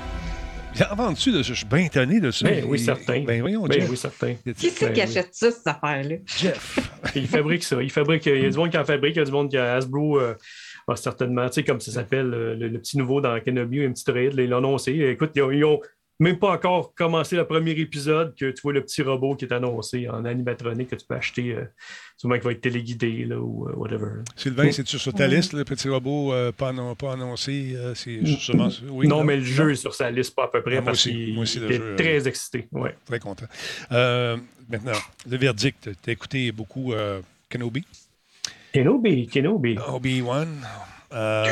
[0.76, 2.46] Il en vend dessus, là, je suis bien étonné de ça.
[2.48, 3.24] Ben oui, Il- certain.
[3.26, 3.90] Ben voyons, Ben Jeff.
[3.90, 4.34] oui, certain.
[4.56, 5.02] Qui c'est Ben qui oui.
[5.02, 6.16] achète ça, cette affaire-là?
[6.40, 6.78] Jeff.
[7.16, 7.78] Il fabrique ça.
[7.82, 8.28] Il fabrique.
[8.28, 9.74] Il y a du monde qui en fabrique, il y a du monde qui a
[9.74, 10.20] Hasbro.
[10.20, 10.36] euh,
[10.88, 13.92] a certainement, tu sais, comme ça s'appelle, euh, le, le petit nouveau dans Kenobi, un
[13.92, 14.94] petit là, ils l'ont annoncé.
[14.94, 15.82] Écoute, ils ont, ils ont
[16.20, 19.54] même pas encore commencé le premier épisode que tu vois le petit robot qui est
[19.54, 21.66] annoncé en animatronique que tu peux acheter, euh,
[22.16, 24.24] sûrement qui va être téléguidé là, ou euh, whatever.
[24.36, 27.74] Sylvain, c'est-tu sur ta liste, le petit robot euh, pas, annon- pas annoncé?
[27.76, 28.82] euh, c'est justement ça?
[28.90, 30.86] Oui, non, mais le jeu est sur sa liste, pas à peu près, Ah, moi
[30.94, 31.12] parce aussi.
[31.14, 32.68] qu'il euh, très excité.
[32.72, 32.96] Ouais.
[33.06, 33.46] Très content.
[33.92, 34.38] Euh,
[34.70, 34.94] maintenant,
[35.30, 35.90] le verdict.
[36.04, 37.86] Tu as écouté beaucoup euh, Kenobi,
[38.78, 39.76] Kenobi, Kenobi.
[39.88, 40.48] Obi-Wan.
[41.12, 41.46] Euh,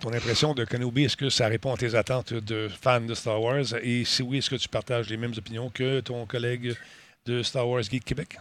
[0.00, 3.42] Ton impression de Kenobi, est-ce que ça répond à tes attentes de fan de Star
[3.42, 3.64] Wars?
[3.82, 6.74] Et si oui, est-ce que tu partages les mêmes opinions que ton collègue
[7.26, 8.38] de Star Wars Geek Québec?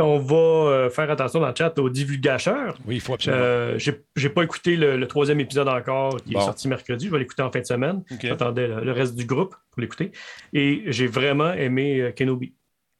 [0.00, 2.76] On va euh, faire attention dans le chat aux divulgateurs.
[2.86, 3.42] Oui, il faut absolument.
[3.42, 6.40] Euh, j'ai j'ai pas écouté le, le troisième épisode encore qui Bon.
[6.40, 7.06] est sorti mercredi.
[7.06, 8.02] Je vais l'écouter en fin de semaine.
[8.20, 10.12] J'attendais le, le reste du groupe pour l'écouter.
[10.52, 12.52] Et j'ai vraiment aimé euh, Kenobi.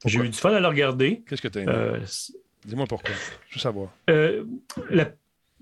[0.07, 1.23] J'ai eu du fun à le regarder.
[1.29, 1.73] Qu'est-ce que tu as aimé?
[1.75, 1.99] Euh,
[2.65, 3.15] Dis-moi pourquoi.
[3.49, 3.91] Je veux savoir.
[4.11, 4.45] euh,
[4.91, 5.11] la,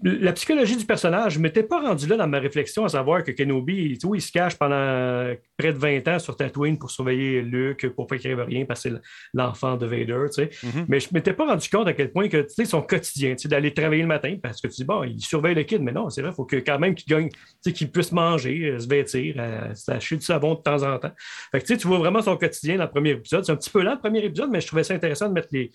[0.03, 3.23] la psychologie du personnage, je ne m'étais pas rendu là dans ma réflexion à savoir
[3.23, 6.91] que Kenobi, tu vois, il se cache pendant près de 20 ans sur Tatooine pour
[6.91, 8.97] surveiller Luke, pour pas qu'il rien, parce que c'est
[9.35, 10.51] l'enfant de Vader, tu sais.
[10.63, 10.87] Mhm.
[10.89, 13.35] Mais je ne m'étais pas rendu compte à quel point que, tu sais, son quotidien,
[13.35, 15.83] tu sais, d'aller travailler le matin, parce que tu dis, bon, il surveille le kid,
[15.83, 18.11] mais non, c'est vrai, il faut que, quand même qu'il gagne, tu sais, qu'il puisse
[18.13, 21.13] manger, euh, se vêtir, euh, s'acheter du savon de temps en temps.
[21.53, 23.45] Fait que, tu sais, tu vois vraiment son quotidien dans le premier épisode.
[23.45, 25.49] C'est un petit peu lent, le premier épisode, mais je trouvais ça intéressant de mettre
[25.53, 25.71] les,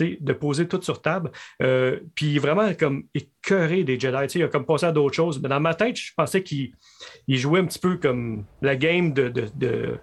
[0.00, 1.30] de poser tout sur table.
[1.62, 4.38] Euh, puis vraiment comme écœuré des Jedi.
[4.38, 5.40] Il a comme passé à d'autres choses.
[5.42, 6.72] Mais dans ma tête, je pensais qu'il
[7.28, 9.94] il jouait un petit peu comme la game de, de, de,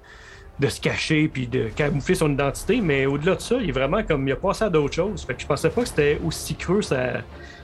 [0.60, 2.82] de se cacher puis de camoufler son identité.
[2.82, 5.24] Mais au-delà de ça, il est vraiment comme il a passé à d'autres choses.
[5.26, 7.22] Fait que je pensais pas que c'était aussi creux sa,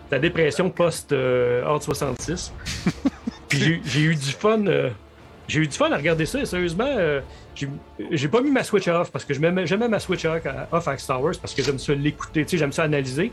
[0.10, 2.54] sa dépression post euh, Horde 66.
[3.49, 4.66] Puis j'ai- eu du fun.
[4.68, 4.90] euh,
[5.48, 6.41] j'ai eu du fun à regarder ça.
[6.41, 6.86] Et sérieusement,
[8.12, 10.88] j'ai- pas mis ma Switch off parce que je mets jamais ma Switch off off
[10.88, 13.32] avec Star Wars parce que j'aime ça l'écouter, tu sais, j'aime ça analyser.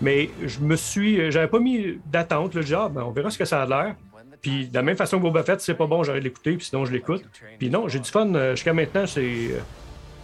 [0.00, 1.30] Mais je me suis.
[1.30, 3.94] J'avais pas mis d'attente, le genre, ben, on verra ce que ça a l'air.
[4.40, 6.56] Puis de la même façon que Boba Fett, si c'est pas bon, j'arrête de l'écouter,
[6.56, 7.22] puis sinon je l'écoute.
[7.58, 9.20] Puis non, j'ai du fun euh, jusqu'à maintenant, c'est.
[9.22, 9.58] euh,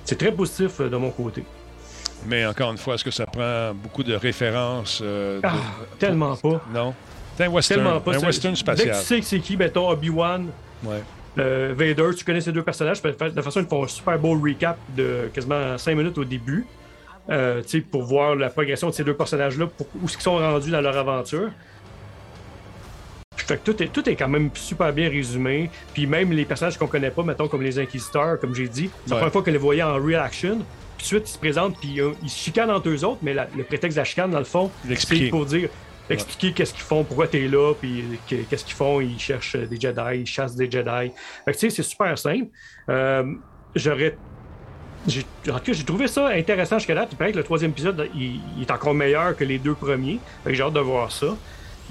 [0.04, 1.44] C'est très positif euh, de mon côté.
[2.26, 5.00] Mais encore une fois, est-ce que ça prend beaucoup de références?
[5.04, 5.52] euh, de- Ah,
[6.00, 6.60] tellement pas.
[6.74, 6.92] Non?
[7.36, 7.80] C'est un western.
[7.84, 8.16] Tellement pas.
[8.16, 8.88] un western Dès spatial.
[8.90, 10.48] que tu sais que c'est qui, mettons Obi-Wan,
[10.82, 11.02] Ouais.
[11.38, 14.38] Euh, Vader, tu connais ces deux personnages, de toute façon, ils font un super beau
[14.38, 16.66] recap de quasiment 5 minutes au début.
[17.30, 20.80] euh, pour voir la progression de ces deux personnages-là, pour- où ils sont rendus dans
[20.80, 21.50] leur aventure.
[23.36, 25.70] Fait que tout est, tout est quand même super bien résumé.
[25.94, 29.10] Puis même les personnages qu'on connaît pas, mettons comme les Inquisiteurs, comme j'ai dit, c'est
[29.10, 30.58] la première fois qu'on les voyait en real action.
[30.96, 33.46] Puis ensuite, ils se présentent, puis euh, ils se chicanent entre eux autres, mais la-
[33.56, 35.68] le prétexte de la chicane, dans le fond, c'est pour dire,
[36.14, 39.00] expliquer qu'est-ce qu'ils font, pourquoi t'es là, puis que- qu'est-ce qu'ils font.
[39.00, 41.12] Ils cherchent des Jedi, ils chassent des Jedi.
[41.44, 42.46] Fait que tu sais, c'est super simple.
[42.88, 43.24] Euh,
[43.74, 44.16] J'aurais
[45.06, 47.06] en tout cas, j'ai trouvé ça intéressant jusqu'à là.
[47.06, 50.18] Puis paraît que le troisième épisode, il, il est encore meilleur que les deux premiers.
[50.44, 51.36] Fait que j'ai hâte de voir ça.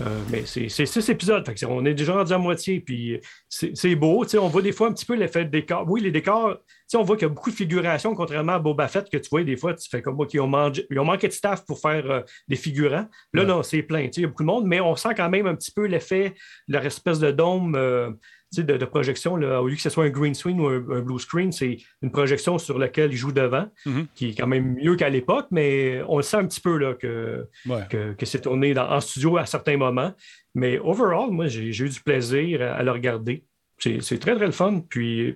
[0.01, 1.43] Euh, mais c'est six épisodes.
[1.45, 2.79] Fait que on est déjà rendu à moitié.
[2.79, 3.19] Puis
[3.49, 4.25] c'est c'est beau.
[4.39, 5.85] On voit des fois un petit peu l'effet de décor.
[5.87, 6.57] Oui, les décors,
[6.95, 9.43] on voit qu'il y a beaucoup de figurations, contrairement à Boba Fett, que tu vois
[9.43, 11.79] des fois, tu fais comme, OK, ils ont, mangé- ils ont manqué de staff pour
[11.81, 13.07] faire euh, des figurants.
[13.33, 13.47] Là, Ouais.
[13.47, 14.03] non, c'est plein.
[14.05, 15.71] Tu sais, Il y a beaucoup de monde, mais on sent quand même un petit
[15.71, 16.33] peu l'effet,
[16.67, 17.75] leur espèce de dôme.
[17.75, 18.11] euh,
[18.55, 21.01] de, de projection, là, au lieu que ce soit un green screen ou un, un
[21.01, 24.07] blue screen, c'est une projection sur laquelle ils jouent devant, Mhm.
[24.15, 26.93] qui est quand même mieux qu'à l'époque, mais on le sent un petit peu là,
[26.93, 27.81] que, Ouais.
[27.89, 30.13] que, que c'est tourné dans- en studio à certains moments.
[30.55, 33.43] Mais overall, moi, j'ai eu du plaisir à, à le regarder.
[33.79, 34.79] C'est très, très le fun.
[34.87, 35.35] Puis,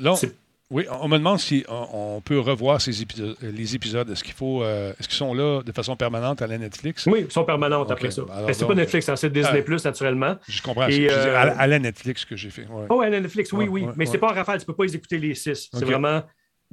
[0.00, 0.36] Bon, C'est-
[0.72, 4.08] oui, on me demande si on, on peut revoir ces épisodes, les épisodes.
[4.10, 7.06] Est-ce qu'il faut, euh, est-ce qu'ils sont là de façon permanente à la Netflix?
[7.06, 8.22] oui, ils sont permanentes après ça.
[8.46, 9.76] Mais c'est pas Netflix, hein, c'est Disney, Ah.
[9.84, 10.36] naturellement.
[10.48, 10.88] Je comprends.
[10.88, 12.66] Et, je à, euh, à la Netflix que j'ai fait.
[12.66, 12.86] ouais.
[12.88, 13.82] Oh, à Netflix, oui, Ouais, oui.
[13.84, 15.68] ouais, mais c'est pas en rafale, tu peux pas les écouter les six.
[15.72, 16.22] C'est vraiment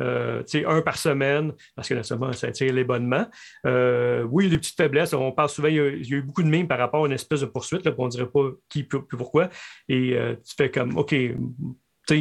[0.01, 3.25] euh, un par semaine, parce que naturellement, ça attire les bonnements.
[3.65, 5.13] Euh, oui, il y a des petites faiblesses.
[5.13, 7.03] On parle souvent, il y, a, il y a eu beaucoup de mimes par rapport
[7.03, 9.49] à une espèce de poursuite, là, on dirait pas qui, puis puis pourquoi.
[9.89, 11.13] Et euh, tu fais comme, OK,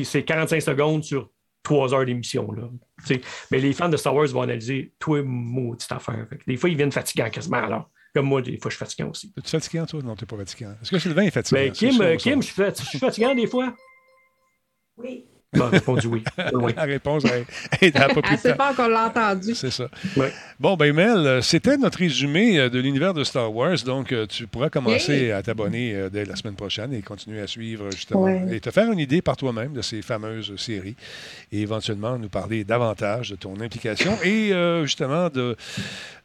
[0.04, 1.30] c'est 45 secondes sur
[1.68, 2.50] trois heures d'émission.
[2.52, 2.62] là.
[3.06, 3.20] Tu sais.
[3.50, 6.26] Mais les fans de Star Wars vont analyser tout et maudite affaire.
[6.28, 7.58] Fait des fois, ils viennent fatigants quasiment.
[7.58, 7.90] Alors.
[8.14, 9.32] Comme moi, des fois, je suis fatigant aussi.
[9.36, 10.00] Es-tu fatigant, toi?
[10.02, 10.72] Non, t'es pas fatigant.
[10.80, 11.60] Est-ce que Sylvain est fatigant?
[11.60, 12.16] Mais Ben, Kim, euh.
[12.16, 13.74] Kim je suis fat- je suis fatigant des fois.
[14.96, 15.26] Oui.
[15.54, 16.22] Bon, répondu oui.
[16.52, 16.72] Oui.
[16.76, 17.46] La réponse est,
[17.86, 19.54] est à pas plus Elle sait pas qu'on l'a entendu.
[19.54, 19.88] C'est ça.
[20.60, 23.76] Bon, ben Mel, c'était notre résumé euh, de l'univers de Star Wars.
[23.86, 27.46] Donc, euh, tu pourras commencer à t'abonner euh, dès la semaine prochaine et continuer à
[27.46, 30.96] suivre, justement, et te faire une idée par toi-même de ces fameuses séries
[31.50, 35.56] et éventuellement nous parler davantage de ton implication et euh, justement de,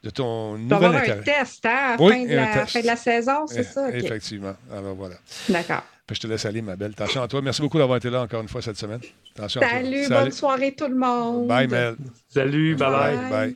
[0.04, 1.22] de ton nouvel avoir un intérêt.
[1.22, 2.70] test hein, à la Oui, fin, de un la, test.
[2.74, 3.90] fin de la saison, c'est Eh, ça?
[3.91, 4.54] Effectivement.
[4.70, 5.16] Alors voilà.
[5.48, 5.84] D'accord.
[6.06, 6.92] Puis je te laisse aller, ma belle.
[6.92, 7.42] Attention à toi.
[7.42, 9.00] Merci beaucoup d'avoir été là encore une fois cette semaine.
[9.36, 9.74] Attention à toi.
[9.80, 11.48] Salut, bonne soirée tout le monde.
[11.48, 11.96] Bye, Mel.
[12.28, 13.16] Salut, bye bye.
[13.16, 13.30] Bye.
[13.30, 13.56] Bye.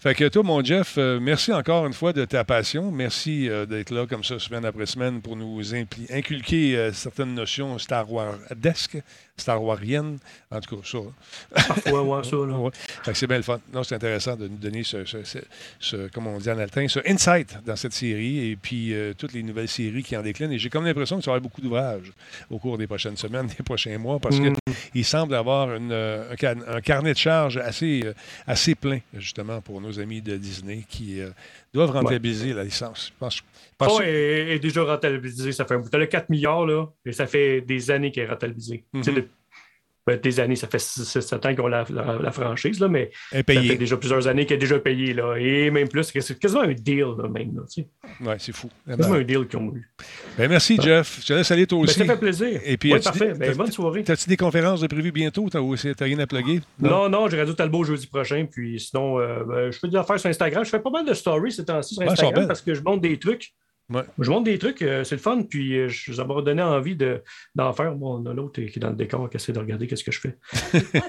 [0.00, 2.92] Fait que toi, mon Jeff, euh, merci encore une fois de ta passion.
[2.92, 7.76] Merci euh, d'être là comme ça, semaine après semaine, pour nous inculquer euh, certaines notions
[7.80, 8.98] Star Wars-desques,
[9.36, 10.18] Star Wariennes.
[10.52, 10.98] En tout cas, ça.
[11.66, 12.54] Parfois, ouais, ça, là.
[12.58, 12.70] Ouais.
[12.74, 13.58] Fait que c'est bien le fun.
[13.72, 15.38] Non, c'est intéressant de nous donner ce, ce, ce-
[15.80, 19.42] ce- comment on dit en latin, ce insight dans cette série et puis toutes les
[19.42, 20.52] nouvelles séries qui en déclinent.
[20.52, 22.12] Et j'ai comme l'impression que ça va y avoir beaucoup d'ouvrages
[22.50, 24.54] au cours des prochaines semaines, des prochains mois, parce Mm.
[24.92, 28.04] qu'il semble avoir une, un, carnet de charges assez,
[28.46, 31.30] assez plein, justement, pour nos amis de Disney qui euh,
[31.72, 33.08] doivent rentabiliser la licence.
[33.12, 33.42] Je pense,
[33.80, 35.88] Oh, est, est déjà rentabilisé, ça fait un bout.
[35.88, 38.84] T'as le 4 milliards, là, et ça fait des années qu'elle est rentabilisée.
[38.92, 39.02] Mhm.
[39.02, 39.28] De-
[40.08, 43.10] ben, des années, ça fait 7 ans qu'on a la, la- la franchise, là, mais
[43.30, 43.68] ça payé.
[43.68, 46.72] fait déjà plusieurs années qu'elle est déjà payée, là, et même plus, c'est quasiment un
[46.72, 47.54] deal, là, même.
[47.54, 47.88] Là, tu sais.
[48.24, 48.68] Ouais, c'est fou.
[48.86, 49.88] Eh quasiment ben, un deal qu'ils ont eu.
[50.38, 51.18] ben, merci, Jeff.
[51.20, 51.98] Je te laisse aller toi Ben, aussi.
[51.98, 52.60] ça fait plaisir.
[52.64, 53.32] Et puis, parfait.
[53.32, 54.02] des- Ben, bonne soirée.
[54.04, 55.48] T'as-tu des conférences de prévues bientôt?
[55.50, 55.60] T'as
[56.04, 56.60] rien à plugger?
[56.80, 58.46] Non, non, j'ai Radio Talbot jeudi prochain.
[58.50, 60.64] Puis sinon, euh, je fais des affaires sur Instagram.
[60.64, 63.18] Je fais pas mal de stories ces temps-ci sur Instagram parce que je monte des
[63.18, 63.52] trucs.
[63.90, 64.02] Ouais.
[64.18, 65.42] Je monte des trucs, euh, c'est le fun.
[65.42, 67.22] Puis euh, je- ça m'a donné envie de-
[67.54, 67.94] d'en faire.
[67.94, 70.12] Bon, on a l'autre qui est dans le décor qui essaie de regarder qu'est-ce que
[70.12, 70.38] je fais.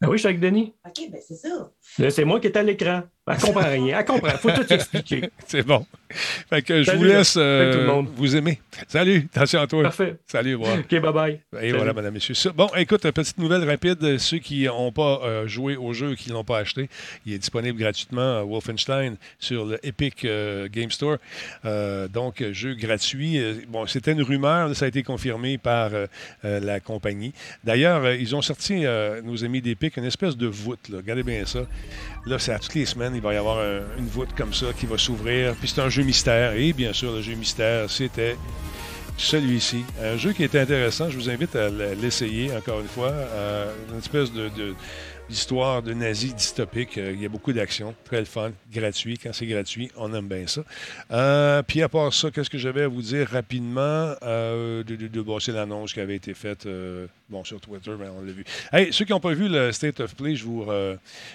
[0.00, 0.74] Ah oui, je suis avec Denis.
[0.86, 1.72] OK, ben c'est ça.
[1.98, 3.02] Là, c'est moi qui est à l'écran.
[3.30, 3.98] Elle comprend rien.
[3.98, 4.30] Elle comprend.
[4.38, 5.30] Faut tout expliquer.
[5.46, 5.86] C'est bon.
[6.10, 8.08] Fait que je Salut, vous laisse euh, Salut tout le monde.
[8.16, 8.60] vous aimer.
[8.86, 9.82] Salut, attention à toi.
[9.82, 10.16] Parfait.
[10.26, 10.78] Salut, revoir.
[10.78, 11.32] OK, bye bye.
[11.54, 11.72] Et Salut.
[11.76, 12.34] voilà, madame, messieurs.
[12.34, 14.18] Ça- Bon, écoute, petite nouvelle rapide.
[14.18, 16.88] Ceux qui n'ont pas euh, joué au jeu, qui ne l'ont pas acheté,
[17.26, 21.18] il est disponible gratuitement à Wolfenstein sur le Epic euh, Game Store.
[22.10, 23.38] Donc, jeu gratuit.
[23.68, 25.90] Bon, c'était une rumeur, ça a été confirmé par
[26.42, 27.32] la compagnie.
[27.64, 28.84] D'ailleurs, ils ont sorti,
[29.24, 30.88] nos amis d'Epic, une espèce de voûte.
[30.88, 30.98] là.
[30.98, 31.60] Regardez bien ça.
[32.28, 34.66] Là, c'est à toutes les semaines, il va y avoir un- une voûte comme ça
[34.78, 35.54] qui va s'ouvrir.
[35.54, 36.52] Puis c'est un jeu mystère.
[36.52, 38.36] Et bien sûr, le jeu mystère, c'était
[39.16, 39.84] celui-ci.
[40.02, 41.08] Un jeu qui est intéressant.
[41.10, 43.10] Je vous invite à l'essayer encore une fois.
[43.12, 44.50] Euh, une espèce de
[45.28, 46.98] l'histoire de nazis dystopique.
[46.98, 49.18] Euh, il y a beaucoup d'action, très le fun, gratuit.
[49.18, 50.62] Quand c'est gratuit, on aime bien ça.
[51.10, 54.14] Euh, puis à part ça, qu'est-ce que j'avais à vous dire rapidement?
[54.22, 56.66] Euh, de, de, de l'annonce qui avait été faite
[57.28, 58.44] bon, sur Twitter, mais on l'a vu.
[58.72, 60.66] Hey, ceux qui n'ont pas vu le State of Play, je vous,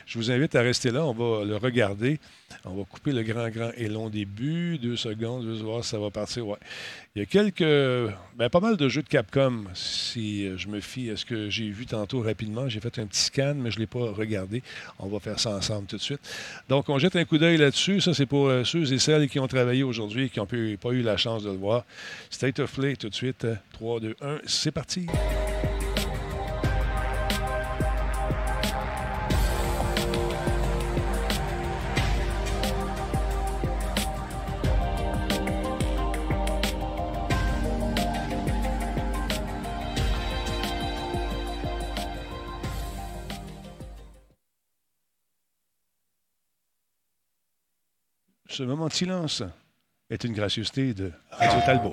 [0.05, 1.05] je vous invite à rester là.
[1.05, 2.19] On va le regarder.
[2.65, 4.77] On va couper le grand, grand et long début.
[4.77, 6.47] Deux secondes, je vais voir si ça va partir.
[6.47, 6.57] Ouais.
[7.15, 8.13] Il y a quelques.
[8.37, 11.69] Ben, pas mal de jeux de Capcom, si je me fie à ce que j'ai
[11.69, 12.69] vu tantôt rapidement.
[12.69, 14.63] J'ai fait un petit scan, mais je ne l'ai pas regardé.
[14.99, 16.21] On va faire ça ensemble tout de suite.
[16.69, 18.01] Donc, on jette un coup d'œil là-dessus.
[18.01, 20.89] Ça, c'est pour euh, ceux et celles qui ont travaillé aujourd'hui et qui n'ont pas
[20.91, 21.85] eu la chance de le voir.
[22.29, 23.45] State of Play, tout de suite.
[23.73, 25.07] 3, 2, 1, c'est parti.
[48.53, 49.41] Ce moment de silence
[50.11, 51.91] est une gracieuseté de Radio Talbot.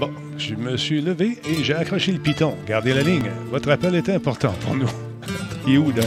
[0.00, 2.56] Bon, je me suis levé et j'ai accroché le piton.
[2.66, 3.30] Gardez la ligne.
[3.50, 4.88] Votre appel est important pour nous.
[5.66, 6.02] Il est où, là?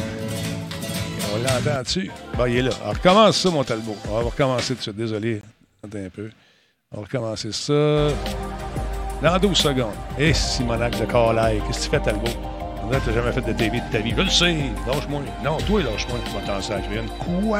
[1.40, 2.12] On l'entend dessus.
[2.38, 2.72] Bon, il est là.
[2.86, 3.96] On recommence ça, mon Talbot.
[4.10, 4.96] On va recommencer tout de suite.
[4.96, 5.42] Désolé.
[5.84, 6.30] Attends un peu.
[6.92, 7.74] On va recommencer ça.
[9.22, 9.94] Dans 12 secondes.
[10.18, 11.62] Et Simonac de Carlisle.
[11.68, 12.32] Qu'est-ce que tu fais, Talbot?
[12.84, 14.14] On dirait que t'as jamais fait de TV de ta vie.
[14.16, 14.56] Je le sais.
[14.88, 15.22] Lâche-moi.
[15.44, 16.20] Non, toi, lâche-moi.
[16.26, 17.42] Tu vas t'en.
[17.42, 17.60] Quoi?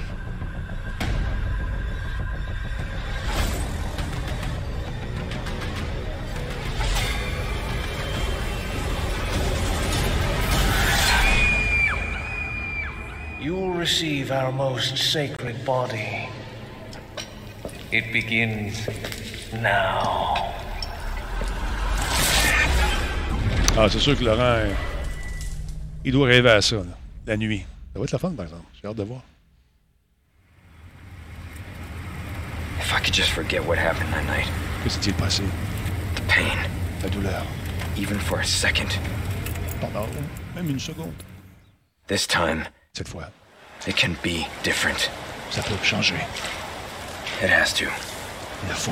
[14.51, 16.27] our most sacred body.
[17.91, 18.87] It begins
[19.53, 20.53] now.
[23.77, 24.67] Ah, c'est sûr que Laurent,
[26.03, 27.65] il doit rêver à ça, là, la nuit.
[27.93, 28.65] Ça va être la fun, par exemple.
[28.81, 29.21] J'ai hâte de voir.
[32.79, 34.47] If I could just forget what happened that night.
[34.83, 35.43] Que s'est-il passé?
[36.15, 36.57] The pain.
[37.03, 37.45] La douleur.
[37.97, 38.89] Even for a second.
[39.79, 40.07] Pendant
[40.55, 41.13] même une seconde.
[42.07, 42.65] This time.
[42.93, 43.29] Cette fois.
[43.87, 45.09] It can be different.
[45.49, 46.15] Ça peut changer.
[47.41, 47.85] It has to.
[47.85, 48.91] Il le faut.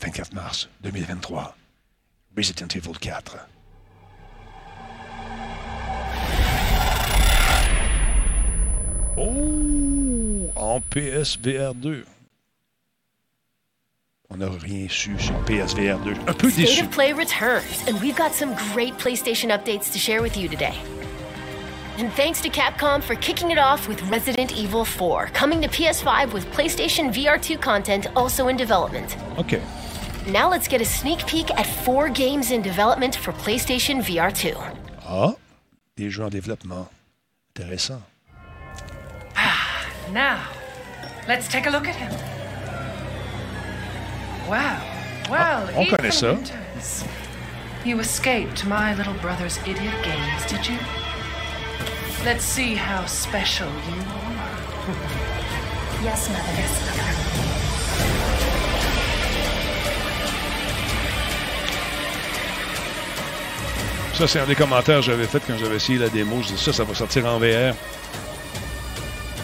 [0.00, 1.54] 24 mars 2023.
[2.34, 3.46] Resident Evil 4.
[9.18, 10.50] Oh!
[10.56, 12.06] En PSVR 2.
[14.30, 16.14] On n'a rien su sur PSVR 2.
[16.26, 16.66] Un peu déçu.
[16.66, 20.48] State of Play returns, and we've got some great PlayStation updates to share with you
[20.48, 20.74] today.
[21.98, 26.32] And thanks to Capcom for kicking it off with Resident Evil 4, coming to PS5
[26.32, 29.16] with PlayStation VR2 content also in development.
[29.38, 29.62] Okay.
[30.26, 34.54] Now let's get a sneak peek at four games in development for PlayStation VR2.
[35.06, 35.34] Ah,
[35.96, 36.88] des jeux en développement.
[37.54, 38.02] Intéressant.
[39.36, 40.40] Ah, now,
[41.26, 42.12] let's take a look at him.
[44.48, 44.80] Wow.
[45.30, 46.34] Well, on connaît ça.
[46.34, 47.04] Winters.
[47.84, 50.78] You escaped my little brother's idiot games, did you?
[52.24, 54.58] Let's see how special you are.
[56.02, 56.54] Yes, mother.
[56.56, 58.20] Yes, mother.
[64.14, 66.42] Ça, c'est un des commentaires que j'avais fait quand j'avais essayé la démo.
[66.42, 67.74] Je dis ça, ça va sortir en VR.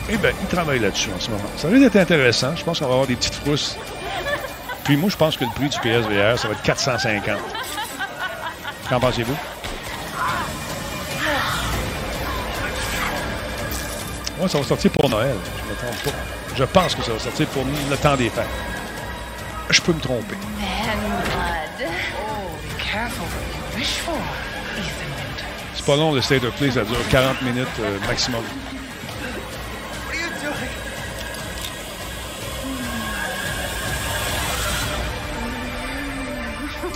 [0.08, 1.50] Eh bien, ils travaillent là-dessus en ce moment.
[1.56, 2.54] Ça risque d'être intéressant.
[2.56, 3.76] Je pense qu'on va avoir des petites frousses.
[4.84, 7.38] Puis moi, je pense que le prix du PSVR, ça va être 450.
[8.88, 9.36] Qu'en pensez-vous?
[14.38, 15.34] Ouais, ça va sortir pour Noël.
[15.64, 16.10] Je me trompe pas.
[16.56, 18.44] Je pense que ça va sortir pour le temps des fêtes.
[19.70, 20.36] Je peux me tromper.
[25.74, 26.70] C'est pas long, le State of Play.
[26.70, 28.42] Ça dure 40 minutes euh, maximum.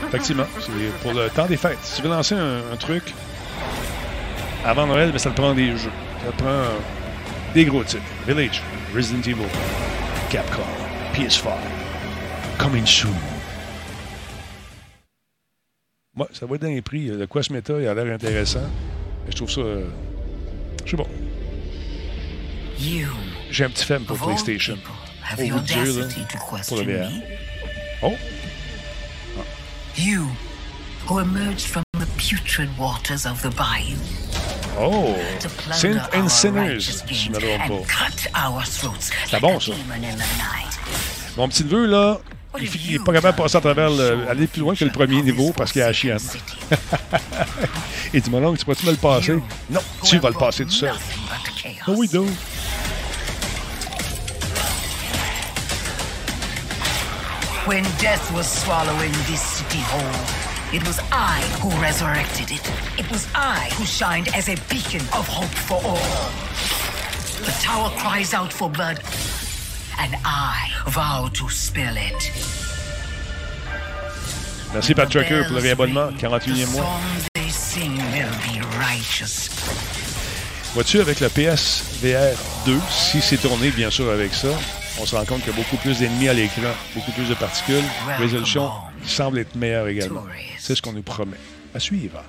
[0.09, 1.79] Effectivement, c'est pour le temps des fêtes.
[1.83, 3.15] Si tu veux lancer un, un truc
[4.65, 5.93] avant Noël, ben, ça te prend des jeux.
[6.25, 6.69] Ça te prend euh,
[7.55, 7.83] des gros.
[8.27, 8.63] Village,
[8.95, 9.47] Resident Evil,
[10.31, 10.63] Capcom,
[11.15, 11.51] PS5,
[12.59, 13.11] Coming Soon.
[16.17, 17.07] Ouais, ça va être dans les prix.
[17.07, 18.69] Le Quest Meta, il a l'air intéressant.
[19.25, 19.61] Mais je trouve ça.
[19.61, 19.87] euh,
[20.85, 21.07] je sais pas.
[22.79, 23.09] You,
[23.51, 24.77] J'ai un petit faible pour PlayStation.
[25.33, 26.07] Au bout de Dieu, là,
[26.67, 27.11] pour le VR.
[28.03, 28.15] Oh,
[29.97, 30.27] You,
[31.07, 33.97] who emerged from the putrid waters of the bayou
[34.79, 35.15] oh.
[35.73, 38.63] Saints and Sinners, je me trompe pas.
[39.27, 39.73] C'est bon, ça.
[41.37, 42.19] Mon petit neveu, là,
[42.59, 44.91] il il est pas capable de passer à travers le, aller plus loin que le
[44.91, 46.19] premier niveau parce qu'il a la chienne.
[48.13, 49.39] il dit, mon oncle, tu pourrais-tu me le passer?
[49.71, 50.93] Non, tu vas le passer tout seul.
[51.87, 52.29] Oh oui, donc.
[57.67, 62.63] When death was swallowing this city whole, it was I who resurrected it.
[62.99, 66.31] It was I who shined as a beacon of hope for all.
[67.45, 69.01] The tower cries out for blood,
[69.99, 72.31] and I vow to spill it.
[74.73, 76.13] Merci, Pat Trucker, pour le réabonnement.
[76.13, 77.01] The 41e mois.
[80.75, 82.37] Vois-tu, avec le PSVR
[82.67, 84.49] 2, si c'est tourné, bien sûr, avec ça,
[85.01, 87.35] on se rend compte qu'il y a beaucoup plus d'ennemis à l'écran, beaucoup plus de
[87.35, 87.83] particules.
[88.19, 88.71] Résolution
[89.07, 90.25] semble être meilleure également.
[90.59, 91.37] C'est ce qu'on nous promet.
[91.75, 92.23] À suivre.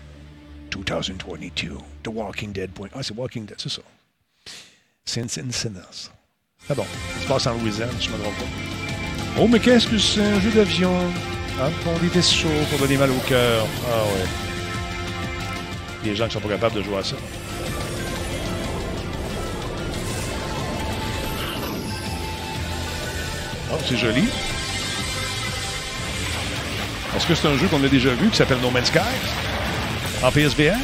[0.72, 2.72] 2022, The Walking Dead.
[2.72, 3.82] point- Ah, c'est Walking Dead, c'est ça.
[5.06, 6.10] Sins and Sinners.
[6.70, 6.86] Ah bon,
[7.16, 8.46] ça se passe en Louisiane, je me trompe pas.
[9.40, 10.96] Oh, mais qu'est-ce que c'est un jeu d'avion?
[11.60, 13.66] Hein, on était chaud pour donner mal au cœur.
[13.88, 14.26] Ah ouais.
[16.04, 17.16] Il y a des gens qui sont pas capables de jouer à ça.
[23.72, 24.24] Oh, c'est joli.
[27.16, 29.00] Est-ce que c'est un jeu qu'on a déjà vu qui s'appelle No Man's Sky?
[30.24, 30.78] En PSVR?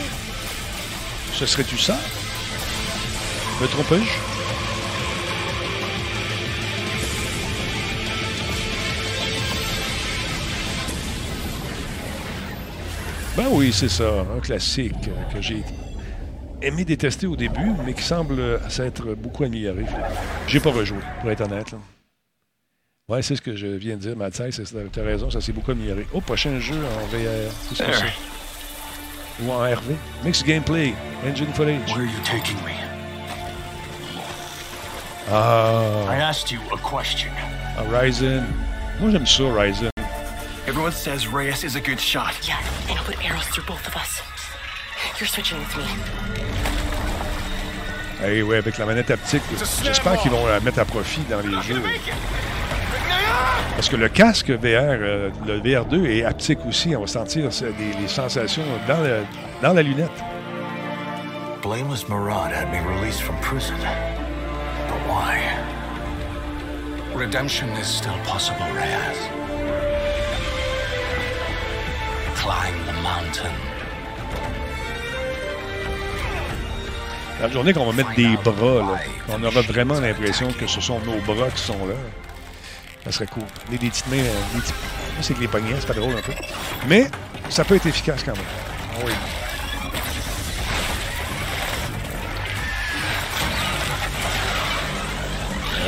[1.34, 1.98] Ce serait-tu ça?
[3.62, 4.12] Me trompais-je?
[13.38, 15.64] Ben oui, c'est ça, un classique que j'ai
[16.62, 19.86] aimé détester au début, mais qui semble s'être beaucoup amélioré.
[20.48, 21.76] J'ai pas rejoué, pour être honnête.
[23.10, 25.72] Ouais, c'est ce que je viens de dire, Mathias, tu as raison, ça s'est beaucoup
[25.72, 26.06] amélioré.
[26.12, 28.04] Oh, prochain jeu en VR, c'est quoi ça?
[29.40, 29.96] Ou en RV?
[30.26, 30.94] Mixed Gameplay,
[31.26, 31.88] Engine Footage.
[31.88, 32.74] Where are you taking me?
[35.32, 37.32] Ah, I asked you a question.
[37.78, 38.44] Horizon.
[39.00, 39.90] Moi, j'aime ça, Horizon.
[40.68, 42.34] Everyone says Reyes is a good shot.
[42.46, 42.60] Yeah,
[42.90, 44.22] and I'll put arrows through both of us.
[45.18, 45.86] You're switching with me.
[48.26, 49.44] Eh oui, avec la manette haptique,
[49.82, 51.82] j'espère qu'ils vont la mettre à profit dans les jeux.
[53.76, 56.96] Parce que le casque VR, euh, le VR2 est haptique aussi.
[56.96, 59.24] On va sentir des, les sensations dans, le-
[59.62, 60.10] dans la lunette.
[61.62, 63.76] Blameless Murad had me released from prison.
[64.88, 65.38] But why?
[67.16, 69.20] Redemption is still possible, Reyes.
[72.36, 73.54] Climb the mountain.
[77.40, 81.00] La journée qu'on va mettre des bras, là, on aura vraiment l'impression que ce sont
[81.02, 81.94] nos bras qui sont là.
[83.08, 83.44] Ça serait cool.
[83.70, 84.74] Des, des petites mains, euh, des petits...
[85.22, 86.34] C'est que les poignets, c'est pas drôle un peu.
[86.88, 87.10] Mais
[87.50, 88.44] ça peut être efficace quand même.
[88.94, 89.12] Ah oui.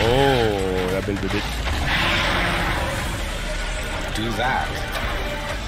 [0.02, 1.41] Oh, la belle bébé.
[4.16, 4.68] Do that,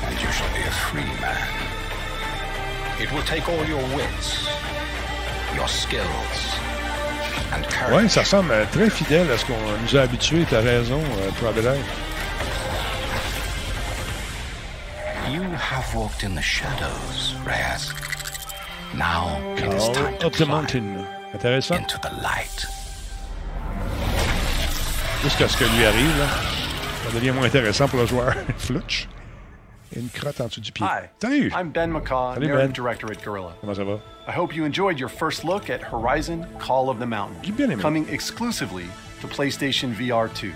[0.07, 1.35] and you shall be a free man.
[2.99, 4.47] It will take all your wits,
[5.55, 6.61] your skills
[7.91, 9.53] Ouais, ça ressemble euh, très fidèle à ce qu'on
[9.83, 10.45] nous a habitués.
[10.49, 11.77] T'as raison, euh, Providence.
[15.29, 17.91] You have walked in the shadows, Reyes.
[18.93, 21.05] Now it is Call time to of the climb Mountain.
[21.33, 21.75] Intéressant.
[21.75, 22.67] into the light.
[25.23, 26.27] Jusqu'à ce que lui arrive, là.
[27.05, 28.33] Ça devient moins intéressant pour le joueur.
[28.57, 29.07] Flutch.
[29.95, 30.85] Et une crotte en dessous du pied.
[30.85, 31.51] Hi, Salut!
[31.53, 32.73] I'm Ben McCaw, Salut, narrative Ben.
[32.73, 33.51] director at Gorilla.
[33.59, 33.99] Comment ça va?
[34.27, 37.81] I hope you enjoyed your first look at Horizon Call of the Mountain, bien aimé.
[37.81, 38.85] coming exclusively
[39.19, 40.51] to PlayStation VR 2.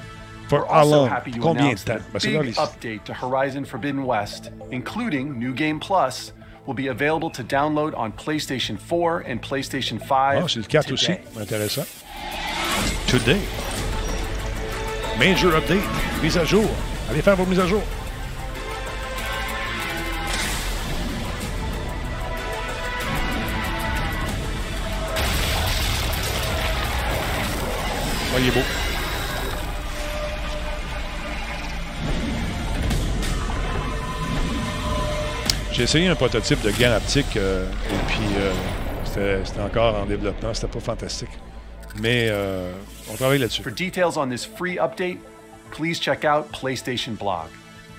[0.48, 1.10] For We're how also long?
[1.10, 2.04] happy to Combien announce de temps?
[2.04, 2.62] that Ben, a c'est dans big les-
[3.00, 6.32] update to Horizon Forbidden West, including New Game Plus,
[6.66, 10.92] will be available to download on PlayStation 4 and PlayStation 5 Ah, c'est le 4
[10.94, 11.08] aussi.
[11.08, 11.22] today.
[11.42, 11.86] Intéressant.
[13.08, 13.40] Today.
[15.20, 15.84] Major update.
[16.24, 16.70] Mise à jour.
[17.10, 17.82] Allez faire vos mises à jour.
[28.36, 28.60] Ah, il est beau.
[35.72, 38.52] J'ai essayé un prototype de gants haptiques euh, et puis euh,
[39.06, 40.54] c'était c'était encore en développement.
[40.54, 41.30] C'était pas fantastique.
[42.02, 42.74] Mais euh,
[43.10, 43.64] on travaille là-dessus.
[43.64, 45.20] For details on this free update,
[45.72, 47.48] please check out PlayStation Blog.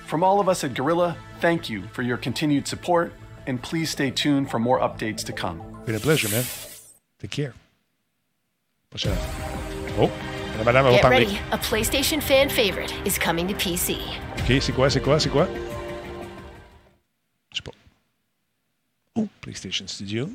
[0.05, 3.11] From all of us at Gorilla, thank you for your continued support,
[3.47, 5.59] and please stay tuned for more updates to come.
[5.87, 6.43] Been a pleasure, man.
[7.19, 7.53] Take care.
[8.91, 9.17] Prochaine.
[9.99, 10.11] Oh,
[10.63, 11.25] madame va Get parler.
[11.25, 11.39] ready.
[11.51, 13.97] A PlayStation fan favorite is coming to PC.
[14.39, 15.47] OK, c'est quoi, c'est quoi, c'est quoi?
[17.51, 17.71] Je sais pas.
[19.15, 20.29] Oh, PlayStation Studio.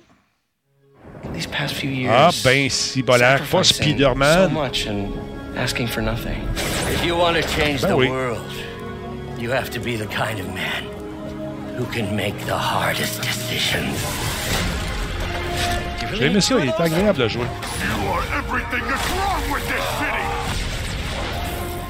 [1.32, 2.12] These past few years.
[2.12, 4.48] Ah, ben, si bolac, pas sacrificing Spider-Man.
[4.48, 5.12] So much and
[5.56, 6.40] asking for nothing.
[6.92, 8.10] If you want to change Ben the oui.
[8.10, 8.42] world,
[9.38, 10.84] you have to be the kind of man
[11.76, 13.96] who can make the hardest decisions.
[16.14, 17.44] J'ai aimé ça, il est agréable à jouer.
[17.44, 20.22] You are everything that's wrong with this city!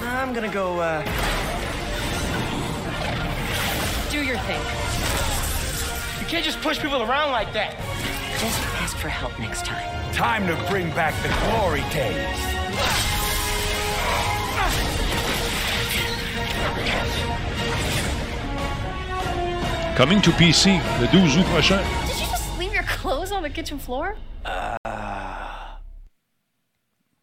[0.02, 1.02] I'm gonna go, uh.
[4.10, 4.60] Do your thing.
[6.20, 7.76] You can't just push people around like that.
[8.38, 9.84] Just ask for help next time.
[10.12, 12.52] Time to bring back the glory days!
[19.96, 21.78] Coming to PC le 12 août prochain.
[23.42, 24.14] The kitchen floor?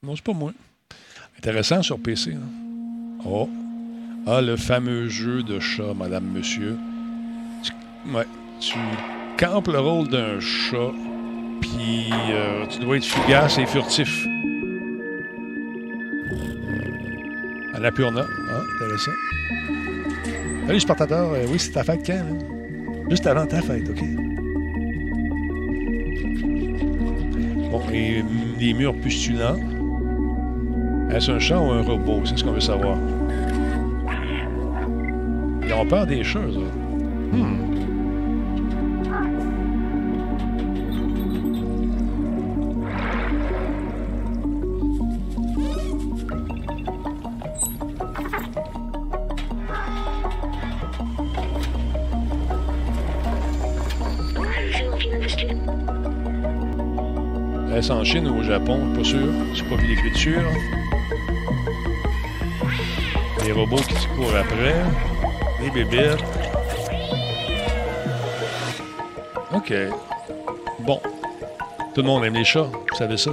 [0.01, 0.53] Non, c'est pas moi.
[1.37, 2.35] Intéressant sur PC.
[3.25, 3.49] Oh.
[4.27, 6.77] Ah, le fameux jeu de chat, madame, monsieur.
[7.63, 7.71] Tu,
[8.13, 8.27] ouais,
[9.37, 10.91] campes le rôle d'un chat,
[11.61, 14.25] puis euh, tu dois être fugace et furtif.
[17.73, 18.25] Annapurna.
[18.51, 19.11] Ah, intéressant.
[20.67, 21.33] Salut, Spartateur.
[21.33, 22.25] Euh, oui, c'est ta fête quand?
[23.09, 24.28] Juste avant ta fête, OK?
[27.71, 28.27] Bon, et mm,
[28.59, 29.57] les murs pustulants.
[31.11, 32.21] Est-ce un chat ou un robot?
[32.25, 32.97] C'est ce qu'on veut savoir.
[35.65, 36.23] Ils ont peur des.
[36.23, 37.68] Hmm.
[58.11, 58.91] Chine ou au Japon?
[58.95, 59.27] Pas sûr.
[59.53, 60.41] J'ai pas vu l'écriture.
[63.45, 64.73] Les robots qui se courent après.
[65.61, 66.17] Les bébites.
[69.53, 69.73] OK.
[70.79, 70.99] Bon.
[71.93, 72.63] Tout le monde aime les chats.
[72.63, 73.29] Vous savez ça.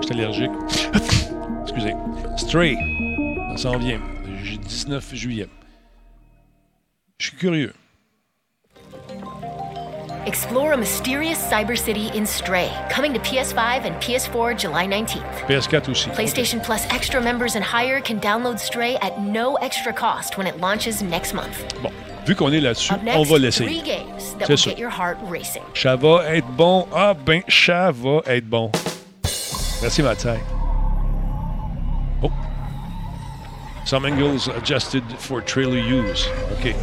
[0.00, 0.50] Je suis allergique.
[1.62, 1.94] Excusez.
[2.36, 2.76] Stray.
[3.60, 4.00] Ça s'en vient.
[4.24, 5.46] Le 19 juillet.
[7.18, 7.74] Je suis curieux.
[10.24, 15.46] Explore a mysterious cyber city in Stray, coming to PS5 and PS4 July 19th.
[15.46, 16.08] PS4 aussi.
[16.08, 20.58] PlayStation Plus extra members and higher can download Stray at no extra cost when it
[20.58, 21.62] launches next month.
[21.82, 21.90] Bon,
[22.26, 23.82] vu qu'on est là-dessus, on va l'essayer.
[24.56, 24.86] C'est
[25.28, 25.62] racing.
[25.74, 26.86] Ça va être bon.
[26.94, 28.70] Ah ben, ça va être bon.
[29.82, 30.30] Merci, Mathieu.
[33.84, 36.28] Some angles adjusted for trailer use.
[36.52, 36.74] OK.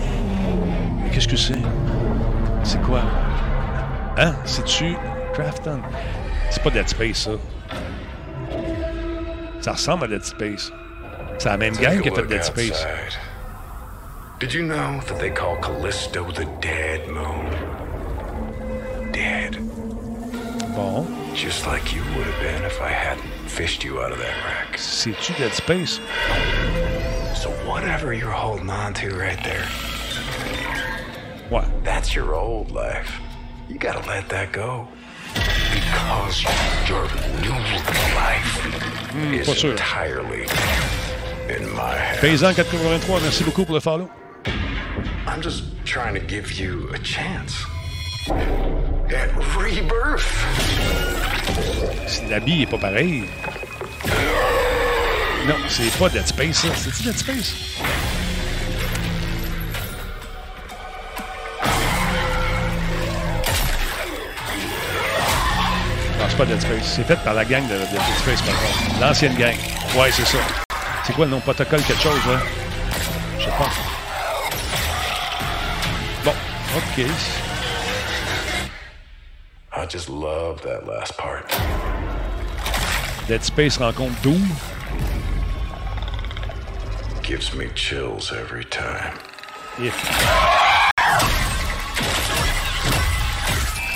[1.03, 1.61] Mais qu'est-ce que c'est?
[2.63, 3.01] C'est quoi?
[4.17, 4.35] Hein?
[4.45, 4.95] C'est-tu
[5.33, 5.81] Crafton?
[6.49, 7.31] C'est pas Dead Space, ça.
[9.61, 10.71] Ça ressemble à Dead Space.
[11.37, 12.71] C'est la même gang qui a fait Dead Space.
[12.71, 13.19] outside.
[14.39, 17.49] Did you know that they call Callisto the dead moon?
[19.11, 19.57] Dead.
[20.75, 21.07] Bon.
[21.33, 24.77] Just like you would have been if I hadn't fished you out of that wreck.
[24.77, 25.99] C'est-tu Dead Space?
[27.35, 29.65] So whatever you're holding on to right there.
[31.49, 31.65] What?
[31.83, 33.21] That's your old life.
[33.69, 34.87] You gotta let that go.
[35.33, 36.43] Because
[36.89, 37.03] your
[37.41, 37.57] new
[38.15, 38.59] life
[39.11, 39.71] hmm, pas is sûr.
[39.71, 40.43] entirely
[41.49, 42.21] in my hands.
[42.21, 44.09] Paysan 83, merci beaucoup pour le follow.
[45.27, 47.65] I'm just trying to give you a chance.
[48.29, 50.27] At rebirth.
[52.29, 53.23] L'habit est pas pareil.
[55.47, 56.67] Non, c'est pas Dead Space, ça.
[56.75, 57.53] C'est-tu Dead Space?
[66.19, 66.93] Non, c'est pas Dead Space.
[66.97, 68.99] C'est fait par la gang de de Dead Space, par contre.
[68.99, 69.55] L'ancienne gang.
[69.95, 70.37] Ouais, c'est ça.
[71.05, 71.39] C'est quoi le nom?
[71.39, 72.39] Protocole quelque chose, hein?
[73.39, 73.69] Je sais pas.
[76.25, 76.33] Bon,
[76.75, 77.05] OK.
[79.77, 81.43] I just love that last part.
[83.29, 84.45] Dead Space rencontre Doom.
[87.27, 89.13] Gives me chills every time.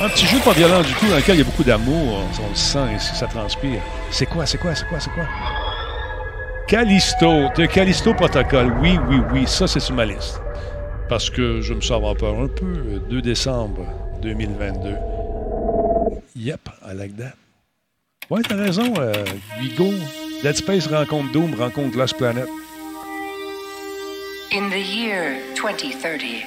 [0.02, 2.26] Un petit jeu pas violent du tout, dans lequel il y a beaucoup d'amour.
[2.44, 3.82] On le sent ici, ça transpire.
[4.10, 5.24] C'est quoi, c'est quoi, c'est quoi, c'est quoi?
[6.68, 8.74] Callisto, de Callisto Protocol.
[8.82, 10.42] Oui, oui, oui, ça c'est sur ma liste.
[11.08, 13.00] Parce que je me sens avoir peur un peu.
[13.10, 13.86] 2 décembre
[14.22, 14.90] 2022.
[16.36, 17.36] Yep, I like that.
[18.30, 19.14] Ouais, t'as raison, euh,
[19.62, 19.94] Hugo.
[20.44, 22.48] Dead Space rencontre Doom, rencontre Lost Planet.
[24.52, 26.44] In the year 2030,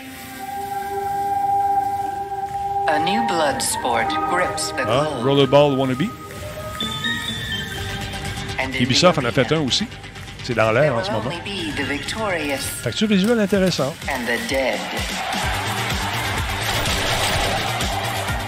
[2.89, 5.23] a new blood sport grips the Ah.
[5.23, 6.09] Rollerball Wannabe.
[8.81, 9.87] Ubisoft en a fait un aussi.
[10.43, 11.31] C'est dans l'air en ce moment.
[12.83, 13.95] Facture visuelle intéressante.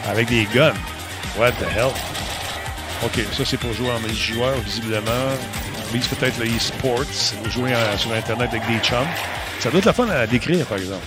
[0.08, 0.74] Avec des guns.
[1.38, 1.92] What the hell?
[3.04, 5.10] OK, ça c'est pour jouer en multijoueur, visiblement.
[5.88, 7.04] On vise peut-être le e-sports,
[7.50, 9.06] jouer en- sur Internet avec des chums.
[9.66, 11.04] Ça doit être la fun à décrire, par exemple.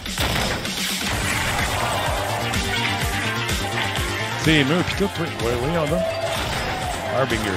[4.43, 5.27] C'est les murs pis tout, oui.
[5.45, 7.21] Oui, oui, on a.
[7.21, 7.51] Harbinger.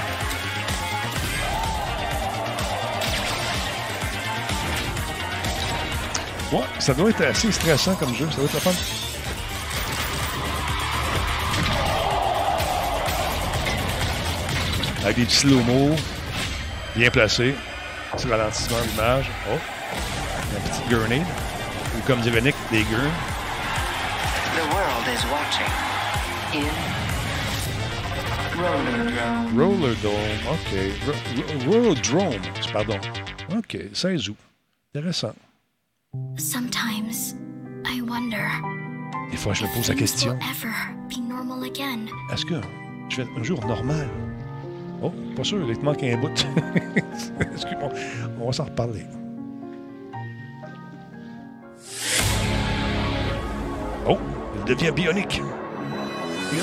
[6.52, 8.28] Ouais, ça doit être assez stressant comme jeu.
[8.30, 8.70] Ça doit être la fun.
[15.02, 15.96] avec des petits slow-mo
[16.94, 17.56] bien placés.
[18.12, 19.28] Petit ralentissement d'image.
[19.52, 19.58] Oh!
[20.56, 21.22] Un petit gurney.
[21.96, 23.12] Ou comme dirait Nick, des gurns.
[24.54, 25.72] The world is watching.
[26.54, 26.68] In
[28.58, 29.58] Rollerdrome.
[29.58, 30.40] Roller Dome.
[30.50, 30.70] OK.
[31.06, 32.40] Ro- ro- Roller Drone.
[32.72, 32.98] Pardon.
[33.56, 33.78] OK.
[33.92, 34.36] 16 août.
[34.94, 35.34] Intéressant.
[36.36, 37.34] Sometimes
[37.86, 38.46] I wonder
[39.30, 40.38] Des fois, je me pose la question.
[40.50, 40.72] ever
[41.08, 42.06] be normal again.
[42.30, 42.60] Est-ce que
[43.08, 44.08] je fais un jour normal?
[45.02, 46.28] Oh, pas sûr, il te manque un bout.
[47.54, 47.88] Excuse-moi.
[48.40, 49.06] On va s'en reparler.
[54.06, 54.18] Oh,
[54.56, 55.40] il devient bionique.
[56.52, 56.58] Il.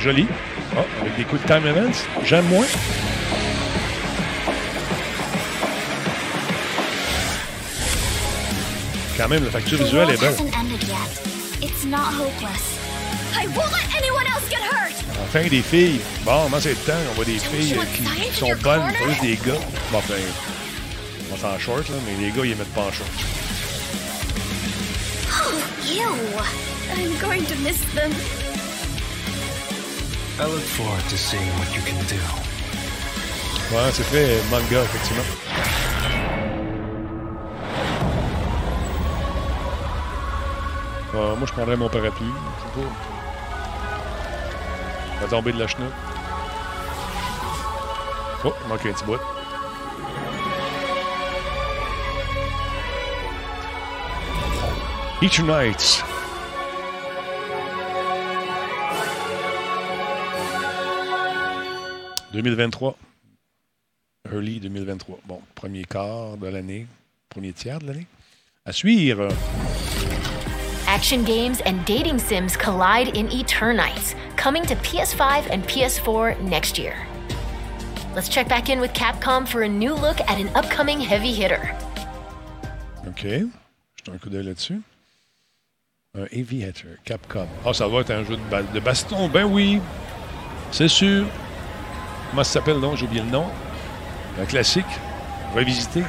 [0.00, 0.26] Joli.
[0.76, 2.06] Oh, avec des coups de time events.
[2.24, 2.66] J'aime moins.
[9.16, 10.34] Quand même, la facture visuelle est belle.
[13.36, 14.94] I won't let anyone else get hurt.
[15.22, 16.00] Enfin, des filles.
[16.24, 16.92] Bon, moi, c'est le temps.
[17.10, 19.60] On voit des filles euh, qui, qui sont bonnes, pas juste des gars.
[19.90, 20.14] Bon, enfin,
[21.28, 23.10] on va faire en short, là, mais les gars, ils les mettent pas en short.
[25.32, 25.54] Oh,
[25.84, 26.14] ew.
[26.96, 28.12] I'm going to miss them.
[30.38, 32.20] I look forward to seeing what you can do.
[33.72, 35.24] Ouais, c'est très manga, effectivement.
[41.14, 42.26] Euh, moi, je prendrais mon parapluie.
[42.26, 43.13] Je sais pas.
[45.20, 45.92] Va tomber de la chenoute.
[48.44, 49.20] Oh, il manque un petit bout.
[55.22, 56.04] Each Nights.
[62.36, 62.96] «2023.
[64.30, 65.20] Early 2023.
[65.24, 66.86] Bon, premier quart de l'année.
[67.28, 68.06] Premier tiers de l'année.
[68.66, 69.28] À suivre.
[70.88, 76.94] Action games and dating sims collide in Eternites, coming to PS5 and PS4 next year.
[78.14, 81.74] Let's check back in with Capcom for a new look at an upcoming heavy hitter.
[83.08, 83.22] OK.
[83.96, 84.82] Jetez un coup d'œil là-dessus.
[86.14, 87.48] Un Aviator, Capcom.
[87.64, 89.28] Ah, ça va être un jeu de, ba- de baston.
[89.28, 89.80] Ben oui.
[90.72, 91.24] C'est sûr.
[92.30, 92.96] Comment ça s'appelle, non?
[92.96, 93.46] J'ai oublié le nom.
[94.38, 94.84] Un classique.
[95.56, 96.04] Revisité.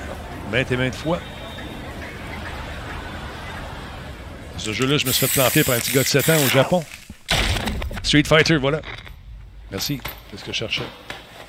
[0.52, 1.20] Maintes et maintes fois.
[4.58, 6.50] Ce jeu-là, je me suis fait planter par un petit gars de 7 ans au
[6.50, 6.84] Japon.
[8.06, 8.82] Street Fighter, voilà.
[9.72, 10.00] Merci.
[10.32, 10.84] C'est ce que je cherchais.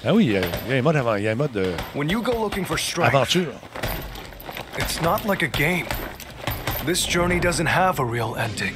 [0.05, 1.35] Ah oui, il y a, il y a un mode avant, il y a un
[1.35, 3.53] mode de When you go looking for strength, aventure.
[4.79, 5.87] it's not like a game.
[6.87, 8.75] This journey doesn't have a real ending.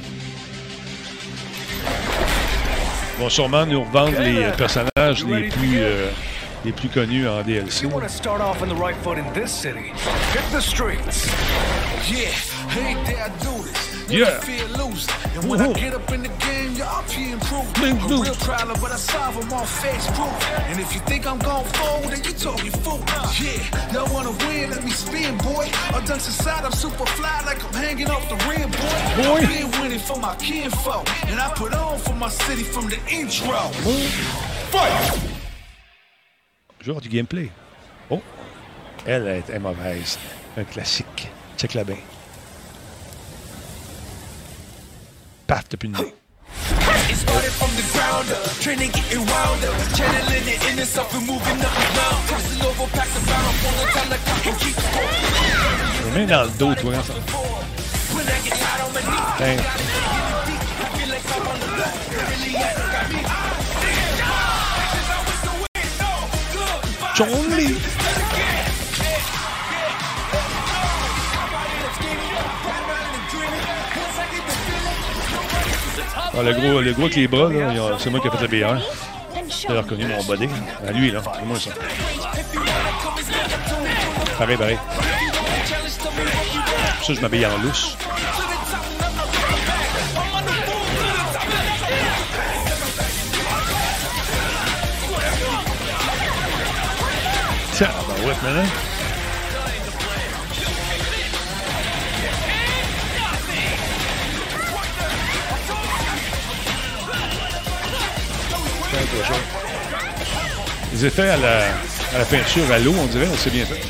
[3.17, 6.09] Ils vont sûrement nous revendre les euh, personnages les plus, euh,
[6.65, 7.83] les plus connus en DLC.
[7.83, 9.91] You want to start off on the right foot in this city?
[10.33, 11.27] Hit the streets.
[12.09, 12.29] Yeah,
[12.69, 13.90] hey there, I do this.
[14.09, 14.39] Yeah.
[14.41, 15.13] Fear losing.
[15.35, 15.75] And when I Woohoo.
[15.75, 17.73] get up in the game, y'all be improved.
[17.75, 20.35] Big A real problem, but I solve them all face proof.
[20.69, 22.99] And if you think I'm gon' fold, then you talking fool.
[23.39, 25.69] Yeah, y'all wanna win, let me spin, boy.
[25.93, 29.23] Or dunk inside, I'm super fly like I'm hanging off the rim, boy.
[29.23, 29.39] Boy.
[29.41, 31.07] I've been winning for my kinfolk.
[31.29, 33.57] And I put on for my city from the intro.
[34.71, 35.19] Fight!
[36.79, 37.49] Je vais avoir du gameplay.
[38.09, 38.21] Oh!
[39.05, 40.17] Elle est, mauvaise.
[40.57, 41.29] Un classique.
[41.57, 41.97] Check-la bien.
[45.51, 46.13] Paf, t'as plus de nez.
[47.09, 51.27] It started from the ground up, training getting wound up, channeling it in itself and
[51.27, 52.19] moving up and down.
[52.27, 54.77] Crossing over, pack the pull the time like I can keep
[56.03, 56.93] Je mets dans le dos, toi.
[57.03, 57.13] ça.
[58.15, 58.61] When I get
[76.33, 78.47] Ah, le, gros, le gros avec les bras, là, c'est moi qui ai fait le
[78.47, 78.81] BR.
[79.49, 80.47] J'ai reconnu mon body.
[80.87, 81.21] À lui, là.
[81.23, 81.71] C'est moi, ça.
[84.37, 84.77] Pareil, pareil.
[87.03, 87.97] Ça, je m'habille en lousse.
[97.73, 98.90] Tiens, ben ouais, maintenant.
[109.11, 109.37] Toi, chose.
[110.93, 111.57] Les effets à la,
[112.15, 113.81] à la peinture à l'eau, on dirait, on sait bien fait.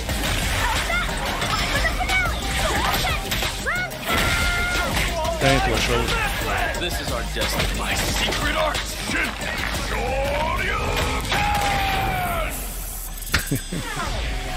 [5.39, 6.09] Tiens, toi, chose.
[6.79, 7.79] This is our destiny.
[7.79, 8.77] My secret art.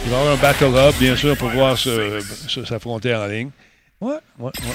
[0.04, 1.50] Il va y avoir un Battle Hub, bien sûr, pour
[2.48, 3.50] se- s'affronter en ligne.
[4.00, 4.74] Ouais, ouais, ouais.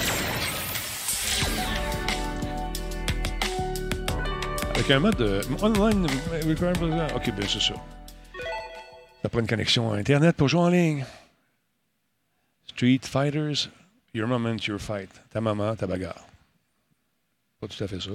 [4.80, 6.06] Avec un mode de online
[6.48, 7.06] requirement.
[7.14, 7.74] Ok, bien c'est ça.
[9.20, 11.04] Ça prend une connexion à Internet pour jouer en ligne.
[12.66, 13.68] Street Fighters,
[14.14, 15.10] your moment, your fight.
[15.30, 16.24] Ta maman, ta bagarre.
[17.60, 18.08] Pas tout à fait ça.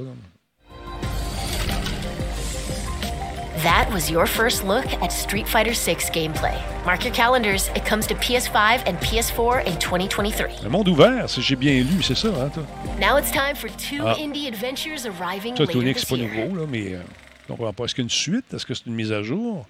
[3.63, 6.55] That was your first look at Street Fighter VI gameplay.
[6.85, 10.63] Mark your calendars, it comes to PS5 and PS4 in 2023.
[10.63, 12.63] Le monde ouvert, si j'ai bien lu, c'est ça, hein, toi?
[12.99, 14.15] Now it's time for two Ah.
[14.19, 16.99] indie adventures arriving Ça, later this c'est pas nouveau, là, mais euh,
[17.47, 17.85] comprends pas.
[17.85, 18.45] Est-ce qu'il y a une suite?
[18.53, 19.65] Est-ce que c'est une mise à jour?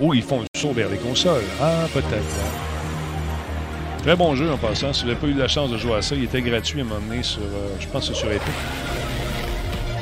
[0.00, 1.44] Ou ils font le saut vers les consoles?
[1.60, 2.12] Ah, peut-être.
[2.16, 3.98] hein.
[4.02, 4.92] Très bon jeu en passant.
[4.92, 6.82] Si vous n'avez pas eu la chance de jouer à ça, il était gratuit à
[6.82, 8.52] un moment donné sur, euh, je pense que c'est sur Epic.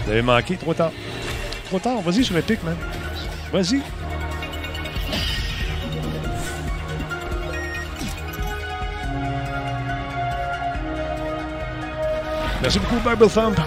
[0.07, 0.93] Vous avez manqué, trop tard.
[1.67, 2.77] Trop tard, vas-y sur Epic, man.
[3.53, 3.83] Vas-y.
[12.63, 13.59] Merci beaucoup, Bible Thump.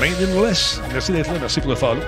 [0.00, 0.80] Main in less.
[0.92, 1.38] Merci d'être là.
[1.40, 2.00] Merci pour le follow.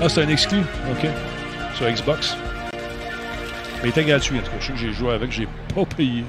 [0.00, 0.60] Ah, c'est un exclu.
[0.90, 1.08] OK.
[1.74, 2.36] Sur Xbox.
[3.82, 4.56] Mais il était gratuit, en tout cas.
[4.60, 6.24] Je sais que j'ai joué avec, j'ai pas payé.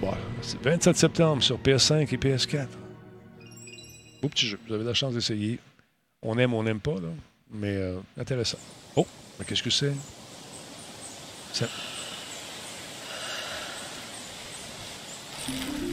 [0.00, 0.12] Bon,
[0.42, 2.79] c'est 27 septembre sur PS5 et PS4.
[4.22, 4.58] Beau petit jeu.
[4.68, 5.58] Vous avez la chance d'essayer.
[6.22, 7.08] On aime, on n'aime pas, là.
[7.52, 8.58] Mais euh, intéressant.
[8.96, 9.06] Oh,
[9.38, 9.92] mais qu'est-ce que c'est?
[11.52, 11.68] Ça-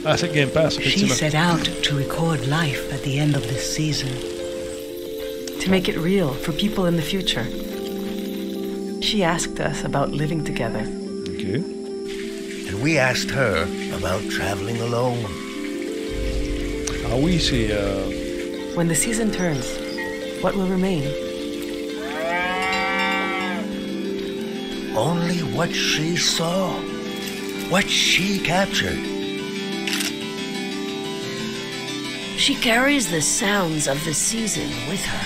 [0.05, 1.15] Ah, c'est Game Pass, She effectivement.
[1.15, 4.09] set out to record life at the end of this season.
[5.61, 7.45] To make it real for people in the future.
[9.01, 10.81] She asked us about living together.
[11.35, 11.61] Okay.
[12.69, 13.67] And we asked her
[13.97, 15.25] about traveling alone.
[17.11, 17.69] Ah oui, c'est.
[17.71, 19.65] euh, When the season turns,
[20.41, 21.03] what will remain?
[24.95, 26.69] Only what she saw,
[27.69, 28.97] what she captured.
[32.37, 35.25] She carries the sounds of the season with her.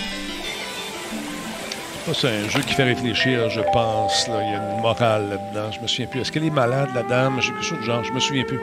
[2.07, 4.27] Ça, c'est un jeu qui fait réfléchir, je pense.
[4.27, 4.41] là.
[4.43, 5.71] Il y a une morale là-dedans.
[5.71, 6.21] Je me souviens plus.
[6.21, 7.39] Est-ce qu'elle est malade, la dame?
[7.41, 8.03] J'ai quelque chose de genre.
[8.03, 8.59] Je me souviens plus.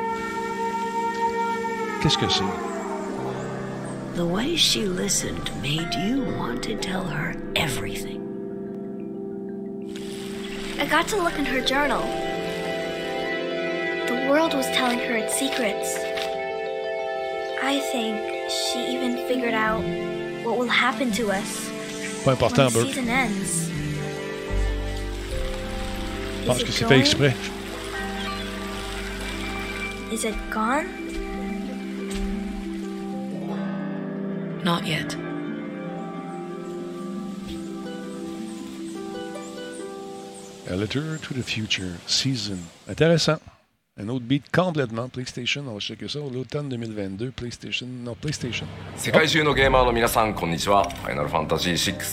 [2.03, 2.43] Qu'est-ce que c'est?
[4.19, 8.19] The way she listened made you want to tell her everything.
[10.81, 12.03] I got to look in her journal.
[14.09, 15.95] The world was telling her its secrets.
[17.63, 19.85] I think she even figured out
[20.45, 21.69] what will happen to us
[22.25, 22.89] Pas when important, the Burke.
[22.89, 23.69] season ends.
[26.41, 27.35] Je pense Is que it c'est fait exprès.
[30.11, 31.08] Is it gone?
[34.69, 35.17] not yet.
[40.71, 42.59] A Letter to the Future, Season.
[42.87, 43.39] Intéressant.
[43.99, 45.09] Un autre beat complètement.
[45.09, 46.19] PlayStation, on va checker ça.
[46.19, 47.87] L'automne 2022, PlayStation.
[47.87, 48.67] Non, PlayStation.
[48.69, 48.99] Oh.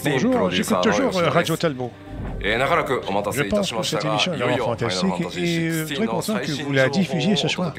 [0.05, 1.91] Bonjour, j'écoute toujours euh, Radio Talbot.
[2.41, 3.97] Je pense que
[5.39, 7.73] euh, que vous la diffusiez ce soir.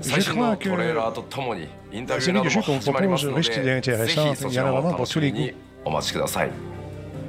[0.00, 3.26] Je 新の crois トレー que ラーとともにインタ la ビュー série など de も jeux qu'on 始まります
[3.26, 5.54] propose risque d'intéressant et un moment pour tous les goûts.
[5.84, 6.50] お待ちください。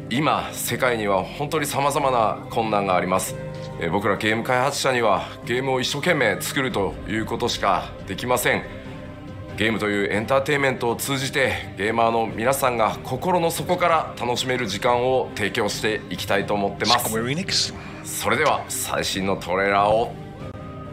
[0.09, 3.35] 今世界には本当にさまざまな困難があります。
[3.79, 8.63] え僕らゲーム開発者にはゲームを一生懸命作るということしかできません。
[9.57, 17.73] ゲームというエンターテインメントを通じてゲーマーの皆さんが心の底から楽しめる時間を提供していきたいと思ってます。
[18.03, 20.13] それでは最新のトレーラーを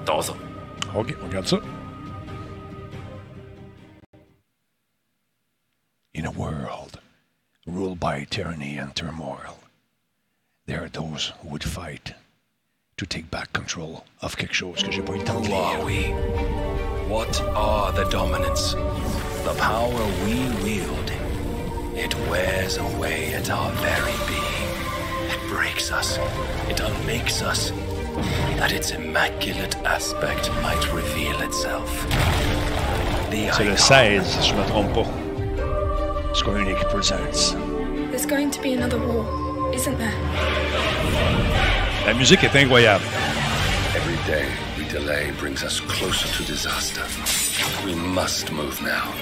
[0.05, 0.47] どうぞ。
[0.94, 1.62] OK, on regarde ça.
[6.15, 6.98] In a world
[7.66, 9.59] ruled by tyranny and turmoil,
[10.66, 12.15] there are those who would fight
[12.97, 15.55] to take back control of quelque chose que j'ai pas eu le temps de Who
[15.55, 16.12] are we?
[17.09, 18.74] What are the dominants?
[19.44, 20.35] The power we
[20.65, 21.12] wield.
[21.94, 25.31] It wears away at our very being.
[25.31, 26.19] It breaks us.
[26.69, 27.73] It unmakes us.
[28.57, 32.07] That its immaculate aspect might reveal itself.
[33.31, 35.07] The C'est le icon 16, si je me trompe pas.
[36.35, 37.55] Square Enix Presents.
[38.11, 40.15] There's going to be another war, isn't there?
[42.07, 43.05] La musique est incroyable.
[43.95, 44.47] Every day
[44.77, 47.03] we delay brings us closer to disaster.
[47.85, 49.12] We must move now.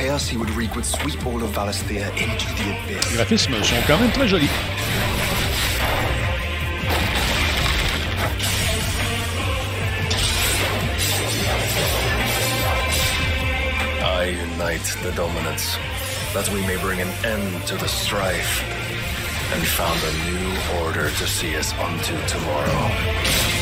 [0.00, 3.16] Chaos he would wreak would sweep all of Valisthea into the Les abyss.
[3.16, 4.48] graphismes sont quand même très jolis.
[14.02, 15.76] I unite the dominants,
[16.34, 18.62] that we may bring an end to the strife,
[19.52, 23.59] and found a new order to see us unto tomorrow.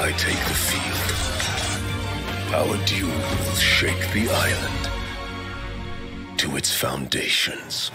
[0.00, 1.10] I take the field,
[2.54, 4.90] our duel will shake the island
[6.38, 7.90] to its foundations.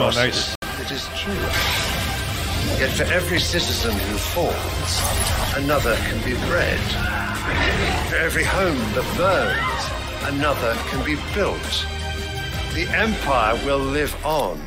[0.00, 0.54] Il nice.
[0.80, 1.34] It is true.
[2.80, 4.92] Yet for every citizen who falls,
[5.62, 6.80] another can be bred.
[8.08, 11.86] For every home that burns, another can be built.
[12.72, 14.58] The Empire will live on.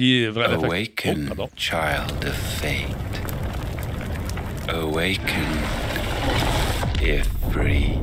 [0.00, 2.86] Awaken, Oh, child of fate.
[4.68, 5.48] Awaken,
[7.02, 8.00] Ifrit.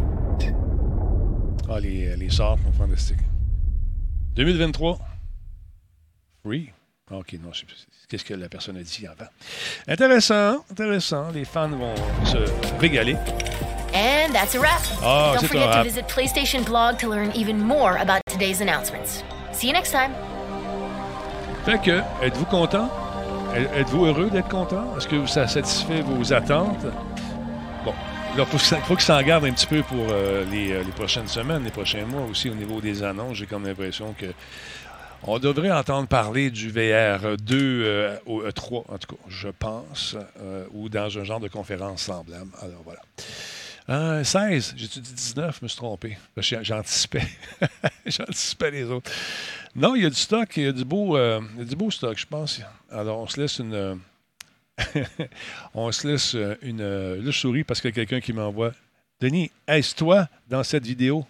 [1.69, 3.19] Ah, les, les sorts sont fantastiques.
[4.35, 4.99] 2023.
[6.43, 6.73] Free.
[7.09, 7.87] Ah, Ok, non, je sais plus.
[8.09, 9.29] Qu'est-ce que la personne a dit avant?
[9.87, 11.31] Intéressant, intéressant.
[11.33, 11.95] Les fans vont
[12.25, 12.37] se
[12.81, 13.15] régaler.
[13.93, 14.81] And that's a wrap.
[15.01, 19.23] Ah, Don't c'est forget to visit PlayStation blog to learn even more about today's announcements.
[19.53, 20.11] See you next time.
[21.65, 22.89] Fait que, êtes-vous content?
[23.55, 24.95] Êtes- Êtes-vous heureux d'être content?
[24.97, 26.85] Est-ce que ça satisfait vos attentes?
[27.83, 27.91] Bon,
[28.37, 30.91] là, il faut, que ça- en garde un petit peu pour euh, les, euh, les
[30.91, 33.37] prochaines semaines, les prochains mois aussi au niveau des annonces.
[33.37, 34.27] J'ai comme l'impression que
[35.27, 40.15] on devrait entendre parler du VR 2 euh, au E3, en tout cas, je pense,
[40.41, 42.51] euh, ou dans un genre de conférence semblable.
[42.61, 42.99] Alors voilà.
[43.87, 45.57] Euh, 16, j'ai-tu dit 19?
[45.59, 46.17] Je me suis trompé.
[46.37, 47.27] J'anticipais.
[48.05, 49.11] J'anticipais les autres.
[49.75, 52.17] Non, il y a du stock, il y a du beau, euh, du beau stock,
[52.17, 52.61] je pense.
[52.89, 53.95] Alors, on se laisse une, euh,
[55.73, 58.73] on se laisse euh, une, euh, le souris parce qu'il y a quelqu'un qui m'envoie
[59.21, 61.25] Denis, est-ce toi dans cette vidéo?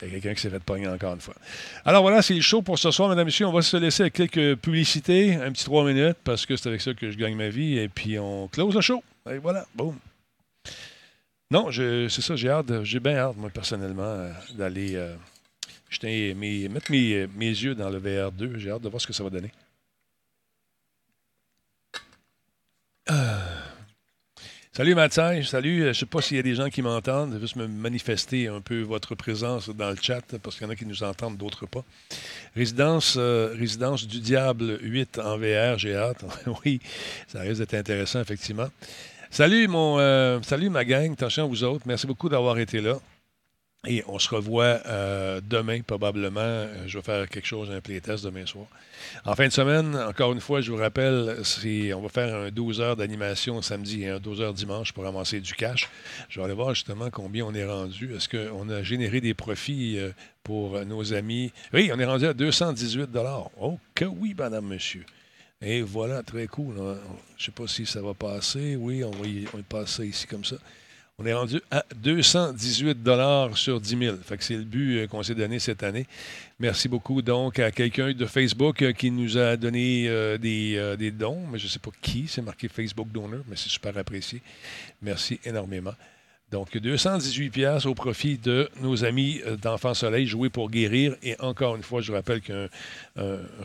[0.00, 1.34] Il y a quelqu'un qui s'est fait pogner encore une fois.
[1.84, 3.46] Alors voilà, c'est le show pour ce soir, mesdames et messieurs.
[3.46, 6.80] On va se laisser avec quelques publicités, un petit trois minutes, parce que c'est avec
[6.80, 7.78] ça que je gagne ma vie.
[7.78, 9.02] Et puis on close le show.
[9.30, 9.96] Et voilà, boum.
[11.50, 15.14] Non, c'est ça, j'ai hâte, j'ai bien hâte, moi, personnellement, euh, d'aller euh,
[16.34, 18.56] mettre mes, mes, yeux dans le VR2.
[18.56, 19.52] J'ai hâte de voir ce que ça va donner.
[23.10, 23.38] Euh.
[24.72, 25.82] Salut Mathieu, salut.
[25.82, 27.38] Je ne sais pas s'il y a des gens qui m'entendent.
[27.38, 30.76] Juste me manifester un peu votre présence dans le chat, parce qu'il y en a
[30.76, 31.84] qui nous entendent, d'autres pas.
[32.56, 36.24] Résidence, Résidence du Diable 8 en VR, j'ai hâte.
[36.64, 36.80] oui,
[37.28, 38.68] ça risque d'être intéressant, effectivement.
[39.34, 41.82] Salut, mon, euh, salut ma gang, attention à vous autres.
[41.88, 43.00] Merci beaucoup d'avoir été là.
[43.84, 46.40] Et on se revoit euh, demain, probablement.
[46.40, 48.66] Euh, je vais faire quelque chose, un playtest demain soir.
[49.24, 51.42] En fin de semaine, encore une fois, je vous rappelle,
[51.96, 55.40] on va faire un 12 heures d'animation samedi et un 12 heures dimanche pour avancer
[55.40, 55.90] du cash.
[56.28, 58.14] Je vais aller voir justement combien on est rendu.
[58.14, 59.98] Est-ce qu'on a généré des profits
[60.44, 61.52] pour nos amis?
[61.72, 63.08] Oui, on est rendu à 218
[63.60, 65.04] Oh, que oui, madame, monsieur.
[65.66, 66.74] Et voilà, très cool.
[66.76, 66.96] Je ne
[67.38, 68.76] sais pas si ça va passer.
[68.76, 70.56] Oui, on va, y, passer ici comme ça.
[71.18, 72.98] On est rendu à 218
[73.54, 74.16] sur 10 000.
[74.18, 76.06] Fait que c'est le but euh, qu'on s'est donné cette année.
[76.58, 81.12] Merci beaucoup donc à quelqu'un de Facebook euh, qui nous a donné euh, des, des,
[81.12, 82.26] dons, mais je ne sais pas qui.
[82.26, 84.42] C'est marqué Facebook Donor, mais c'est super apprécié.
[85.00, 85.94] Merci énormément.
[86.54, 91.16] Donc, 218 pièces au profit de nos amis euh, d'Enfants Soleil, joués pour guérir.
[91.24, 92.68] Et encore une fois, je rappelle qu'un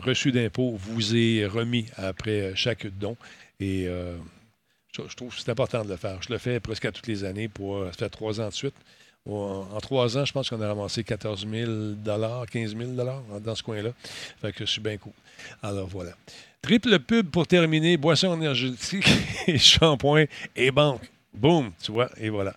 [0.02, 3.16] reçu d'impôt vous est remis après chaque don.
[3.60, 4.16] Et euh,
[4.90, 6.20] je, trouve que c'est important de le faire.
[6.20, 8.54] Je le fais presque à toutes les années pour euh, ça fait trois ans de
[8.54, 8.74] suite.
[9.24, 11.70] En, trois ans, je pense qu'on a ramassé 14 000
[12.50, 12.90] 15 000
[13.40, 13.90] dans ce coin-là.
[14.42, 15.12] Fait que je suis bien cool.
[15.62, 16.10] Alors voilà.
[16.60, 17.96] Triple pub pour terminer.
[17.96, 19.06] Boisson énergétique,
[19.58, 20.24] shampoing
[20.56, 21.08] et banque.
[21.32, 22.54] Boum, tu vois, et voilà.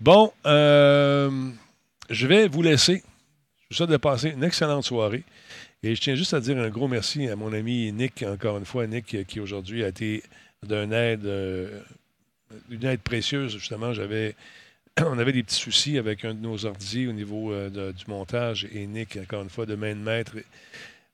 [0.00, 1.50] Bon, euh,
[2.10, 3.02] je vais vous laisser.
[3.70, 5.24] Je vous souhaite de passer une excellente soirée.
[5.82, 8.64] Et je tiens juste à dire un gros merci à mon ami Nick, encore une
[8.64, 10.22] fois, Nick, qui aujourd'hui a été
[10.62, 11.80] d'une aide, euh,
[12.70, 13.52] aide précieuse.
[13.52, 14.34] Justement, j'avais,
[15.00, 18.66] on avait des petits soucis avec un de nos ordi au niveau euh, du montage.
[18.72, 20.36] Et Nick, encore une fois, de main de maître,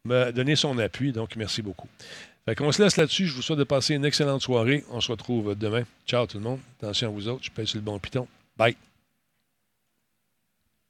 [0.05, 1.11] m'a donné son appui.
[1.11, 1.89] Donc, merci beaucoup.
[2.47, 3.27] Fait qu'on se laisse là-dessus.
[3.27, 4.85] Je vous souhaite de passer une excellente soirée.
[4.91, 5.85] On se retrouve demain.
[6.07, 6.61] Ciao tout le monde.
[6.81, 7.45] Attention à vous autres.
[7.45, 8.27] Je pèse sur le bon piton.
[8.57, 8.77] Bye.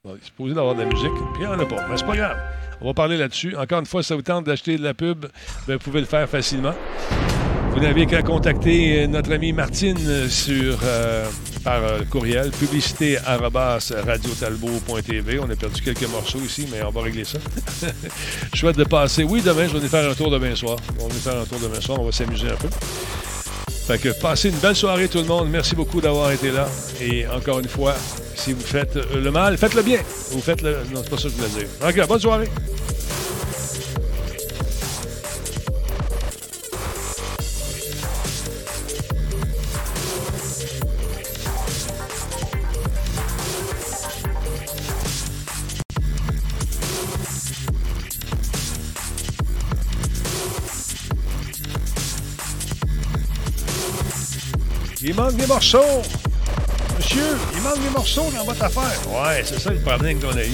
[0.03, 1.87] Bon, il est supposé d'avoir de la musique, puis il n'y en a pas.
[1.87, 2.37] Mais c'est pas grave.
[2.81, 3.55] On va parler là-dessus.
[3.55, 5.27] Encore une fois, si ça vous tente d'acheter de la pub,
[5.67, 6.73] ben, vous pouvez le faire facilement.
[7.73, 11.25] Vous n'avez qu'à contacter notre amie Martine sur, euh,
[11.63, 13.17] par euh, courriel, publicité.
[13.25, 13.33] On
[15.49, 17.39] a perdu quelques morceaux ici, mais on va régler ça.
[18.53, 19.23] souhaite de passer.
[19.23, 20.75] Oui, demain, je vais faire un tour demain soir.
[20.99, 21.99] On va faire un tour demain soir.
[21.99, 22.67] On va s'amuser un peu.
[23.87, 25.49] Fait que passez une belle soirée tout le monde.
[25.49, 26.67] Merci beaucoup d'avoir été là.
[26.99, 27.95] Et encore une fois,
[28.35, 29.99] si vous faites le mal, faites le bien.
[30.31, 30.77] Vous faites le.
[30.93, 31.67] Non, c'est pas ça que je voulais dire.
[31.87, 32.49] OK, bonne soirée.
[55.31, 56.01] Manque des morceaux.
[56.97, 58.99] Monsieur, il manque des morceaux dans votre affaire.
[59.07, 60.51] Ouais, c'est ça le problème qu'on a eu.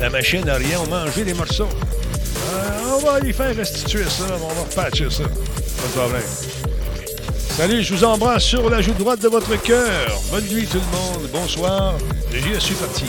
[0.00, 1.68] La machine n'a rien, mangé des morceaux.
[1.68, 5.24] Euh, on va aller faire restituer ça, on va repatcher ça.
[5.24, 6.22] Pas de problème.
[7.56, 10.20] Salut, je vous embrasse sur la joue droite de votre cœur.
[10.30, 11.30] Bonne nuit tout le monde.
[11.32, 11.94] Bonsoir.
[12.32, 13.04] Je suis parti.